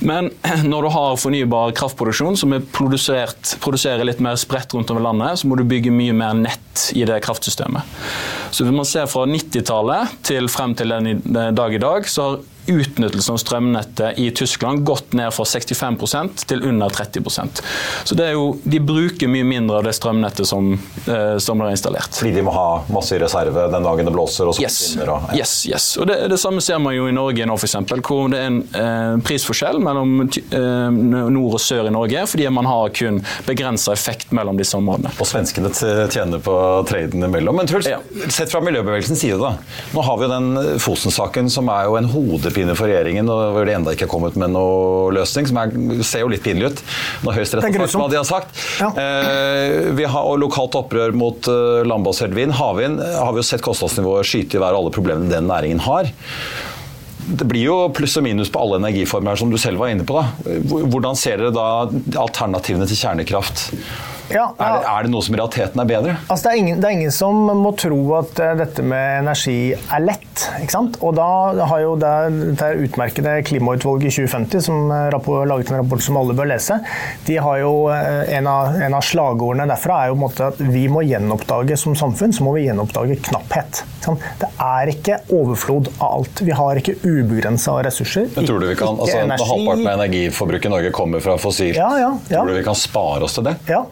Men 0.00 0.30
når 0.70 0.86
du 0.86 0.90
har 0.94 1.20
fornybar 1.20 1.74
kraftproduksjon 1.78 2.38
som 2.40 2.54
er 2.56 2.64
produserer 2.72 4.04
litt 4.06 4.22
mer 4.24 4.38
spredt 4.40 4.74
rundt 4.74 4.90
over 4.94 5.04
landet, 5.08 5.40
så 5.40 5.50
må 5.50 5.58
du 5.58 5.64
bygge 5.68 5.94
mye 5.94 6.16
mer 6.16 6.36
nett 6.38 6.88
i 6.96 7.06
det 7.08 7.20
kraftsystemet. 7.24 7.96
Så 8.50 8.64
hvis 8.64 8.76
man 8.76 8.88
ser 8.88 9.08
fra 9.10 9.26
90-tallet 9.28 10.18
til 10.26 10.50
frem 10.52 10.76
til 10.78 10.92
den 10.92 11.22
dag 11.56 11.74
i 11.74 11.82
dag, 11.82 12.08
så 12.08 12.30
har 12.30 12.44
utnyttelsen 12.70 13.34
av 13.34 13.38
strømnettet 13.42 14.18
i 14.22 14.30
Tyskland 14.36 14.84
gått 14.86 15.12
ned 15.16 15.32
fra 15.34 15.44
65% 15.46 16.44
til 16.50 16.62
under 16.68 16.88
30% 16.92 17.62
Så 18.04 18.14
det 18.18 18.26
er 18.30 18.32
jo, 18.36 18.56
De 18.64 18.80
bruker 18.80 19.28
mye 19.30 19.44
mindre 19.46 19.78
av 19.80 19.86
det 19.86 19.94
strømnettet 19.96 20.46
som, 20.48 20.72
eh, 21.06 21.36
som 21.42 21.60
er 21.62 21.72
installert. 21.74 22.16
Fordi 22.18 22.32
de 22.36 22.42
må 22.46 22.52
ha 22.54 22.66
masse 22.92 23.16
i 23.16 23.20
reserve 23.22 23.66
den 23.72 23.86
dagen 23.86 24.06
det 24.08 24.14
blåser 24.14 24.50
og 24.50 24.60
Yes, 24.62 24.78
finner 24.94 25.12
Og, 25.16 25.28
ja. 25.32 25.42
yes, 25.44 25.54
yes. 25.70 25.86
Og 26.00 26.06
det, 26.10 26.18
det 26.32 26.38
samme 26.42 26.62
ser 26.64 26.78
man 26.82 26.94
jo 26.96 27.06
i 27.10 27.14
Norge 27.16 27.46
nå, 27.48 27.56
f.eks. 27.58 27.76
Hvor 28.06 28.30
det 28.32 28.40
er 28.40 28.50
en 28.50 28.60
eh, 28.76 29.16
prisforskjell 29.26 29.80
mellom 29.82 30.16
eh, 30.26 30.90
nord 31.30 31.58
og 31.58 31.62
sør 31.62 31.88
i 31.90 31.94
Norge, 31.94 32.24
fordi 32.30 32.48
man 32.52 32.66
har 32.68 32.90
kun 32.96 33.20
begrensa 33.46 33.92
effekt 33.94 34.32
mellom 34.36 34.58
disse 34.58 34.76
områdene. 34.78 35.12
Og 35.20 35.28
svenskene 35.28 35.70
tjener 36.12 36.42
på 36.42 36.56
traden 36.88 37.24
imellom. 37.28 37.56
Men 37.56 37.66
Truls, 37.70 37.86
Ja. 37.90 37.98
sett 38.32 38.50
fra 38.52 38.60
miljøbevegelsens 38.64 39.20
side, 39.22 39.38
da. 39.40 39.54
Nå 39.94 40.02
har 40.06 40.16
vi 40.20 40.26
jo 40.26 40.30
den 40.32 40.78
Fosen-saken 40.82 41.50
som 41.52 41.68
er 41.72 41.84
jo 41.88 41.96
en 41.98 42.08
hodepine 42.56 42.76
for 42.76 42.88
regjeringen, 42.88 43.28
og 43.28 43.54
hvor 43.54 43.66
det 43.66 43.74
enda 43.76 43.92
ikke 43.94 44.06
er 44.06 44.10
kommet 44.10 44.36
med 44.38 44.52
noe 44.54 45.12
løsning. 45.14 45.48
Som 45.48 45.60
er, 45.60 45.74
ser 46.06 46.24
jo 46.24 46.30
litt 46.32 46.44
pinlig 46.44 46.72
ut 46.72 46.82
når 47.26 47.40
Høyesterett 47.40 47.66
Det 47.66 47.74
er 47.74 47.84
har 47.84 47.90
sagt 47.90 48.02
hva 48.02 48.08
de 48.12 48.20
har 48.20 48.28
sagt. 48.28 48.62
Ja. 48.80 48.90
Eh, 49.02 49.90
vi 49.96 50.06
har 50.08 50.30
og 50.30 50.40
lokalt 50.40 50.76
opprør 50.78 51.14
mot 51.16 51.48
uh, 51.50 51.82
landbasert 51.86 52.34
vind. 52.36 52.54
Havvind 52.56 53.00
har 53.02 53.34
vi 53.34 53.42
jo 53.42 53.46
sett 53.46 53.64
kostnadsnivået 53.64 54.26
skyte 54.26 54.58
i 54.58 54.62
været, 54.62 54.78
alle 54.78 54.94
problemene 54.94 55.30
den 55.30 55.48
næringen 55.50 55.82
har. 55.84 56.10
Det 57.26 57.46
blir 57.48 57.64
jo 57.64 57.76
pluss 57.94 58.14
og 58.20 58.22
minus 58.22 58.52
på 58.54 58.60
alle 58.62 58.78
energiformer, 58.78 59.38
som 59.38 59.50
du 59.50 59.58
selv 59.58 59.80
var 59.82 59.90
inne 59.90 60.06
på. 60.06 60.20
da. 60.20 60.58
Hvordan 60.86 61.18
ser 61.18 61.42
dere 61.42 61.54
da 61.54 61.66
alternativene 62.22 62.86
til 62.86 63.00
kjernekraft? 63.00 63.66
Ja, 64.32 64.48
Er, 64.58 64.72
det, 64.72 64.82
ja. 64.82 64.92
er 64.98 65.06
det 65.06 65.10
noe 65.12 65.22
som 65.22 65.34
i 65.34 65.38
realiteten 65.38 65.80
er 65.82 65.88
bedre? 65.88 66.14
Altså, 66.26 66.48
det, 66.48 66.52
er 66.52 66.60
ingen, 66.62 66.80
det 66.82 66.88
er 66.88 66.94
ingen 66.96 67.12
som 67.14 67.36
må 67.62 67.70
tro 67.78 67.98
at 68.18 68.40
eh, 68.42 68.54
dette 68.58 68.82
med 68.82 69.20
energi 69.22 69.56
er 69.76 70.02
lett. 70.02 70.46
Ikke 70.60 70.74
sant? 70.74 70.98
Og 71.06 71.14
da 71.16 71.26
har 71.70 71.82
jo 71.84 71.92
det, 72.00 72.12
det 72.60 72.70
utmerkede 72.88 73.36
klimautvalget 73.46 74.10
i 74.10 74.14
2050, 74.26 74.64
som 74.66 74.90
eh, 74.90 75.06
rapport, 75.14 75.46
laget 75.48 75.70
en 75.70 75.78
rapport 75.82 76.02
som 76.02 76.18
alle 76.20 76.34
bør 76.36 76.50
lese, 76.50 76.78
de 77.28 77.38
har 77.42 77.60
jo 77.62 77.72
eh, 77.94 78.34
en 78.38 78.48
av, 78.50 78.74
en 78.88 78.96
av 78.98 79.04
slagordene 79.06 79.68
derfra 79.70 80.00
er 80.04 80.10
jo 80.10 80.16
på 80.16 80.20
en 80.20 80.24
måte 80.26 80.48
at 80.50 80.62
vi 80.74 80.86
må 80.92 81.04
gjenoppdage 81.06 81.78
som 81.80 81.94
samfunn 81.98 82.34
så 82.34 82.46
må 82.46 82.56
vi 82.56 82.66
gjenoppdage 82.66 83.18
knapphet. 83.28 83.82
Sant? 84.04 84.24
Det 84.42 84.48
er 84.62 84.90
ikke 84.92 85.20
overflod 85.34 85.92
av 86.00 86.18
alt. 86.20 86.42
Vi 86.46 86.54
har 86.56 86.80
ikke 86.82 86.96
ubegrensa 87.04 87.78
ressurser. 87.86 88.26
Men 88.34 88.48
tror 88.48 88.62
du 88.62 88.68
vi 88.70 88.76
kan, 88.78 88.98
altså, 88.98 89.20
energi. 89.22 89.46
Halvparten 89.52 89.86
av 89.86 90.00
energiforbruket 90.00 90.70
i 90.70 90.74
Norge 90.74 90.90
kommer 90.96 91.22
fra 91.22 91.38
fossilt, 91.40 91.78
Ja, 91.78 91.92
ja, 92.00 92.10
ja. 92.28 92.40
tror 92.42 92.50
du 92.52 92.58
vi 92.58 92.66
kan 92.66 92.78
spare 92.78 93.26
oss 93.26 93.38
til 93.38 93.46
det? 93.46 93.56
Ja. 93.70 93.84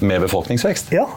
Med 0.00 0.24
befolkningsvekst? 0.26 0.94
ja. 0.96 1.08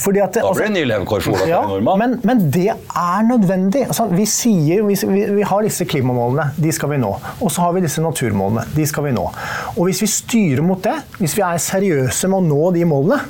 Fordi 0.00 0.20
at 0.24 0.36
Da 0.40 0.52
blir 0.54 0.64
det 0.64 0.70
en 0.70 0.76
ny 0.78 0.84
levekår 0.88 1.24
for 1.24 1.36
Ola 1.36 1.48
Ja, 1.48 1.96
men, 2.00 2.14
men 2.24 2.46
det 2.52 2.70
er 2.72 3.26
nødvendig. 3.26 3.82
Altså, 3.86 4.06
vi 4.08 4.24
sier, 4.28 4.86
vi, 4.86 4.96
vi 5.36 5.44
har 5.44 5.66
disse 5.66 5.84
klimamålene, 5.88 6.50
de 6.56 6.72
skal 6.72 6.94
vi 6.94 7.00
nå. 7.02 7.10
Og 7.40 7.52
så 7.52 7.66
har 7.66 7.74
vi 7.76 7.82
disse 7.84 8.00
naturmålene, 8.00 8.64
de 8.76 8.86
skal 8.88 9.10
vi 9.10 9.12
nå. 9.16 9.26
Og 9.76 9.82
hvis 9.88 10.00
vi 10.04 10.08
styrer 10.08 10.64
mot 10.64 10.80
det, 10.84 10.96
hvis 11.20 11.36
vi 11.36 11.44
er 11.44 11.60
seriøse 11.60 12.30
med 12.32 12.40
å 12.40 12.48
nå 12.48 12.72
de 12.78 12.86
målene, 12.88 13.20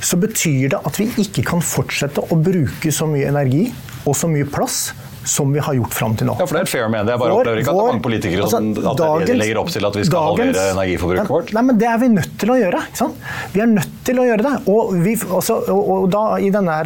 så 0.00 0.16
betyr 0.20 0.72
det 0.72 0.80
at 0.86 0.98
vi 1.00 1.10
ikke 1.24 1.44
kan 1.50 1.62
fortsette 1.64 2.22
å 2.22 2.38
bruke 2.38 2.92
så 2.94 3.08
mye 3.10 3.28
energi 3.28 3.66
og 4.06 4.14
så 4.16 4.30
mye 4.30 4.46
plass 4.48 4.92
som 5.28 5.50
vi 5.52 5.60
har 5.60 5.76
gjort 5.76 5.92
fram 5.94 6.14
til 6.16 6.26
nå. 6.30 6.34
Ja, 6.40 6.46
for 6.48 6.56
det 6.56 6.62
er 6.64 6.70
fair 6.70 6.88
med 6.92 7.04
det. 7.06 7.12
Jeg 7.14 7.20
bare 7.20 7.34
Vår- 7.34 7.42
opplever 7.44 7.60
ikke 7.60 7.72
at 7.72 7.78
det 7.78 7.84
er 7.84 7.92
mange 7.92 8.04
politikere 8.08 8.42
altså, 8.46 8.58
som 8.58 8.90
at 8.92 9.02
er 9.04 9.26
de 9.28 9.36
legger 9.38 9.60
opp 9.60 9.68
til 9.74 9.84
at 9.88 9.98
vi 10.00 10.04
skal 10.08 10.18
dagens- 10.18 10.56
halvere 10.56 10.74
energiforbruket 10.76 11.32
vårt. 11.34 11.52
Nei, 11.58 11.62
men 11.68 11.78
Det 11.78 11.88
er 11.88 11.98
vi 11.98 12.08
nødt 12.08 12.38
til 12.38 12.48
å 12.54 12.56
gjøre. 12.58 12.80
ikke 12.88 12.96
sant? 13.02 13.14
Vi 13.52 13.60
er 13.60 13.66
nødt 13.66 13.92
til 14.08 14.16
å 14.22 14.24
gjøre 14.24 14.42
det. 14.48 14.54
Og, 14.72 14.94
vi, 15.04 15.14
også, 15.16 15.58
og, 15.68 15.90
og 15.98 16.10
da, 16.10 16.22
I 16.40 16.50
denne 16.50 16.78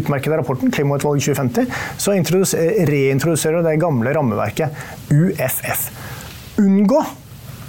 utmerkede 0.00 0.40
rapporten, 0.40 0.70
Klimautvalget 0.72 1.28
2050, 1.28 1.66
så 2.00 2.16
introdus- 2.16 2.56
reintroduserer 2.88 3.62
det 3.62 3.76
gamle 3.80 4.14
rammeverket 4.16 4.70
UFF. 5.12 5.90
Unngå 6.58 7.04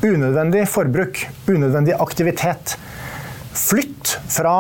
unødvendig 0.04 0.64
forbruk, 0.68 1.26
unødvendig 1.48 1.94
aktivitet. 2.00 2.78
Flytt 3.54 4.16
fra 4.32 4.56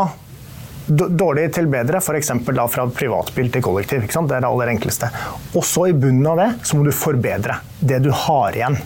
dårlig 0.97 1.49
til 1.55 1.67
bedre, 1.71 2.01
f.eks. 2.01 2.31
da 2.53 2.67
fra 2.71 2.87
privatbil 2.91 3.51
til 3.53 3.61
kollektiv. 3.65 4.07
Det 4.07 4.37
er 4.37 4.41
det 4.43 4.49
aller 4.49 4.73
enkleste. 4.75 5.11
Og 5.55 5.63
så 5.67 5.89
i 5.89 5.93
bunnen 5.93 6.27
av 6.33 6.41
det 6.41 6.49
så 6.67 6.77
må 6.79 6.87
du 6.87 6.91
forbedre 6.95 7.59
det 7.79 8.01
du 8.05 8.11
har 8.11 8.57
igjen. 8.57 8.79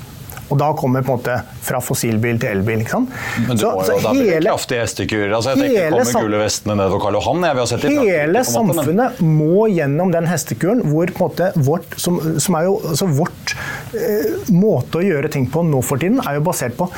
Og 0.45 0.59
da 0.61 0.67
kommer 0.77 1.01
på 1.01 1.09
en 1.09 1.17
måte 1.17 1.35
fra 1.65 1.79
fossilbil 1.81 2.37
til 2.37 2.51
elbil. 2.51 2.83
ikke 2.83 2.91
sant? 2.93 3.09
Men 3.47 3.57
du 3.57 3.63
Så- 3.63 3.71
må 3.73 3.81
så 3.83 3.95
jo, 3.95 4.01
da 4.03 4.11
blir 4.13 4.29
det 4.39 4.45
kraftige 4.45 4.81
hestekurer. 4.83 5.31
Altså, 5.33 5.55
jeg 5.55 5.57
tenker, 5.57 5.83
hele 5.89 6.03
kommer 6.05 6.21
gule 6.27 6.37
vestene 6.43 6.75
nedover 6.77 7.01
Karl 7.01 7.13
Johan? 7.17 7.41
Jeg, 7.41 7.55
vil 7.55 7.61
ha 7.61 7.65
sett 7.65 7.81
det 7.81 7.89
Hele 7.89 8.27
måte, 8.27 8.33
men- 8.35 8.45
samfunnet 8.53 9.21
må 9.25 9.65
gjennom 9.73 10.11
den 10.13 10.25
hestekuren 10.29 10.83
hvor 10.85 11.07
på 11.07 11.17
en 11.17 11.29
måte 11.31 11.51
vårt, 11.65 11.97
som, 11.97 12.19
som 12.39 12.55
er 12.55 12.63
jo, 12.69 12.79
altså 12.85 13.07
vårt 13.09 13.55
eh, 13.95 14.51
måte 14.53 15.01
å 15.01 15.03
gjøre 15.03 15.31
ting 15.31 15.47
på 15.49 15.65
nå 15.65 15.81
for 15.83 15.97
tiden, 15.97 16.19
er 16.27 16.35
jo 16.35 16.41
basert 16.41 16.77
på 16.77 16.91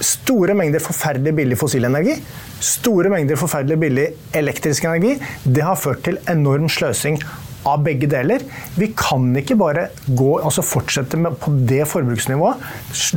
store 0.00 0.56
mengder 0.56 0.82
forferdelig 0.82 1.34
billig 1.36 1.58
fossil 1.60 1.86
energi, 1.88 2.16
store 2.64 3.12
mengder 3.12 3.38
forferdelig 3.40 3.78
billig 3.80 4.08
elektrisk 4.36 4.88
energi. 4.88 5.16
Det 5.44 5.64
har 5.64 5.78
ført 5.80 6.04
til 6.06 6.20
enorm 6.30 6.68
sløsing 6.72 7.20
av 7.68 7.82
begge 7.84 8.08
deler. 8.08 8.42
Vi 8.78 8.90
kan 8.96 9.28
ikke 9.36 9.56
bare 9.60 9.88
gå, 10.06 10.30
altså 10.40 10.64
fortsette 10.64 11.18
med, 11.20 11.36
på 11.40 11.52
det 11.68 11.82
forbruksnivået, 11.88 12.64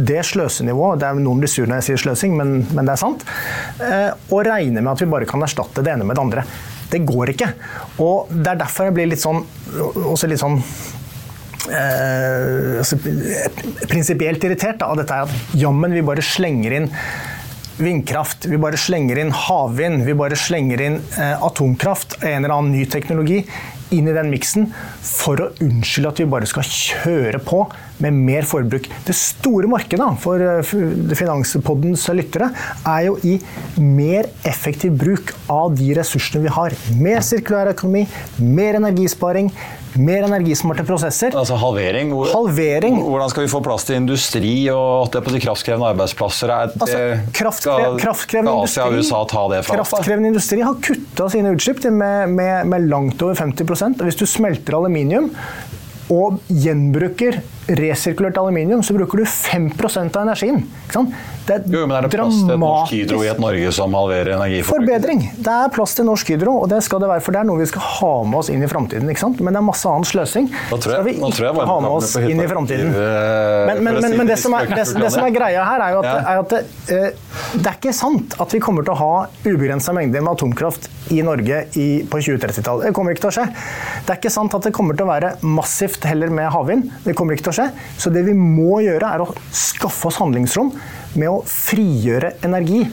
det 0.03 0.19
sløsenivået, 0.27 0.99
det 0.99 1.09
er 1.09 1.23
noen 1.23 1.43
blir 1.43 1.51
sur 1.51 1.69
når 1.69 1.79
jeg 1.79 1.89
sier 1.91 2.03
sløsing, 2.03 2.35
men, 2.39 2.55
men 2.73 2.83
det 2.83 2.95
er 2.95 3.03
sant, 3.03 3.23
eh, 3.83 4.11
og 4.29 4.43
regne 4.49 4.81
med 4.81 4.93
at 4.95 5.03
vi 5.03 5.11
bare 5.13 5.29
kan 5.29 5.43
erstatte 5.45 5.85
det 5.85 5.95
ene 5.95 6.07
med 6.07 6.19
det 6.19 6.25
andre. 6.25 6.47
Det 6.93 7.01
går 7.07 7.31
ikke. 7.33 7.47
Og 8.03 8.29
det 8.29 8.51
er 8.51 8.59
derfor 8.59 8.89
jeg 8.89 8.97
blir 8.99 9.07
litt 9.09 9.23
sånn, 9.23 9.41
også 10.11 10.29
litt 10.29 10.41
sånn 10.43 10.59
eh, 11.71 12.79
altså, 12.81 12.99
prinsipielt 13.89 14.43
irritert 14.43 14.83
av 14.85 14.97
dette 14.99 15.15
er 15.15 15.29
at 15.29 15.55
jammen 15.59 15.95
vi 15.95 16.03
bare 16.05 16.25
slenger 16.25 16.79
inn 16.79 16.91
vindkraft, 17.77 18.45
vi 18.45 18.59
bare 18.61 18.77
slenger 18.77 19.19
inn 19.21 19.31
havvind, 19.33 20.03
vi 20.05 20.13
bare 20.17 20.37
slenger 20.37 20.81
inn 20.85 20.99
eh, 21.17 21.45
atomkraft, 21.45 22.19
en 22.21 22.43
eller 22.43 22.53
annen 22.53 22.75
ny 22.75 22.83
teknologi 22.89 23.41
inn 23.93 24.09
i 24.09 24.15
den 24.15 24.31
miksen 24.33 24.67
for 25.05 25.41
å 25.41 25.49
unnskylde 25.61 26.11
at 26.11 26.21
vi 26.21 26.29
bare 26.29 26.49
skal 26.49 26.65
kjøre 26.65 27.41
på 27.45 27.63
med 28.03 28.17
mer 28.25 28.47
forbruk. 28.47 28.89
Det 29.05 29.15
store 29.17 29.69
markedet 29.69 30.07
for 30.23 30.41
eh, 30.41 30.73
Finanspoddens 31.17 32.07
lyttere 32.13 32.49
er 32.89 33.07
jo 33.07 33.17
i 33.25 33.37
mer 33.81 34.29
effektiv 34.49 34.97
bruk 34.99 35.33
av 35.51 35.77
de 35.77 35.93
ressursene 35.97 36.43
vi 36.45 36.53
har. 36.53 36.75
Mer 36.99 37.23
sirkulær 37.25 37.73
økonomi, 37.73 38.05
mer 38.41 38.81
energisparing, 38.81 39.51
mer 39.99 40.25
energismarte 40.27 40.85
prosesser. 40.87 41.35
Altså 41.37 41.57
halvering. 41.59 42.11
Hvor, 42.13 42.29
Halvering. 42.33 42.99
Hvordan 43.03 43.31
skal 43.33 43.45
vi 43.45 43.51
få 43.51 43.61
plass 43.65 43.87
til 43.87 43.99
industri 43.99 44.53
og 44.73 45.05
at 45.05 45.13
det 45.13 45.21
er 45.21 45.25
på 45.27 45.35
de 45.35 45.41
kraftkrevende 45.43 45.89
arbeidsplasser? 45.93 46.53
Er 46.53 46.73
Altså, 46.73 47.01
kraftkre 47.35 47.93
kraftkrevende 48.01 48.53
skal 48.53 48.63
Asia 48.63 48.87
og 48.87 48.97
industri- 48.97 49.13
USA 49.13 49.23
ta 49.33 49.43
det 49.53 49.61
fra? 49.67 49.79
Kraftkrevende 49.81 50.33
industri 50.33 50.61
har 50.65 50.79
kutta 50.89 51.29
sine 51.33 51.53
utslipp 51.55 51.83
med, 51.91 52.29
med, 52.33 52.67
med 52.71 52.89
langt 52.89 53.21
over 53.21 53.35
50 53.35 53.81
og 53.81 54.05
Hvis 54.07 54.19
du 54.19 54.25
smelter 54.25 54.77
aluminium 54.77 55.31
og 56.11 56.39
gjenbruker 56.49 57.41
resirkulert 57.67 58.37
aluminium, 58.37 58.83
så 58.83 58.93
bruker 58.95 59.17
du 59.17 59.23
5% 59.25 60.15
av 60.17 60.27
energien. 60.27 60.63
Det 61.43 61.55
er, 61.57 61.63
Jo, 61.67 61.81
men 61.87 61.97
er 61.97 62.05
det 62.07 62.11
plass 62.13 62.37
til 62.39 62.53
et 62.53 62.59
norsk 62.61 62.91
Hydro 62.93 63.17
i 63.23 63.27
et 63.31 63.39
Norge 63.43 63.71
som 63.75 63.95
halverer 63.97 64.33
energiforbruket? 64.37 64.69
Forbedring. 64.69 65.23
Det 65.43 65.53
er 65.53 65.71
plass 65.75 65.95
til 65.97 66.07
Norsk 66.07 66.29
Hydro, 66.31 66.53
og 66.63 66.69
det 66.71 66.79
skal 66.85 67.01
det 67.03 67.09
være, 67.11 67.23
for 67.25 67.35
det 67.35 67.41
er 67.41 67.47
noe 67.49 67.59
vi 67.59 67.67
skal 67.71 67.83
ha 67.97 68.11
med 68.23 68.39
oss 68.39 68.51
inn 68.53 68.63
i 68.63 68.69
framtiden. 68.71 69.09
Men 69.43 69.51
det 69.51 69.59
er 69.59 69.65
masse 69.67 69.89
annen 69.89 70.07
sløsing. 70.07 70.47
så 70.69 70.77
tror 70.79 70.95
jeg- 70.95 71.05
vi 71.05 71.13
ikke 71.19 71.65
ha 71.67 71.79
med 71.83 71.91
oss 71.91 72.15
inn 72.15 72.39
i 72.39 72.47
framtiden. 72.47 72.93
Eh, 72.95 73.65
Men, 73.67 73.83
men, 73.83 74.01
men, 74.01 74.17
men 74.17 74.27
det 74.27 74.33
det, 74.33 74.39
som 74.39 74.53
er, 74.53 74.65
det, 74.67 74.85
det 75.03 75.11
som 75.11 75.23
er 75.25 75.31
greia 75.35 75.63
her, 75.67 75.79
er 75.83 75.91
jo 75.93 75.99
at, 75.99 76.05
er 76.05 76.39
at 76.39 76.49
det, 76.49 76.61
eh, 76.89 77.09
det 77.59 77.67
er 77.67 77.77
ikke 77.79 77.93
sant 77.93 78.35
at 78.39 78.53
vi 78.53 78.59
kommer 78.63 78.83
til 78.83 78.93
å 78.93 78.97
ha 78.97 79.27
ubegrensa 79.45 79.93
mengder 79.95 80.21
med 80.23 80.33
atomkraft 80.37 80.89
i 81.11 81.21
Norge 81.25 81.65
i, 81.75 81.87
på 82.07 82.17
2030-tallet. 82.23 82.87
Det 82.87 82.93
kommer 82.95 83.11
ikke 83.13 83.25
til 83.27 83.31
å 83.33 83.35
skje. 83.37 83.45
Det 84.07 84.13
er 84.15 84.19
ikke 84.21 84.31
sant 84.33 84.53
at 84.55 84.63
det 84.63 84.73
kommer 84.75 84.95
til 84.97 85.05
å 85.05 85.11
være 85.11 85.33
massivt 85.43 86.03
heller 86.07 86.31
med 86.33 86.49
havvind. 86.53 86.89
Det 87.03 87.15
kommer 87.15 87.35
ikke 87.35 87.49
til 87.49 87.52
å 87.52 87.52
skje. 87.55 87.69
Så 87.99 88.11
det 88.13 88.25
vi 88.27 88.35
må 88.37 88.81
gjøre, 88.83 89.15
er 89.15 89.23
å 89.23 89.31
skaffe 89.53 90.09
oss 90.09 90.21
handlingsrom 90.21 90.73
med 91.19 91.29
å 91.29 91.41
frigjøre 91.47 92.37
energi. 92.45 92.85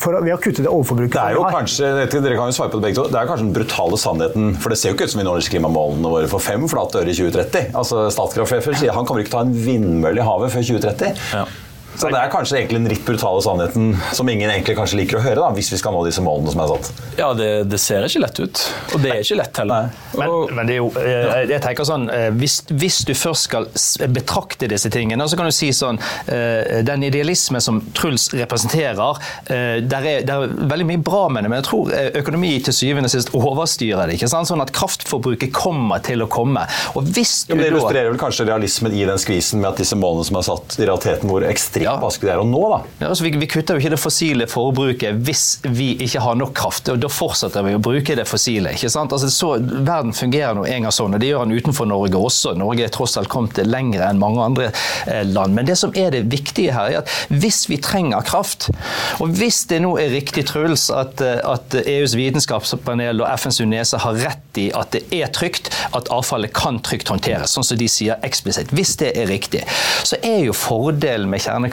For 0.00 0.16
ved 0.22 0.32
å 0.32 0.38
kutte 0.40 0.62
det 0.64 0.70
overforbruket 0.70 1.16
Det 1.16 1.22
er 1.32 1.36
jo 1.36 1.42
kanskje, 1.50 1.88
dere 2.08 2.36
kan 2.38 2.48
jo 2.48 2.54
svare 2.56 2.70
på 2.72 2.78
Det 2.78 2.86
begge 2.86 2.96
to, 2.96 3.08
det 3.10 3.18
er 3.20 3.26
kanskje 3.28 3.44
den 3.48 3.56
brutale 3.56 3.98
sannheten, 4.00 4.52
for 4.62 4.72
det 4.72 4.78
ser 4.80 4.92
jo 4.92 4.96
ikke 4.96 5.08
ut 5.10 5.12
som 5.12 5.20
vi 5.20 5.26
når 5.26 5.48
klimamålene 5.52 6.12
våre 6.14 6.30
for 6.30 6.44
fem 6.44 6.64
flate 6.70 7.02
øre 7.02 7.12
i 7.12 7.16
2030. 7.18 7.74
Altså 7.76 8.06
Statkraftsjefen 8.14 8.78
sier 8.80 8.96
han 8.96 9.08
kommer 9.08 9.24
ikke 9.24 9.34
ta 9.34 9.42
en 9.44 9.52
vindmølle 9.52 10.22
i 10.22 10.24
havet 10.24 10.54
før 10.54 10.64
2030. 10.70 11.26
Ja. 11.34 11.44
Så 11.96 12.08
det 12.08 12.18
er 12.20 12.30
kanskje 12.32 12.60
egentlig 12.60 12.78
den 12.80 12.88
litt 12.92 13.02
brutale 13.04 13.42
sannheten 13.44 13.90
som 14.16 14.28
ingen 14.30 14.50
egentlig 14.50 14.76
kanskje 14.78 15.00
liker 15.00 15.18
å 15.18 15.22
høre, 15.24 15.40
da, 15.42 15.48
hvis 15.56 15.72
vi 15.74 15.78
skal 15.80 15.94
nå 15.94 16.04
disse 16.06 16.22
målene 16.24 16.52
som 16.52 16.62
er 16.62 16.70
satt. 16.70 17.02
Ja, 17.18 17.30
det, 17.36 17.48
det 17.70 17.80
ser 17.82 18.06
ikke 18.06 18.22
lett 18.24 18.40
ut. 18.40 18.62
Og 18.94 19.02
det 19.02 19.10
er 19.12 19.24
ikke 19.24 19.38
lett 19.40 19.60
heller. 19.60 19.90
Men, 20.16 20.34
men 20.56 20.70
det 20.70 20.76
er 20.76 20.80
jo, 20.80 20.90
eh, 21.00 21.42
jeg 21.50 21.62
tenker 21.64 21.88
sånn, 21.88 22.06
eh, 22.14 22.28
hvis, 22.40 22.60
hvis 22.70 23.00
du 23.08 23.12
først 23.18 23.48
skal 23.50 23.68
betrakte 24.14 24.68
disse 24.70 24.90
tingene, 24.92 25.26
så 25.28 25.38
kan 25.38 25.50
du 25.50 25.54
si 25.54 25.70
sånn 25.76 25.98
eh, 26.30 26.80
Den 26.86 27.04
idealisme 27.06 27.60
som 27.62 27.82
Truls 27.96 28.28
representerer, 28.36 29.18
der 29.50 30.06
er, 30.06 30.22
der 30.26 30.44
er 30.46 30.54
veldig 30.70 30.86
mye 30.86 31.02
bra 31.04 31.24
med 31.32 31.44
det, 31.44 31.50
men 31.50 31.60
jeg 31.60 31.68
tror 31.68 31.92
økonomi 32.20 32.52
til 32.64 32.76
syvende 32.76 33.10
og 33.10 33.14
sist 33.14 33.32
overstyrer 33.36 34.08
det. 34.08 34.16
ikke 34.18 34.30
sant? 34.30 34.48
Sånn 34.50 34.62
at 34.62 34.72
kraftforbruket 34.76 35.52
kommer 35.56 36.02
til 36.04 36.24
å 36.24 36.28
komme. 36.30 36.64
Og 36.94 37.08
hvis 37.10 37.44
du 37.44 37.52
Ja, 37.52 37.58
men 37.58 37.64
det 37.66 37.72
illustrerer 37.74 38.12
vel 38.12 38.20
kanskje 38.20 38.46
realismen 38.48 38.94
i 38.96 39.04
den 39.08 39.20
skvisen 39.20 39.62
med 39.62 39.72
at 39.72 39.82
disse 39.82 39.98
målene 39.98 40.26
som 40.28 40.38
er 40.40 40.46
satt, 40.46 40.78
i 40.78 40.86
realiteten 40.86 41.30
hvor 41.30 41.44
ekstremt 41.48 41.79
Ja. 41.84 41.96
vanskelig 42.00 42.30
det 42.30 42.34
er 42.34 42.42
å 42.42 42.46
nå, 42.48 42.60
da. 42.72 42.80
Ja, 43.00 43.10
altså 43.10 43.24
vi, 43.26 43.32
vi 43.40 43.48
kutter 43.50 43.76
jo 43.76 43.82
ikke 43.82 43.94
det 43.94 44.00
fossile 44.00 44.46
forbruket 44.50 45.20
hvis 45.26 45.44
vi 45.64 45.92
ikke 46.04 46.22
har 46.24 46.38
nok 46.38 46.52
kraft. 46.56 46.88
og 46.92 47.00
Da 47.02 47.10
fortsetter 47.12 47.64
vi 47.66 47.76
å 47.76 47.82
bruke 47.82 48.16
det 48.18 48.26
fossile. 48.28 48.74
ikke 48.76 48.90
sant? 48.92 49.12
Altså 49.16 49.30
så, 49.32 49.52
verden 49.60 50.14
fungerer 50.16 50.56
nå 50.56 50.66
en 50.68 50.86
gang 50.86 50.94
sånn, 50.94 51.16
og 51.16 51.22
det 51.22 51.30
gjør 51.30 51.46
den 51.46 51.56
utenfor 51.58 51.88
Norge 51.90 52.20
også. 52.20 52.54
Norge 52.58 52.86
er 52.86 52.92
tross 52.94 53.16
alt 53.20 53.30
kommet 53.32 53.58
lenger 53.66 54.04
enn 54.06 54.20
mange 54.20 54.44
andre 54.44 54.68
eh, 55.06 55.24
land. 55.28 55.56
Men 55.56 55.68
det 55.68 55.78
som 55.80 55.94
er 55.98 56.12
det 56.14 56.24
viktige 56.32 56.74
her, 56.76 56.90
er 56.90 57.02
at 57.02 57.14
hvis 57.32 57.64
vi 57.70 57.80
trenger 57.82 58.24
kraft, 58.26 58.68
og 59.20 59.34
hvis 59.38 59.62
det 59.70 59.80
nå 59.84 59.94
er 60.00 60.12
riktig, 60.14 60.46
Truls, 60.50 60.88
at, 60.94 61.20
eh, 61.24 61.40
at 61.46 61.76
EUs 61.84 62.16
vitenskapspanel 62.18 63.24
og 63.24 63.28
FNs 63.40 63.60
UNESA 63.64 64.02
har 64.04 64.20
rett 64.20 64.60
i 64.60 64.68
at 64.76 64.94
det 64.94 65.04
er 65.14 65.30
trygt, 65.34 65.70
at 65.96 66.10
avfallet 66.12 66.52
kan 66.56 66.80
trygt 66.84 67.10
håndteres, 67.12 67.54
sånn 67.54 67.66
som 67.66 67.78
de 67.80 67.88
sier 67.90 68.20
eksplisitt. 68.26 68.72
Hvis 68.74 68.96
det 69.00 69.12
er 69.18 69.30
riktig, 69.30 69.62
så 70.06 70.18
er 70.26 70.44
jo 70.46 70.56
fordelen 70.56 71.30
med 71.30 71.42
kjernekraft 71.44 71.69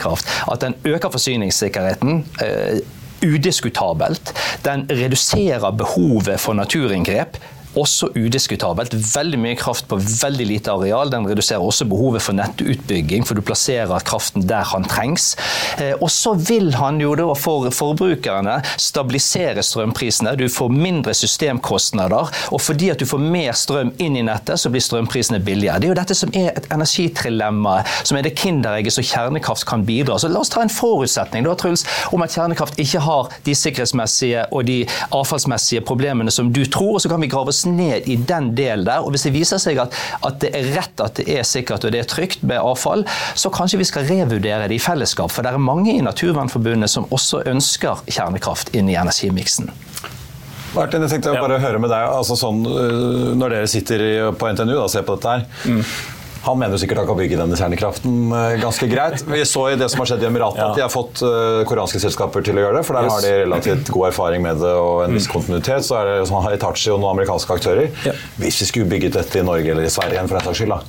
at 0.52 0.60
den 0.60 0.74
øker 0.84 1.10
forsyningssikkerheten. 1.10 2.26
eh, 2.42 2.78
udiskutabelt. 3.34 4.32
Den 4.64 4.86
reduserer 4.90 5.70
behovet 5.70 6.40
for 6.40 6.52
naturinngrep. 6.52 7.36
Også 7.78 8.08
udiskutabelt. 8.16 8.94
Veldig 9.14 9.38
mye 9.42 9.56
kraft 9.58 9.86
på 9.90 9.98
veldig 10.00 10.46
lite 10.48 10.72
areal. 10.74 11.12
Den 11.12 11.28
reduserer 11.28 11.62
også 11.62 11.86
behovet 11.88 12.24
for 12.24 12.36
nettutbygging, 12.38 13.26
for 13.28 13.38
du 13.38 13.44
plasserer 13.44 14.02
kraften 14.06 14.46
der 14.48 14.66
han 14.72 14.86
trengs. 14.88 15.36
Eh, 15.78 15.94
Og 16.00 16.10
så 16.10 16.34
vil 16.34 16.72
han 16.74 17.00
jo 17.00 17.14
da 17.18 17.26
for 17.38 17.68
forbrukerne 17.74 18.58
stabilisere 18.80 19.62
strømprisene. 19.62 20.34
Du 20.38 20.46
får 20.48 20.72
mindre 20.74 21.14
systemkostnader, 21.14 22.30
og 22.52 22.60
fordi 22.60 22.90
at 22.90 23.00
du 23.00 23.06
får 23.06 23.22
mer 23.22 23.52
strøm 23.56 23.92
inn 24.02 24.16
i 24.16 24.24
nettet, 24.26 24.60
så 24.60 24.70
blir 24.72 24.82
strømprisene 24.84 25.40
billigere. 25.44 25.78
Det 25.78 25.88
er 25.88 25.94
jo 25.94 25.98
dette 26.00 26.16
som 26.18 26.32
er 26.34 26.50
et 26.56 26.68
energitrilemma, 26.74 27.78
som 28.02 28.18
er 28.18 28.26
det 28.26 28.34
kinderegget 28.38 28.96
som 28.96 29.06
kjernekraft 29.06 29.66
kan 29.68 29.84
bidra. 29.88 30.18
Så 30.18 30.30
la 30.32 30.42
oss 30.42 30.52
ta 30.52 30.62
en 30.64 30.72
forutsetning 30.72 31.46
da, 31.46 31.54
Truls, 31.58 31.84
om 32.12 32.22
at 32.24 32.34
kjernekraft 32.34 32.78
ikke 32.82 33.02
har 33.04 33.30
de 33.46 33.54
sikkerhetsmessige 33.54 34.46
og 34.52 34.66
de 34.68 34.80
avfallsmessige 35.14 35.84
problemene 35.86 36.32
som 36.34 36.52
du 36.52 36.64
tror, 36.66 36.96
og 36.96 37.04
så 37.04 37.12
kan 37.12 37.22
vi 37.22 37.30
grave 37.30 37.52
oss 37.52 37.64
ned 37.76 38.08
i 38.08 38.16
den 38.16 38.52
delen 38.58 38.86
der. 38.88 39.04
Og 39.04 39.14
hvis 39.14 39.26
det 39.28 39.34
viser 39.36 39.62
seg 39.62 39.80
at, 39.82 39.94
at 40.26 40.40
det 40.42 40.52
er 40.56 40.70
rett 40.76 41.04
at 41.04 41.20
det 41.20 41.28
er 41.38 41.46
sikkert 41.46 41.86
og 41.86 41.94
det 41.94 42.02
er 42.02 42.10
trygt 42.10 42.44
med 42.46 42.60
avfall, 42.60 43.04
så 43.38 43.52
kanskje 43.54 43.82
vi 43.82 43.88
skal 43.88 44.08
revurdere 44.08 44.68
det 44.68 44.78
i 44.78 44.82
fellesskap. 44.82 45.32
For 45.34 45.46
det 45.46 45.54
er 45.54 45.62
mange 45.62 45.94
i 45.94 46.04
Naturvernforbundet 46.04 46.92
som 46.92 47.08
også 47.14 47.44
ønsker 47.48 48.04
kjernekraft 48.08 48.74
inn 48.76 48.90
i 48.90 48.98
energimiksen. 48.98 49.72
Martin, 50.74 51.02
jeg 51.06 51.14
tenkte 51.14 51.32
bare 51.40 51.58
høre 51.62 51.80
med 51.80 51.90
deg, 51.90 52.10
altså 52.12 52.36
sånn, 52.36 52.60
øh, 52.68 53.32
når 53.40 53.54
dere 53.54 53.70
sitter 53.72 54.02
på 54.36 54.50
NTNU 54.52 54.76
og 54.76 54.90
ser 54.92 55.06
på 55.06 55.16
dette 55.16 55.38
her. 55.38 55.46
Han 56.44 56.58
mener 56.60 56.76
jo 56.76 56.80
sikkert 56.82 57.02
han 57.02 57.08
kan 57.08 57.18
bygge 57.18 57.38
denne 57.40 57.56
kjernekraften 57.58 58.32
eh, 58.34 58.54
ganske 58.62 58.88
greit. 58.90 59.24
Vi 59.28 59.42
så 59.48 59.64
i 59.72 59.76
det 59.80 59.88
som 59.92 60.02
har 60.02 60.10
skjedd 60.12 60.24
i 60.24 60.28
Emiratene 60.28 60.68
at 60.70 60.78
de 60.78 60.84
har 60.84 60.92
fått 60.92 61.22
eh, 61.26 61.62
koreanske 61.68 62.00
selskaper 62.02 62.44
til 62.46 62.58
å 62.58 62.64
gjøre 62.66 62.80
det. 62.80 62.84
For 62.88 62.98
der 62.98 63.10
har 63.10 63.24
de 63.24 63.32
relativt 63.42 63.92
god 63.94 64.08
erfaring 64.10 64.44
med 64.44 64.60
det 64.62 64.72
og 64.78 65.04
en 65.06 65.16
viss 65.16 65.28
kontinuitet. 65.30 65.86
Så 65.86 65.98
er 65.98 66.10
det 66.10 66.28
sånn 66.30 66.44
Hitachi 66.46 66.92
og 66.94 67.02
noen 67.02 67.16
amerikanske 67.16 67.58
aktører. 67.58 67.90
Hvis 68.38 68.60
vi 68.62 68.70
skulle 68.70 68.90
bygget 68.90 69.18
dette 69.18 69.40
i 69.40 69.46
Norge 69.46 69.72
eller 69.74 69.88
i 69.88 69.92
Sverige, 69.92 70.16
igjen, 70.16 70.30
for 70.30 70.38
den 70.38 70.48
saks 70.48 70.62
skyld, 70.62 70.74
da, 70.74 70.80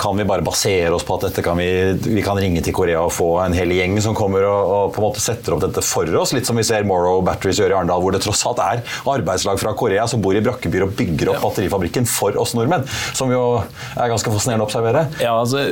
kan 0.00 0.18
vi 0.18 0.26
bare 0.28 0.44
basere 0.46 0.92
oss 0.96 1.06
på 1.06 1.18
at 1.18 1.28
dette 1.28 1.44
kan 1.46 1.58
vi, 1.60 1.68
vi 2.06 2.24
kan 2.24 2.38
ringe 2.40 2.62
til 2.64 2.74
Korea 2.76 3.04
og 3.04 3.12
få 3.14 3.28
en 3.44 3.54
hel 3.56 3.72
gjeng 3.74 3.98
som 4.04 4.16
kommer 4.16 4.46
og, 4.48 4.72
og 4.76 4.94
på 4.96 5.02
en 5.02 5.08
måte 5.08 5.22
setter 5.24 5.56
opp 5.56 5.62
dette 5.64 5.84
for 5.84 6.08
oss. 6.20 6.34
Litt 6.36 6.48
som 6.48 6.58
vi 6.58 6.66
ser 6.66 6.86
Morrow 6.88 7.20
Batteries 7.26 7.60
gjøre 7.62 7.76
i 7.76 7.78
Arendal, 7.78 8.02
hvor 8.02 8.14
det 8.14 8.22
tross 8.24 8.42
alt 8.48 8.62
er 8.64 8.82
arbeidslag 9.14 9.60
fra 9.60 9.74
Korea 9.78 10.06
som 10.10 10.22
bor 10.24 10.36
i 10.36 10.42
brakkebyer 10.44 10.86
og 10.86 10.94
bygger 10.98 11.34
opp 11.34 11.42
batterifabrikken 11.44 12.06
for 12.08 12.36
oss 12.40 12.54
nordmenn. 12.56 12.86
Som 13.16 13.32
jo 13.34 13.42
er 13.60 14.10
ganske 14.12 14.32
fascinerende 14.32 14.66
å 14.66 14.68
observere. 14.68 14.93
Ja, 15.22 15.34
altså, 15.40 15.62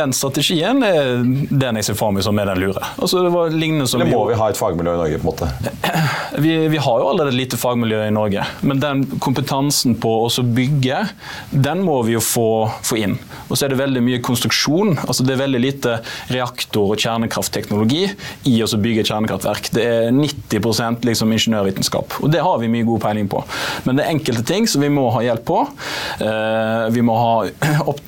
Den 0.00 0.12
strategien 0.16 0.82
er 0.86 1.22
den 1.24 1.80
jeg 1.80 1.88
ser 1.90 1.98
for 1.98 2.14
meg 2.14 2.24
som 2.26 2.38
er 2.40 2.50
den 2.52 2.60
lure. 2.62 2.82
Altså, 3.00 3.22
det 3.26 3.32
var 3.34 3.50
lignende 3.54 3.88
som 3.90 4.00
Eller 4.00 4.12
må 4.14 4.24
vi 4.30 4.38
ha 4.40 4.48
et 4.52 4.58
fagmiljø 4.60 4.94
i 4.94 5.00
Norge? 5.00 5.18
på 5.20 5.26
en 5.26 5.30
måte? 5.30 5.50
vi, 6.44 6.54
vi 6.72 6.80
har 6.80 7.00
jo 7.02 7.08
allerede 7.10 7.34
et 7.34 7.40
lite 7.42 7.58
fagmiljø 7.60 8.02
i 8.06 8.14
Norge, 8.14 8.44
men 8.66 8.80
den 8.82 9.04
kompetansen 9.22 9.96
på 10.00 10.12
å 10.26 10.44
bygge, 10.56 11.02
den 11.50 11.82
må 11.86 11.98
vi 12.06 12.14
jo 12.16 12.22
få, 12.24 12.46
få 12.86 12.98
inn. 13.02 13.16
Og 13.48 13.56
så 13.58 13.66
er 13.66 13.72
det 13.74 13.80
veldig 13.80 14.02
mye 14.06 14.20
konstruksjon. 14.24 14.94
altså 15.06 15.24
Det 15.26 15.34
er 15.34 15.42
veldig 15.42 15.60
lite 15.64 15.96
reaktor- 16.30 16.92
og 16.94 17.00
kjernekraftteknologi 17.02 18.04
i 18.50 18.56
å 18.62 18.68
bygge 18.80 19.04
kjernekraftverk. 19.10 19.70
Det 19.74 19.84
er 19.86 20.10
90% 20.14 21.04
liksom 21.08 21.32
ingeniørvitenskap, 21.34 22.18
og 22.22 22.30
det 22.32 22.42
har 22.46 22.58
vi 22.62 22.70
mye 22.72 22.86
god 22.88 23.02
peiling 23.04 23.28
på. 23.32 23.42
Men 23.86 23.98
det 23.98 24.06
er 24.06 24.14
enkelte 24.14 24.44
ting 24.48 24.68
som 24.70 24.84
vi 24.84 24.90
må 24.92 25.08
ha 25.14 25.24
hjelp 25.26 25.44
på. 25.48 25.60
Eh, 26.20 26.86
Vi 26.94 27.02
må 27.06 27.14
ha 27.18 27.34
opp, 27.90 28.00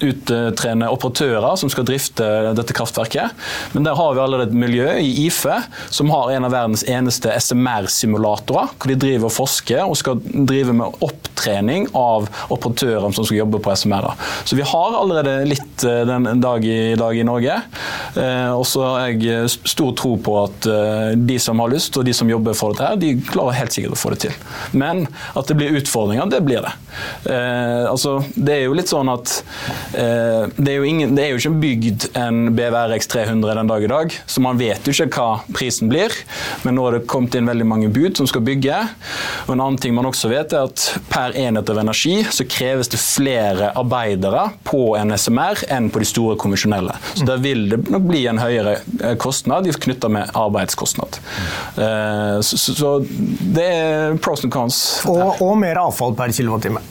uttrene 0.53 0.89
operatører 0.93 1.57
som 1.61 1.71
skal 1.73 1.87
drifte 1.89 2.27
dette 2.57 2.77
kraftverket. 2.77 3.33
Men 3.75 3.87
der 3.87 3.97
har 3.99 4.15
vi 4.15 4.23
allerede 4.23 4.51
et 4.51 4.57
miljø 4.63 4.89
i 5.01 5.11
IFE 5.27 5.59
som 5.93 6.11
har 6.13 6.31
en 6.37 6.47
av 6.49 6.55
verdens 6.55 6.85
eneste 6.89 7.33
SMR-simulatorer, 7.33 8.73
hvor 8.77 8.93
de 8.93 8.97
driver 9.01 9.29
og 9.29 9.35
forsker 9.35 9.83
og 9.85 9.97
skal 9.99 10.21
drive 10.23 10.75
med 10.77 11.03
opptrening 11.05 11.89
av 11.99 12.29
operatører 12.53 13.09
som 13.13 13.27
skal 13.27 13.41
jobbe 13.43 13.61
på 13.65 13.75
SMR-er. 13.77 14.17
Så 14.45 14.57
vi 14.59 14.67
har 14.67 14.97
allerede 14.99 15.37
litt 15.49 15.85
eh, 15.89 16.03
den 16.09 16.43
dag 16.43 16.65
i 16.67 16.95
dag 16.99 17.19
i 17.19 17.27
Norge. 17.27 17.59
Eh, 18.17 18.51
Og 18.53 18.65
så 18.69 18.85
har 18.85 19.09
jeg 19.11 19.27
eh, 19.33 19.47
stor 19.49 19.93
tro 19.99 20.15
på 20.23 20.37
at 20.45 20.67
de 21.19 21.37
som 21.43 21.61
har 21.63 21.71
lyst, 21.73 21.97
og 21.99 22.05
de 22.07 22.13
som 22.15 22.29
jobber 22.31 22.55
for 22.57 22.75
dette, 22.77 22.95
de 23.03 23.15
klarer 23.27 23.57
helt 23.59 23.75
sikkert 23.75 23.97
å 23.97 24.01
få 24.01 24.13
det 24.15 24.21
til. 24.27 24.37
Men 24.79 25.05
at 25.39 25.49
det 25.49 25.57
blir 25.59 25.77
utfordringer, 25.81 26.29
det 26.31 26.41
blir 26.47 26.63
det. 26.65 26.73
Altså, 27.89 28.19
det 28.37 28.55
er 28.57 28.65
jo 28.67 28.77
litt 28.77 28.91
sånn 28.91 29.11
at 29.13 29.33
eh, 29.99 30.42
det, 30.57 30.69
er 30.73 30.79
jo 30.81 30.89
ingen, 30.89 31.15
det 31.17 31.25
er 31.25 31.33
jo 31.33 31.41
ikke 31.41 31.61
bygd 31.63 32.07
en 32.19 32.41
BWRX 32.57 33.09
300 33.13 33.57
den 33.59 33.71
dag 33.71 33.85
i 33.85 33.91
dag, 33.91 34.17
så 34.27 34.43
man 34.45 34.61
vet 34.61 34.87
jo 34.89 34.95
ikke 34.95 35.11
hva 35.13 35.57
prisen 35.57 35.91
blir. 35.93 36.15
Men 36.67 36.77
nå 36.79 36.87
er 36.89 36.99
det 36.99 37.07
kommet 37.11 37.37
inn 37.39 37.51
veldig 37.51 37.67
mange 37.69 37.91
bud 37.93 38.19
som 38.19 38.29
skal 38.31 38.45
bygge. 38.47 38.79
Og 39.47 39.55
en 39.55 39.63
annen 39.65 39.81
ting 39.83 39.95
man 39.97 40.09
også 40.09 40.31
vet 40.33 40.55
er 40.57 40.69
at 40.71 40.89
Per 41.13 41.35
enhet 41.37 41.69
av 41.69 41.79
energi 41.83 42.15
så 42.33 42.45
kreves 42.49 42.89
det 42.93 43.01
flere 43.01 43.71
arbeidere 43.79 44.47
på 44.65 44.95
en 44.97 45.13
SMR 45.17 45.65
enn 45.73 45.91
på 45.93 46.01
de 46.03 46.09
store 46.09 46.39
konvensjonelle. 46.41 46.95
Så 47.19 47.27
da 47.29 47.37
vil 47.43 47.67
det 47.73 47.83
nok 47.93 48.07
bli 48.09 48.25
en 48.31 48.41
høyere 48.41 48.79
eh, 49.03 49.17
kostnad 49.21 49.69
knytta 49.83 50.09
med 50.13 50.31
arbeidskostnad. 50.39 51.19
Eh, 51.77 52.39
Så, 52.43 52.93
det 53.55 53.67
er 53.67 54.17
pros 54.23 54.45
and 54.45 54.53
cons. 54.53 54.79
Og, 55.09 55.43
og 55.43 55.59
mer 55.61 55.81
avfall 55.83 56.17
per 56.19 56.33
kilowattime. 56.35 56.83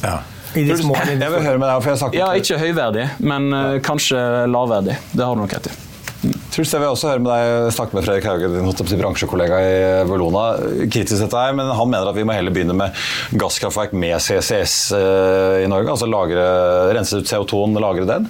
I 0.56 0.66
de 0.68 0.76
små 0.80 0.98
Jeg 1.08 1.20
vil 1.20 1.46
høre 1.46 1.60
med 1.62 1.68
deg, 1.68 1.78
for 1.80 1.94
jeg 1.94 2.02
snakket 2.02 2.20
Ja, 2.20 2.34
ikke 2.38 2.60
høyverdig, 2.60 3.08
men 3.24 3.48
uh, 3.56 3.78
kanskje 3.86 4.20
lavverdig. 4.52 4.98
Det 5.14 5.24
har 5.26 5.38
du 5.38 5.44
nok 5.46 5.56
rett 5.56 5.72
i. 5.72 5.78
Truls, 6.22 6.70
jeg 6.70 6.82
vil 6.84 6.92
også 6.92 7.10
høre 7.10 7.22
med 7.24 7.32
deg 7.32 7.72
snakke 7.74 7.98
med 7.98 8.06
Fredrik 8.06 8.26
Hauge, 8.30 8.50
din 8.52 9.00
bransjekollega 9.00 9.60
i 9.66 9.76
Bellona. 10.06 10.44
Kritisk 10.92 11.24
dette 11.24 11.40
her, 11.40 11.56
men 11.58 11.72
han 11.74 11.90
mener 11.90 12.12
at 12.12 12.18
vi 12.18 12.26
må 12.28 12.36
heller 12.36 12.54
begynne 12.54 12.76
med 12.78 12.98
gasskraftverk 13.42 13.96
med 13.98 14.18
CCS 14.22 14.76
eh, 14.98 15.62
i 15.64 15.70
Norge. 15.72 15.96
Altså 15.96 16.10
lagre, 16.12 16.44
rense 16.94 17.18
ut 17.18 17.32
CO2-en, 17.32 17.80
lagre 17.82 18.06
den. 18.10 18.28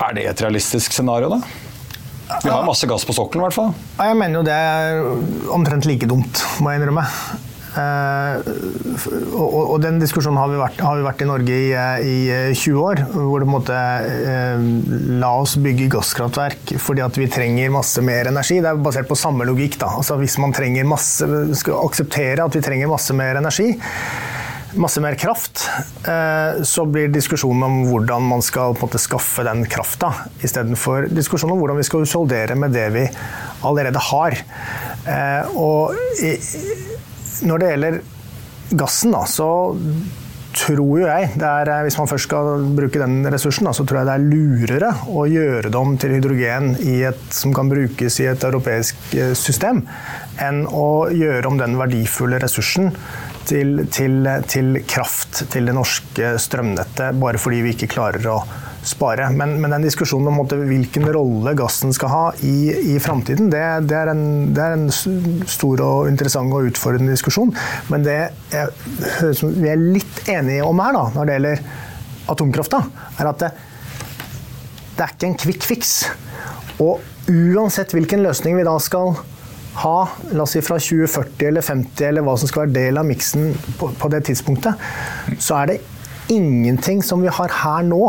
Er 0.00 0.16
det 0.16 0.24
et 0.32 0.42
realistisk 0.42 0.96
scenario, 0.96 1.30
da? 1.36 2.40
Vi 2.40 2.50
har 2.50 2.66
masse 2.66 2.88
gass 2.88 3.04
på 3.06 3.14
sokkelen, 3.14 3.44
i 3.44 3.46
hvert 3.46 3.58
fall. 3.58 3.70
Ja, 3.98 4.08
jeg 4.10 4.18
mener 4.18 4.40
jo 4.40 4.46
det 4.46 4.56
er 4.56 5.54
omtrent 5.54 5.86
like 5.86 6.08
dumt, 6.10 6.42
må 6.64 6.72
jeg 6.72 6.80
innrømme. 6.80 7.04
Eh, 7.70 8.48
og, 9.38 9.76
den 9.82 10.00
diskusjonen 10.02 10.40
har 10.40 10.50
vi 10.50 10.58
vært, 10.58 10.80
har 10.82 10.98
vi 10.98 11.06
vært 11.06 11.22
i 11.22 11.28
Norge 11.28 11.54
i, 11.54 11.68
eh, 11.76 12.02
i 12.02 12.16
eh, 12.34 12.54
20 12.56 12.80
år. 12.82 13.02
Hvor 13.14 13.42
det 13.42 13.46
på 13.46 13.50
en 13.50 13.54
måte 13.54 13.78
eh, 14.32 14.64
La 15.20 15.32
oss 15.38 15.56
bygge 15.60 15.90
gasskraftverk 15.92 16.74
fordi 16.82 17.04
at 17.04 17.20
vi 17.20 17.30
trenger 17.30 17.72
masse 17.74 18.02
mer 18.04 18.32
energi. 18.32 18.58
Det 18.62 18.72
er 18.72 18.82
basert 18.82 19.10
på 19.10 19.18
samme 19.18 19.46
logikk. 19.48 19.78
da. 19.82 19.94
Altså 20.00 20.18
Hvis 20.20 20.38
man 20.42 20.54
trenger 20.56 20.88
masse, 20.88 21.28
skal 21.60 21.80
akseptere 21.84 22.44
at 22.44 22.58
vi 22.58 22.64
trenger 22.64 22.90
masse 22.90 23.14
mer 23.16 23.38
energi, 23.38 23.72
masse 24.80 25.02
mer 25.02 25.16
kraft, 25.18 25.64
eh, 26.06 26.62
så 26.66 26.84
blir 26.86 27.10
diskusjonen 27.10 27.64
om 27.66 27.80
hvordan 27.90 28.28
man 28.34 28.44
skal 28.46 28.74
på 28.74 28.84
en 28.84 28.90
måte 28.90 29.02
skaffe 29.02 29.46
den 29.46 29.64
krafta, 29.70 30.12
istedenfor 30.42 31.08
diskusjonen 31.10 31.56
om 31.56 31.62
hvordan 31.62 31.80
vi 31.80 31.88
skal 31.88 32.04
husholdere 32.04 32.58
med 32.58 32.74
det 32.74 32.86
vi 32.94 33.08
allerede 33.66 34.08
har. 34.10 34.38
Eh, 35.06 35.58
Og 35.58 35.94
når 37.46 37.62
det 37.62 37.70
gjelder 37.74 38.00
gassen, 38.80 39.14
da, 39.14 39.24
så 39.28 39.50
tror 40.56 40.98
jo 40.98 41.06
jeg 41.06 41.28
er, 41.38 41.68
eh, 41.70 41.82
Hvis 41.86 41.98
man 41.98 42.08
først 42.10 42.26
skal 42.28 42.64
bruke 42.76 42.98
den 42.98 43.24
ressursen, 43.30 43.68
da, 43.68 43.74
så 43.76 43.84
tror 43.86 44.00
jeg 44.00 44.08
det 44.08 44.14
er 44.16 44.28
lurere 44.32 44.92
å 45.08 45.26
gjøre 45.30 45.70
det 45.70 45.78
om 45.78 45.96
til 46.00 46.16
hydrogen 46.16 46.72
et, 46.80 47.20
som 47.34 47.54
kan 47.54 47.70
brukes 47.70 48.20
i 48.20 48.28
et 48.30 48.46
europeisk 48.46 49.14
eh, 49.14 49.34
system, 49.38 49.84
enn 50.42 50.64
å 50.66 51.10
gjøre 51.14 51.50
om 51.50 51.60
den 51.60 51.78
verdifulle 51.78 52.40
ressursen 52.42 52.90
til, 53.46 53.86
til, 53.92 54.26
til 54.50 54.82
kraft 54.88 55.44
til 55.50 55.70
det 55.70 55.76
norske 55.76 56.34
strømnettet, 56.38 57.18
bare 57.20 57.40
fordi 57.40 57.62
vi 57.64 57.76
ikke 57.76 57.92
klarer 57.94 58.26
å 58.30 58.40
spare. 58.86 59.28
Men, 59.36 59.56
men 59.60 59.74
den 59.74 59.84
diskusjonen 59.84 60.30
om 60.30 60.38
måte, 60.40 60.58
hvilken 60.58 61.06
rolle 61.12 61.54
gassen 61.58 61.92
skal 61.96 62.12
ha 62.12 62.22
i, 62.46 62.72
i 62.94 62.98
framtiden, 63.02 63.50
det, 63.52 63.62
det, 63.90 63.96
er 63.96 64.12
en, 64.12 64.24
det 64.56 64.64
er 64.64 64.76
en 64.76 64.88
stor 64.90 65.82
og 65.84 66.10
interessant 66.10 66.52
og 66.56 66.70
utfordrende 66.70 67.14
diskusjon. 67.14 67.52
Men 67.92 68.06
det 68.06 68.18
som 69.36 69.52
vi 69.56 69.70
er 69.72 69.80
litt 69.80 70.22
enige 70.30 70.66
om 70.66 70.80
her, 70.82 70.96
da, 70.96 71.04
når 71.16 71.28
det 71.28 71.36
gjelder 71.38 71.64
atomkrafta, 72.30 72.84
er 73.18 73.32
at 73.32 73.44
det, 73.44 73.50
det 74.96 75.04
er 75.04 75.14
ikke 75.16 75.30
en 75.30 75.40
quick 75.44 75.66
fix. 75.66 75.94
Og 76.80 77.00
uansett 77.30 77.92
hvilken 77.94 78.24
løsning 78.24 78.56
vi 78.58 78.66
da 78.66 78.74
skal 78.82 79.14
ha, 79.80 79.96
la 80.34 80.44
oss 80.44 80.56
si 80.56 80.62
fra 80.64 80.80
2040 80.82 81.46
eller 81.46 81.64
50 81.64 82.08
eller 82.08 82.24
hva 82.26 82.34
som 82.40 82.50
skal 82.50 82.66
være 82.66 82.74
del 82.74 82.98
av 82.98 83.06
miksen 83.06 83.52
på, 83.78 83.92
på 84.00 84.10
det 84.12 84.24
tidspunktet, 84.26 84.88
så 85.38 85.60
er 85.60 85.70
det 85.70 85.80
ingenting 86.30 87.04
som 87.06 87.22
vi 87.22 87.30
har 87.32 87.54
her 87.62 87.86
nå 87.86 88.02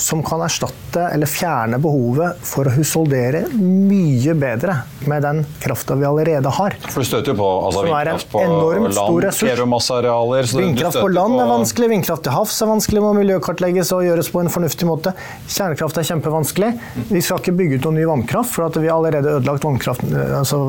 som 0.00 0.22
kan 0.24 0.40
erstatte 0.44 1.04
eller 1.12 1.28
fjerne 1.28 1.78
behovet 1.82 2.40
for 2.46 2.68
å 2.68 2.72
husholdere 2.74 3.44
mye 3.60 4.34
bedre 4.38 4.80
med 5.10 5.24
den 5.24 5.42
krafta 5.60 5.96
vi 5.98 6.06
allerede 6.08 6.50
har. 6.56 6.76
For 6.88 7.04
du 7.04 7.08
støter 7.08 7.32
jo 7.32 7.36
på 7.40 7.48
altså, 7.68 7.84
vindkraft 7.86 8.30
på 8.32 8.44
land, 8.44 9.20
ressurs. 9.24 9.62
masse 9.68 9.94
arealer. 9.94 10.48
Vindkraft 10.60 11.00
på 11.00 11.10
land 11.12 11.40
er 11.42 11.50
vanskelig, 11.50 11.90
vindkraft 11.94 12.24
til 12.26 12.34
havs 12.34 12.56
er 12.64 12.70
vanskelig, 12.70 13.02
må 13.04 13.12
miljøkartlegges 13.18 13.92
og 13.96 14.04
gjøres 14.06 14.30
på 14.32 14.42
en 14.42 14.52
fornuftig 14.52 14.88
måte. 14.88 15.14
Kjernekraft 15.50 16.00
er 16.00 16.08
kjempevanskelig. 16.10 16.72
Vi 17.10 17.22
skal 17.24 17.42
ikke 17.42 17.56
bygge 17.60 17.80
ut 17.80 17.88
noen 17.88 18.00
ny 18.00 18.08
vannkraft, 18.10 18.54
for 18.56 18.68
at 18.68 18.80
vi 18.80 18.88
har 18.88 18.96
allerede 18.96 19.36
ødelagt 19.38 19.66
vannkraft, 19.68 20.06
altså 20.40 20.62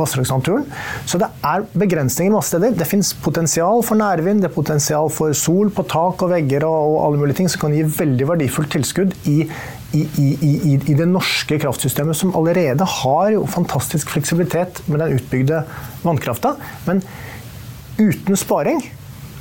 vassdragsnaturen. 0.00 0.66
Så 1.08 1.20
det 1.20 1.30
er 1.46 1.66
begrensninger 1.84 2.34
masse 2.34 2.54
steder. 2.54 2.74
Det 2.78 2.88
finnes 2.88 3.12
potensial 3.24 3.84
for 3.86 4.00
nærvind, 4.00 4.42
det 4.44 4.50
er 4.50 4.56
potensial 4.56 5.12
for 5.12 5.36
sol 5.36 5.72
på 5.74 5.84
tak 5.90 6.24
og 6.24 6.32
vegger 6.34 6.66
og, 6.68 6.94
og 6.94 6.98
alle 7.06 7.22
mulige 7.22 7.40
ting 7.42 7.50
som 7.52 7.66
kan 7.66 7.76
gi 7.76 7.84
veldig 7.84 8.28
verdifullt 8.32 8.69
tilskudd 8.72 9.14
i 9.30 9.42
i, 9.92 10.00
i, 10.16 10.28
i, 10.40 10.80
i 10.86 10.94
det 10.94 11.06
norske 11.10 11.58
kraftsystemet, 11.58 12.16
som 12.16 12.30
allerede 12.38 12.86
har 12.86 13.32
jo 13.34 13.42
fantastisk 13.50 14.12
fleksibilitet 14.14 14.82
med 14.86 15.02
den 15.02 15.16
utbygde 15.18 15.64
vannkrafta. 16.04 16.54
Men 16.86 17.02
uten 17.98 18.38
sparing, 18.38 18.84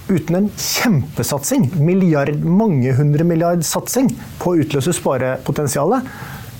uten 0.10 0.40
en 0.40 0.50
kjempesatsing, 0.58 1.70
milliard, 1.78 2.42
mange 2.42 2.96
hundre 2.98 3.28
milliard 3.30 3.62
satsing 3.66 4.10
på 4.42 4.56
å 4.56 4.66
utløse 4.66 4.96
sparepotensialet, 4.98 6.10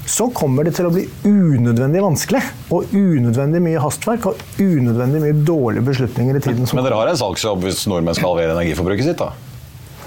så 0.10 0.26
kommer 0.34 0.66
det 0.66 0.74
til 0.78 0.88
å 0.90 0.94
bli 0.94 1.04
unødvendig 1.26 2.02
vanskelig. 2.02 2.42
Og 2.74 2.94
unødvendig 2.94 3.62
mye 3.62 3.82
hastverk 3.82 4.32
og 4.32 4.40
unødvendig 4.62 5.22
mye 5.26 5.42
dårlige 5.46 5.86
beslutninger 5.90 6.38
i 6.38 6.46
tiden 6.46 6.70
som 6.70 6.80
Men 6.80 6.88
dere 6.88 6.98
har 6.98 7.12
en 7.12 7.22
salgsjobb 7.22 7.66
hvis 7.66 7.86
nordmenn 7.90 8.18
skal 8.18 8.34
halvere 8.34 8.58
energiforbruket 8.58 9.12
sitt, 9.12 9.22
da? 9.22 9.49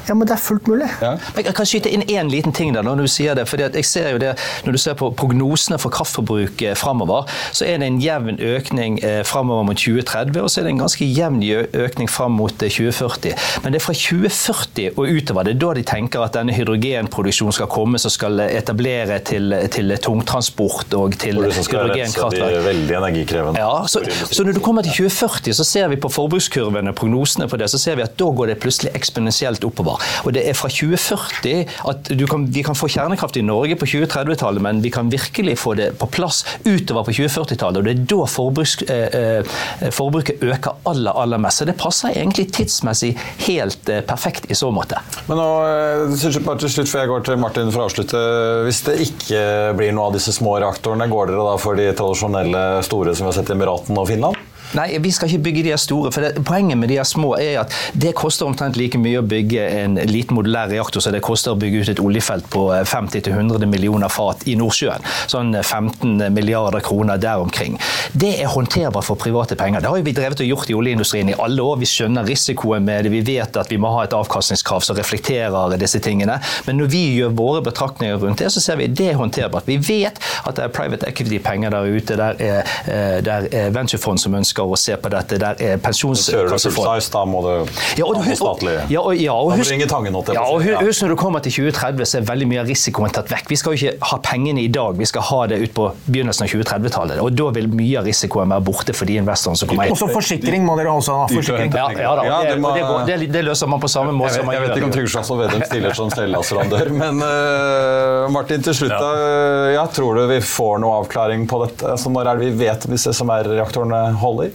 Ja, 0.09 0.15
men 0.15 0.27
det 0.27 0.35
er 0.37 0.43
fullt 0.43 0.69
mulig. 0.71 0.89
Men 1.01 1.45
Jeg 1.45 1.55
kan 1.55 1.69
skyte 1.69 1.91
inn 1.93 2.03
én 2.09 2.31
liten 2.31 2.53
ting 2.53 2.75
der 2.75 2.83
når 2.83 3.03
du 3.05 3.07
sier 3.11 3.35
det. 3.39 3.47
fordi 3.49 3.63
at 3.63 3.75
jeg 3.75 3.85
ser 3.85 4.11
jo 4.13 4.19
det, 4.19 4.35
Når 4.65 4.73
du 4.73 4.79
ser 4.79 4.95
på 4.95 5.11
prognosene 5.11 5.79
for 5.79 5.91
kraftforbruk 5.91 6.63
framover, 6.77 7.29
så 7.53 7.65
er 7.67 7.79
det 7.79 7.87
en 7.87 8.01
jevn 8.03 8.39
økning 8.41 8.99
eh, 9.05 9.23
framover 9.25 9.63
mot 9.63 9.77
2030, 9.77 10.41
og 10.43 10.51
så 10.51 10.61
er 10.61 10.65
det 10.65 10.73
en 10.75 10.83
ganske 10.85 11.07
jevn 11.07 11.43
økning 11.73 12.09
fram 12.11 12.33
mot 12.39 12.63
eh, 12.63 12.71
2040. 12.71 13.35
Men 13.65 13.73
det 13.73 13.81
er 13.81 13.85
fra 13.85 13.95
2040 13.95 14.91
og 14.97 15.09
utover. 15.09 15.43
Det 15.47 15.55
er 15.55 15.61
da 15.63 15.73
de 15.79 15.83
tenker 15.83 16.25
at 16.25 16.37
denne 16.37 16.55
hydrogenproduksjonen 16.57 17.57
skal 17.57 17.71
komme, 17.73 17.99
som 17.99 18.13
skal 18.13 18.41
etablere 18.47 19.19
til, 19.27 19.55
til 19.73 19.95
tungtransport 20.03 20.95
og 20.99 21.17
til 21.21 21.41
hydrogenkraftverk. 21.43 22.65
veldig 22.67 22.97
energikrevende. 22.97 23.61
Ja, 23.61 23.87
så, 23.87 24.03
så 24.31 24.45
når 24.45 24.59
du 24.59 24.61
kommer 24.65 24.83
til 24.87 24.93
2040, 24.93 25.55
så 25.55 25.65
ser 25.65 25.89
vi 25.93 25.97
på 26.01 26.09
forbrukskurvene, 26.13 26.95
prognosene 26.97 27.49
på 27.49 27.57
det, 27.61 27.71
så 27.73 27.79
ser 27.81 27.99
vi 27.99 28.07
at 28.07 28.17
da 28.19 28.31
går 28.33 28.53
det 28.53 28.59
plutselig 28.63 28.93
eksponentielt 28.99 29.65
oppover. 29.65 29.92
Og 30.27 30.35
det 30.37 30.45
er 30.49 30.57
fra 30.59 30.71
2040 30.73 31.67
at 31.93 32.13
kan, 32.31 32.47
vi 32.55 32.65
kan 32.67 32.79
få 32.79 32.89
kjernekraft 32.93 33.39
i 33.41 33.45
Norge 33.47 33.77
på 33.79 33.89
2030-tallet, 33.89 34.63
men 34.65 34.83
vi 34.85 34.93
kan 34.95 35.11
virkelig 35.13 35.59
få 35.61 35.75
det 35.79 35.93
på 36.01 36.09
plass 36.13 36.43
utover 36.65 37.07
på 37.09 37.17
2040-tallet. 37.19 37.81
Og 37.81 37.89
det 37.89 37.95
er 37.95 38.05
da 38.13 38.29
forbruks, 38.31 38.77
eh, 38.93 39.17
eh, 39.19 39.91
forbruket 39.95 40.43
øker 40.43 40.79
aller, 40.89 41.13
aller 41.25 41.43
mest. 41.43 41.63
Så 41.63 41.69
det 41.69 41.77
passer 41.81 42.15
egentlig 42.15 42.49
tidsmessig 42.55 43.13
helt 43.47 43.93
eh, 43.93 44.03
perfekt 44.07 44.49
i 44.51 44.59
så 44.59 44.71
måte. 44.75 45.01
Men 45.29 45.41
nå, 45.41 45.49
eh, 45.69 46.39
bare 46.43 46.63
til 46.63 46.73
slutt, 46.77 46.91
før 46.91 47.05
jeg 47.05 47.13
går 47.13 47.27
til 47.29 47.43
Martin 47.43 47.73
for 47.75 47.85
å 47.85 47.89
avslutte. 47.91 48.23
Hvis 48.67 48.83
det 48.89 48.99
ikke 49.07 49.43
blir 49.79 49.93
noe 49.97 50.11
av 50.11 50.17
disse 50.17 50.35
små 50.35 50.59
reaktorene, 50.63 51.11
går 51.11 51.33
dere 51.33 51.51
da 51.51 51.59
for 51.61 51.79
de 51.79 51.91
tradisjonelle 51.97 52.65
store 52.87 53.15
som 53.17 53.27
vi 53.27 53.33
har 53.33 53.39
sett 53.41 53.53
i 53.53 53.57
Emiraten 53.57 53.99
og 53.99 54.09
Finland? 54.11 54.52
Nei, 54.77 54.89
vi 55.05 55.11
skal 55.13 55.29
ikke 55.29 55.43
bygge 55.49 55.65
de 55.69 55.77
store. 55.79 56.13
for 56.13 56.25
det, 56.25 56.45
Poenget 56.45 56.79
med 56.79 56.89
de 56.89 56.99
små 57.05 57.35
er 57.37 57.61
at 57.61 57.75
det 57.93 58.15
koster 58.17 58.47
omtrent 58.47 58.77
like 58.77 58.99
mye 58.99 59.21
å 59.21 59.27
bygge 59.27 59.67
en 59.83 59.99
liten 60.09 60.37
modulær 60.37 60.71
reaktor 60.73 61.05
som 61.05 61.13
det 61.13 61.23
koster 61.25 61.53
å 61.53 61.59
bygge 61.61 61.83
ut 61.83 61.91
et 61.93 62.01
oljefelt 62.01 62.49
på 62.53 62.69
eh, 62.75 62.85
50-100 62.89 63.67
millioner 63.69 64.09
fat 64.13 64.47
i 64.49 64.57
Nordsjøen. 64.57 65.05
Sånn 65.31 65.55
eh, 65.55 65.63
15 65.63 66.33
milliarder 66.33 66.81
kroner 66.85 67.21
der 67.21 67.43
omkring. 67.43 67.79
Det 68.13 68.33
er 68.41 68.51
håndterbart 68.53 69.07
for 69.07 69.21
private 69.21 69.57
penger. 69.61 69.85
Det 69.85 69.93
har 69.93 70.07
vi 70.07 70.17
drevet 70.17 70.41
og 70.45 70.49
gjort 70.49 70.73
i 70.73 70.77
oljeindustrien 70.79 71.33
i 71.33 71.37
alle 71.39 71.63
år. 71.63 71.79
Vi 71.83 71.91
skjønner 71.91 72.27
risikoen 72.29 72.89
med 72.89 73.05
det. 73.07 73.13
Vi 73.13 73.23
vet 73.27 73.57
at 73.61 73.73
vi 73.73 73.81
må 73.81 73.93
ha 73.93 74.07
et 74.07 74.17
avkastningskrav 74.17 74.85
som 74.85 74.97
reflekterer 74.97 75.77
disse 75.81 76.01
tingene. 76.03 76.39
Men 76.67 76.81
når 76.81 76.93
vi 76.93 77.03
gjør 77.19 77.37
våre 77.37 77.63
betraktninger 77.69 78.21
rundt 78.23 78.43
det, 78.43 78.51
så 78.55 78.63
ser 78.65 78.81
vi 78.81 78.89
at 78.89 78.97
det 78.99 79.11
er 79.13 79.21
håndterbart. 79.21 79.69
Vi 79.69 79.79
vet 79.81 80.21
at 80.47 80.57
det 80.57 80.67
er 80.67 80.75
private 80.75 81.09
equity-penger 81.09 81.75
der 81.75 81.93
ute. 81.93 82.17
Der 82.17 82.41
er, 82.41 82.75
eh, 82.87 83.19
der 83.25 83.49
er 83.53 83.71
venturefond 83.75 84.21
som 84.21 84.35
ønsker 84.35 84.62
å 84.71 84.79
se 84.79 84.97
på 84.97 85.11
dette. 85.13 85.39
Der 85.43 85.57
er 85.57 85.57
Kjører 85.57 85.79
du 85.79 85.85
pensjonskassefond. 85.87 86.77
full 86.77 87.01
size, 87.01 87.11
da 87.13 87.23
må 87.29 87.43
det 87.45 87.55
Ja, 87.99 88.07
og, 88.07 88.17
og, 88.17 88.27
ja, 88.91 89.01
og, 89.01 89.17
ja, 89.19 89.35
og 89.35 89.51
Da 89.51 89.57
må 89.57 89.59
husk, 89.59 89.71
du 89.71 89.75
jeg 89.75 90.37
ja, 90.37 90.45
og 90.47 90.87
husk 90.87 91.05
når 91.05 91.13
du 91.15 91.17
kommer 91.21 91.43
til 91.45 91.55
2030, 91.57 92.09
så 92.09 92.19
er 92.21 92.27
veldig 92.29 92.49
mye 92.53 92.61
av 92.63 92.71
risikoen 92.71 93.15
tatt 93.15 93.33
vekk. 93.33 93.51
Vi 93.51 93.59
skal 93.61 93.75
jo 93.75 93.81
ikke 93.81 94.11
ha 94.13 94.19
pengene 94.25 94.63
i 94.63 94.69
dag, 94.73 94.97
vi 94.99 95.09
skal 95.09 95.27
ha 95.29 95.41
det 95.51 95.59
ut 95.65 95.75
på 95.75 95.89
begynnelsen 96.07 96.47
av 96.47 96.53
2030-tallet. 96.55 97.23
Og 97.25 97.33
da 97.37 97.49
vil 97.59 97.69
mye 97.73 97.99
av 98.01 98.09
risikoen 98.09 98.55
være 98.55 98.67
borte 98.69 98.97
for 98.97 99.11
de 99.11 99.19
investorene 99.23 99.59
som 99.59 99.71
kommer 99.73 99.91
inn. 99.91 99.97
Også 99.97 100.11
forsikring 100.13 100.67
må 100.67 100.77
dere 100.79 100.95
også 100.95 101.19
ha. 101.23 101.27
Forsikring. 101.33 101.75
Ja, 101.75 101.89
ja, 101.97 102.15
da, 102.19 102.23
det, 102.47 102.57
og 102.63 102.77
det, 102.77 102.87
går, 102.87 103.05
det, 103.09 103.19
det 103.35 103.45
løser 103.49 103.71
man 103.71 103.83
på 103.83 103.91
samme 103.91 104.15
måte 104.15 104.37
Jeg 104.37 104.43
som 104.43 104.51
man 104.51 104.59
jeg 104.59 104.67
vet 104.67 104.77
ikke 104.77 104.89
om. 104.89 104.95
Trygve 104.95 105.13
Slagsvold 105.17 105.45
Vedum 105.45 105.67
stiller 105.67 105.97
som 105.99 106.13
stellasserandør, 106.13 106.93
men 107.03 107.23
uh, 107.25 108.31
Martin, 108.33 108.63
til 108.65 108.77
slutt. 108.77 108.95
Ja, 109.73 109.85
tror 109.93 110.21
du 110.21 110.27
vi 110.31 110.39
får 110.45 110.79
noe 110.83 111.01
avklaring 111.03 111.47
på 111.51 111.63
dette? 111.65 111.95
Altså, 111.97 112.13
når 112.13 112.33
er 112.33 112.41
det 112.41 112.51
vi 112.51 112.67
vet 112.67 112.87
disse 112.93 113.13
som 113.17 113.33
SMR-reaktorene 113.33 114.01
holder? 114.21 114.52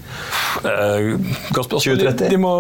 Eh, 0.66 1.20
godt 1.54 1.70
spørsmål. 1.70 1.98
2030? 1.98 2.30
De, 2.32 2.38
må 2.42 2.54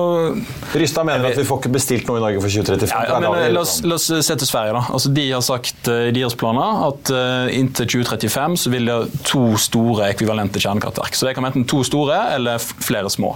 Rystad 0.78 1.08
mener 1.08 1.30
at 1.32 1.40
vi 1.40 1.46
får 1.48 1.62
ikke 1.62 1.72
bestilt 1.74 2.10
noe 2.10 2.20
i 2.20 2.24
Norge 2.24 2.42
for 2.44 2.54
2035. 2.54 2.94
Ja, 2.94 3.16
ja, 3.16 3.20
men, 3.24 3.40
eh, 3.42 3.54
la, 3.54 3.64
oss, 3.64 3.80
la 3.86 3.98
oss 3.98 4.08
se 4.12 4.36
til 4.36 4.50
Sverige. 4.50 4.76
da. 4.78 4.84
Altså, 4.94 5.12
de 5.16 5.26
har 5.32 5.44
sagt 5.46 5.90
eh, 5.92 6.10
i 6.10 6.14
deres 6.16 6.36
planer 6.38 6.84
at 6.88 7.12
uh, 7.14 7.48
inntil 7.54 7.88
2035 7.90 8.58
så 8.62 8.74
vil 8.74 8.90
de 8.90 8.94
ha 8.94 9.24
to 9.28 9.44
store 9.62 10.12
ekvivalente 10.12 10.62
kjernekraftverk. 10.62 11.18
Så 11.18 11.28
det 11.28 11.36
kan 11.38 11.46
være 11.46 11.56
enten 11.56 11.68
to 11.70 11.82
store 11.88 12.20
eller 12.36 12.62
flere 12.62 13.10
små. 13.14 13.34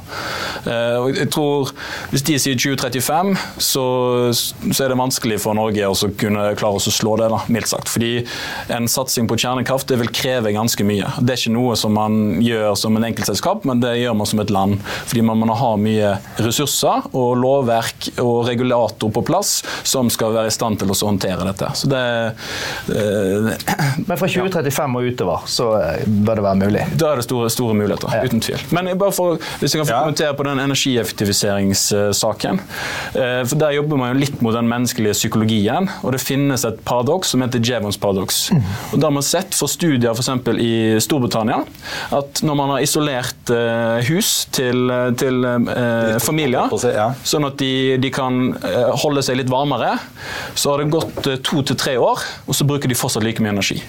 Uh, 0.68 0.98
og 1.02 1.18
jeg 1.18 1.30
tror 1.34 1.72
Hvis 2.12 2.24
de 2.28 2.38
sier 2.42 2.58
2035, 2.58 3.34
så, 3.62 3.86
så 4.34 4.84
er 4.84 4.92
det 4.92 4.98
vanskelig 5.00 5.40
for 5.42 5.58
Norge 5.58 5.88
å 5.88 5.96
kunne 6.20 6.52
klare 6.60 6.80
å 6.80 6.94
slå 6.94 7.16
det, 7.22 7.30
da, 7.32 7.42
mildt 7.52 7.72
sagt. 7.72 7.90
Fordi 7.92 8.26
en 8.74 8.90
satsing 8.92 9.30
på 9.30 9.38
kjernekraft 9.40 9.90
det 9.92 10.00
vil 10.02 10.12
kreve 10.14 10.54
ganske 10.56 10.86
mye. 10.88 11.10
Det 11.22 11.36
er 11.36 11.42
ikke 11.42 11.56
noe 11.56 11.78
som 11.80 11.96
man 11.96 12.42
gjør 12.44 12.76
som 12.80 12.98
en 12.98 13.08
enkeltselskap, 13.08 13.66
men 13.68 13.82
det 13.84 13.91
gjør 14.00 14.16
man 14.18 14.28
som 14.30 14.40
et 14.44 14.50
land. 14.54 14.80
Fordi 15.10 15.22
man 15.28 15.38
må 15.42 15.56
ha 15.58 15.72
mye 15.78 16.14
ressurser 16.40 17.08
og 17.14 17.36
lovverk 17.42 18.10
og 18.22 18.46
regulator 18.48 19.12
på 19.12 19.24
plass 19.28 19.64
som 19.84 20.10
skal 20.14 20.34
være 20.36 20.48
i 20.48 20.56
stand 20.56 20.80
til 20.82 20.92
å 20.94 20.98
håndtere 21.02 21.46
dette. 21.48 21.68
Så 21.76 21.90
det 21.92 22.02
eh, 22.96 23.52
Men 24.08 24.18
fra 24.18 24.28
2035 24.30 24.98
og 25.00 25.10
utover 25.12 25.46
så 25.52 25.68
eh, 25.82 26.06
bør 26.08 26.36
det 26.42 26.46
være 26.48 26.60
mulig. 26.62 26.86
Da 27.00 27.12
er 27.14 27.22
det 27.22 27.26
store, 27.28 27.50
store 27.54 27.76
muligheter, 27.78 28.10
Ja. 28.16 28.24
uten 28.28 28.42
tvil. 28.44 28.60
Men 28.76 28.92
bare 29.02 29.12
for, 29.16 29.38
hvis 29.62 29.74
jeg 29.76 29.82
kan 29.82 29.88
få 29.90 29.96
Ja. 29.96 30.02
kommentere 30.06 30.34
på 30.38 30.44
den 30.48 30.60
energieffektiviseringssaken. 30.66 32.60
eh, 33.16 33.44
For 33.48 33.56
Der 33.62 33.72
jobber 33.78 33.98
man 33.98 34.14
jo 34.16 34.20
litt 34.26 34.42
mot 34.42 34.54
den 34.56 34.68
menneskelige 34.70 35.14
psykologien. 35.18 35.90
og 36.04 36.12
Det 36.16 36.22
finnes 36.22 36.66
et 36.68 36.84
paradoks 36.86 37.28
som 37.34 37.42
heter 37.42 37.60
Jevons 37.64 37.98
paradoks. 37.98 38.52
Og 38.94 39.00
Da 39.00 39.08
har 39.08 39.12
man 39.12 39.24
sett 39.24 39.54
for 39.58 39.68
studier 39.68 40.12
f.eks. 40.16 40.30
i 40.60 40.74
Storbritannia 41.00 41.62
at 42.12 42.42
når 42.46 42.56
man 42.60 42.70
har 42.76 42.80
isolert 42.86 43.50
eh, 43.54 43.71
hus 44.08 44.32
til, 44.54 44.92
til 45.20 45.46
eh, 45.46 46.18
familier, 46.24 46.72
ja. 46.92 47.08
sånn 47.28 47.48
at 47.48 47.58
de, 47.62 47.98
de 48.02 48.12
kan 48.14 48.52
eh, 48.58 48.90
holde 49.04 49.24
seg 49.26 49.40
litt 49.40 49.52
varmere, 49.52 49.96
så 50.56 50.74
har 50.74 50.84
det 50.84 50.92
gått 50.94 51.28
eh, 51.30 51.40
to 51.46 51.64
til 51.68 51.78
tre 51.80 51.96
år, 52.02 52.24
og 52.46 52.58
så 52.58 52.68
bruker 52.68 52.92
de 52.92 52.98
fortsatt 52.98 53.26
like 53.26 53.44
mye 53.44 53.54
energi. 53.56 53.80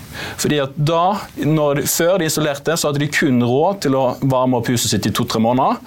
Fordi 0.41 0.61
at 0.65 0.77
da, 0.77 1.03
når, 1.43 1.85
Før 1.93 2.19
de 2.21 2.27
isolerte, 2.29 2.75
så 2.79 2.89
hadde 2.89 3.03
de 3.03 3.09
kun 3.13 3.43
råd 3.45 3.83
til 3.87 3.97
å 3.99 4.05
varme 4.21 4.59
opp 4.59 4.71
huset 4.73 4.93
sitt 4.93 5.07
i 5.09 5.13
to-tre 5.15 5.41
måneder. 5.43 5.81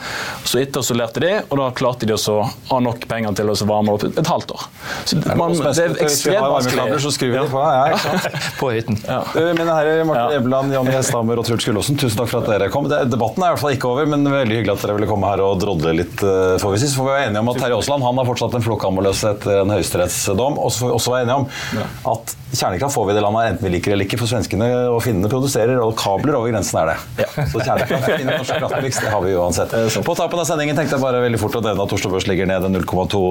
Så 0.46 0.60
etterisolerte 0.62 1.24
de, 1.24 1.32
og 1.50 1.60
da 1.60 1.70
klarte 1.76 2.08
de 2.08 2.16
også 2.16 2.36
å 2.40 2.46
ha 2.72 2.80
nok 2.84 3.08
penger 3.10 3.36
til 3.40 3.52
å 3.52 3.56
varme 3.68 3.96
opp 3.96 4.06
et, 4.08 4.22
halvt 4.26 4.54
år. 4.56 4.66
Så 5.08 5.20
man, 5.38 5.56
det 5.56 5.74
er 5.84 5.96
ekstremt 6.06 6.46
vanskelig. 6.52 7.00
så 7.04 7.14
skriver 7.14 7.44
de 7.44 7.52
på. 7.54 7.62
Ja, 7.62 7.86
ikke 7.94 8.04
sant? 8.04 8.40
På 8.60 8.72
hytten. 8.74 9.00
Ja. 9.06 9.22
Mine 9.36 9.68
herrer, 9.72 10.04
Martin 10.08 10.40
Ebland, 10.40 10.74
Jonny 10.76 10.94
Hesthammer 10.96 11.42
og 11.42 11.48
Truls 11.48 11.66
Gullåsen, 11.68 12.00
tusen 12.00 12.20
takk 12.20 12.32
for 12.32 12.44
at 12.44 12.52
dere 12.52 12.70
kom. 12.74 12.90
Det, 12.92 13.02
debatten 13.12 13.44
er 13.44 13.52
i 13.52 13.56
hvert 13.56 13.64
fall 13.64 13.76
ikke 13.76 13.85
over, 13.88 14.10
men 14.10 14.26
veldig 14.28 14.60
hyggelig 14.60 14.76
at 14.76 14.86
dere 14.86 14.98
ville 14.98 15.10
komme 15.10 15.30
her 15.32 15.44
og 15.46 15.60
drodle 15.62 15.94
litt. 15.98 16.18
Eh, 16.24 16.56
for 16.62 16.74
vi 16.76 16.82
synes. 16.82 16.96
får 16.98 17.08
vi 17.08 17.14
være 17.14 17.28
enige 17.30 17.44
om 17.44 17.52
at 17.52 17.62
Terje 17.62 17.78
Aasland 17.78 18.06
har 18.08 18.30
fortsatt 18.32 18.58
en 18.58 18.66
flokkammerløs 18.66 19.24
etter 19.32 19.62
en 19.62 19.76
høyesterettsdom. 19.76 20.60
Og 20.62 20.74
så 20.74 20.84
får 20.84 20.92
vi 20.92 20.98
også 21.00 21.14
være 21.14 21.28
enige 21.28 21.40
om 21.42 22.16
at 22.16 22.36
kjernekraft 22.56 22.96
får 22.96 23.08
vi 23.08 23.14
i 23.14 23.18
det 23.18 23.24
landet 23.26 23.50
enten 23.50 23.68
vi 23.68 23.72
liker 23.74 23.96
eller 23.96 24.08
ikke, 24.08 24.20
for 24.22 24.32
svenskene 24.32 24.70
og 24.94 25.02
finnene 25.04 25.30
produserer, 25.32 25.80
og 25.82 25.96
kabler 26.00 26.38
over 26.38 26.54
grensen 26.54 26.80
er 26.82 26.94
det. 26.94 27.28
Så 27.52 27.62
kjernekraft 27.62 28.08
finner 28.10 28.40
norsk 28.40 28.60
kraftmiks, 28.62 29.02
det 29.04 29.12
har 29.12 29.24
vi 29.26 29.36
uansett. 29.36 29.76
På 30.06 30.16
tapen 30.18 30.42
av 30.42 30.48
sendingen 30.50 30.78
tenkte 30.78 30.98
jeg 30.98 31.04
bare 31.04 31.24
veldig 31.26 31.42
fort 31.42 31.60
å 31.60 31.64
nevne 31.66 31.86
at 31.86 31.96
Oslo 31.98 32.12
Børs 32.14 32.28
ligger 32.30 32.50
ned 32.50 32.68
0,2 32.76 33.24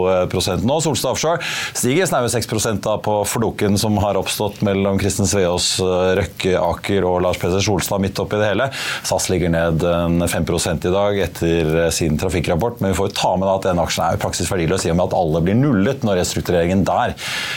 nå. 0.64 0.78
Solstad 0.84 1.14
Offshore 1.14 1.40
stiger 1.72 2.09
snaue 2.11 2.28
6 2.32 2.50
da 2.84 2.96
på 3.02 3.16
floken 3.28 3.78
som 3.80 3.96
har 4.02 4.18
oppstått 4.20 4.61
mellom 4.66 4.98
Kristin 5.00 5.28
Sveaas, 5.30 5.78
eh, 5.80 6.11
Røkke 6.20 6.55
Aker 6.61 7.07
og 7.09 7.22
Lars 7.24 7.40
Peder 7.40 7.62
Solstad 7.64 8.02
midt 8.05 8.20
oppi 8.20 8.40
det 8.40 8.50
hele. 8.52 8.68
SAS 9.07 9.30
ligger 9.32 9.52
ned 9.55 9.84
5 10.28 10.43
1 10.45 10.84
i 10.84 10.92
dag 10.92 11.18
etter 11.20 11.70
eh, 11.84 11.90
sin 11.95 12.18
trafikkrapport, 12.20 12.80
men 12.80 12.92
vi 12.92 12.99
får 12.99 13.09
jo 13.09 13.14
ta 13.16 13.30
med 13.40 13.49
at 13.49 13.66
denne 13.68 13.84
aksjen 13.84 14.05
er 14.07 14.20
praksis 14.20 14.51
verdiløs 14.53 14.84
i 14.86 14.92
og 14.92 14.99
med 14.99 15.09
at 15.09 15.16
alle 15.18 15.40
blir 15.45 15.57
nullet 15.59 16.05
når 16.07 16.20
restruktureringen 16.20 16.84
der 16.86 17.14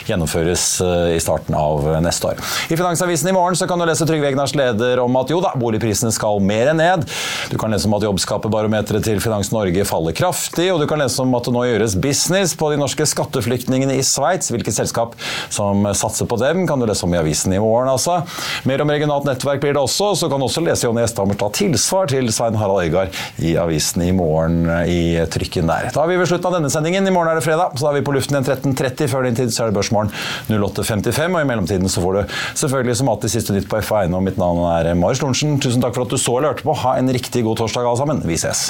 gjennomføres 0.07 0.65
eh, 0.85 1.15
i 1.17 1.21
starten 1.21 1.57
av 1.57 1.85
eh, 1.91 1.99
neste 2.03 2.31
år. 2.31 2.41
I 2.71 2.77
Finansavisen 2.79 3.31
i 3.31 3.35
morgen 3.35 3.59
kan 3.67 3.81
du 3.81 3.88
lese 3.89 4.07
Trygve 4.07 4.29
Egnars 4.31 4.55
leder 4.57 5.01
om 5.03 5.19
at 5.19 5.33
jo 5.33 5.41
da, 5.43 5.51
boligprisene 5.59 6.13
skal 6.15 6.39
mer 6.43 6.71
enn 6.71 6.81
ned. 6.81 7.05
Du 7.51 7.57
kan 7.59 7.73
lese 7.73 7.89
om 7.89 7.97
at 7.97 8.05
jobbskaperbarometeret 8.07 9.05
til 9.07 9.21
Finans 9.23 9.51
Norge 9.55 9.85
faller 9.89 10.15
kraftig, 10.17 10.69
og 10.73 10.81
du 10.81 10.88
kan 10.89 11.01
lese 11.03 11.21
om 11.23 11.35
at 11.38 11.47
det 11.47 11.55
nå 11.55 11.65
gjøres 11.67 11.97
business 12.01 12.55
på 12.57 12.71
de 12.71 12.79
norske 12.79 13.07
skatteflyktningene 13.09 13.97
i 13.99 14.05
Sveits. 14.05 14.51
Hvilket 14.53 14.77
selskap 14.77 15.17
som 15.53 15.85
satser 15.97 16.29
på 16.29 16.39
dem, 16.41 16.63
kan 16.69 16.79
du 16.79 16.88
lese 16.88 17.05
om 17.07 17.15
i 17.15 17.19
avisen 17.19 17.55
i 17.55 17.61
morgen, 17.61 17.91
altså. 17.91 18.21
Mer 18.69 18.83
om 18.83 18.91
regionalt 18.93 19.27
nettverk 19.27 19.63
blir 19.63 19.75
det 19.75 19.83
også, 19.83 20.13
så 20.21 20.31
kan 20.31 20.39
du 20.39 20.47
også 20.47 20.63
lese 20.65 20.88
Jonny 20.88 21.03
Gjesthammer 21.03 21.38
ta 21.39 21.49
tilsvar 21.53 22.09
til 22.11 22.29
Svein 22.33 22.57
Harald 22.59 22.76
Øygard 22.84 23.15
i 23.43 23.55
avisen 23.59 24.03
i 24.05 24.11
morgen 24.15 24.65
i 24.88 25.17
trykken 25.34 25.69
der. 25.69 25.89
Da 25.95 26.03
er 26.03 26.11
vi 26.11 26.19
ved 26.21 26.30
slutten 26.30 26.49
av 26.49 26.57
denne 26.57 26.71
sendingen. 26.73 27.07
I 27.07 27.13
morgen 27.13 27.32
er 27.32 27.39
det 27.39 27.45
fredag, 27.47 27.75
så 27.78 27.88
da 27.88 27.91
er 27.91 27.99
vi 27.99 28.05
på 28.07 28.15
luften 28.15 28.38
igjen 28.38 28.47
13.30. 28.75 29.11
Før 29.11 29.28
din 29.28 29.38
tid 29.39 29.53
så 29.53 29.65
er 29.65 29.71
det 29.71 29.78
Børsmorgen 29.80 30.13
08.55, 30.51 31.28
og 31.34 31.41
i 31.41 31.49
mellomtiden 31.51 31.91
så 31.91 32.03
får 32.03 32.19
du 32.19 32.38
selvfølgelig 32.63 32.99
som 33.01 33.13
alltid 33.13 33.36
siste 33.38 33.55
nytt 33.57 33.69
på 33.71 33.82
FA 33.86 34.03
Eiendom. 34.03 34.25
Mitt 34.28 34.39
navn 34.41 34.63
er 34.71 34.93
Marius 34.97 35.23
Lorentzen. 35.23 35.59
Tusen 35.63 35.84
takk 35.84 35.97
for 35.97 36.07
at 36.07 36.13
du 36.13 36.19
så 36.21 36.38
eller 36.38 36.53
hørte 36.53 36.67
på. 36.67 36.78
Ha 36.86 36.97
en 37.01 37.13
riktig 37.13 37.45
god 37.47 37.63
torsdag 37.63 37.88
alle 37.88 38.01
sammen. 38.03 38.23
Vi 38.28 38.39
ses. 38.39 38.69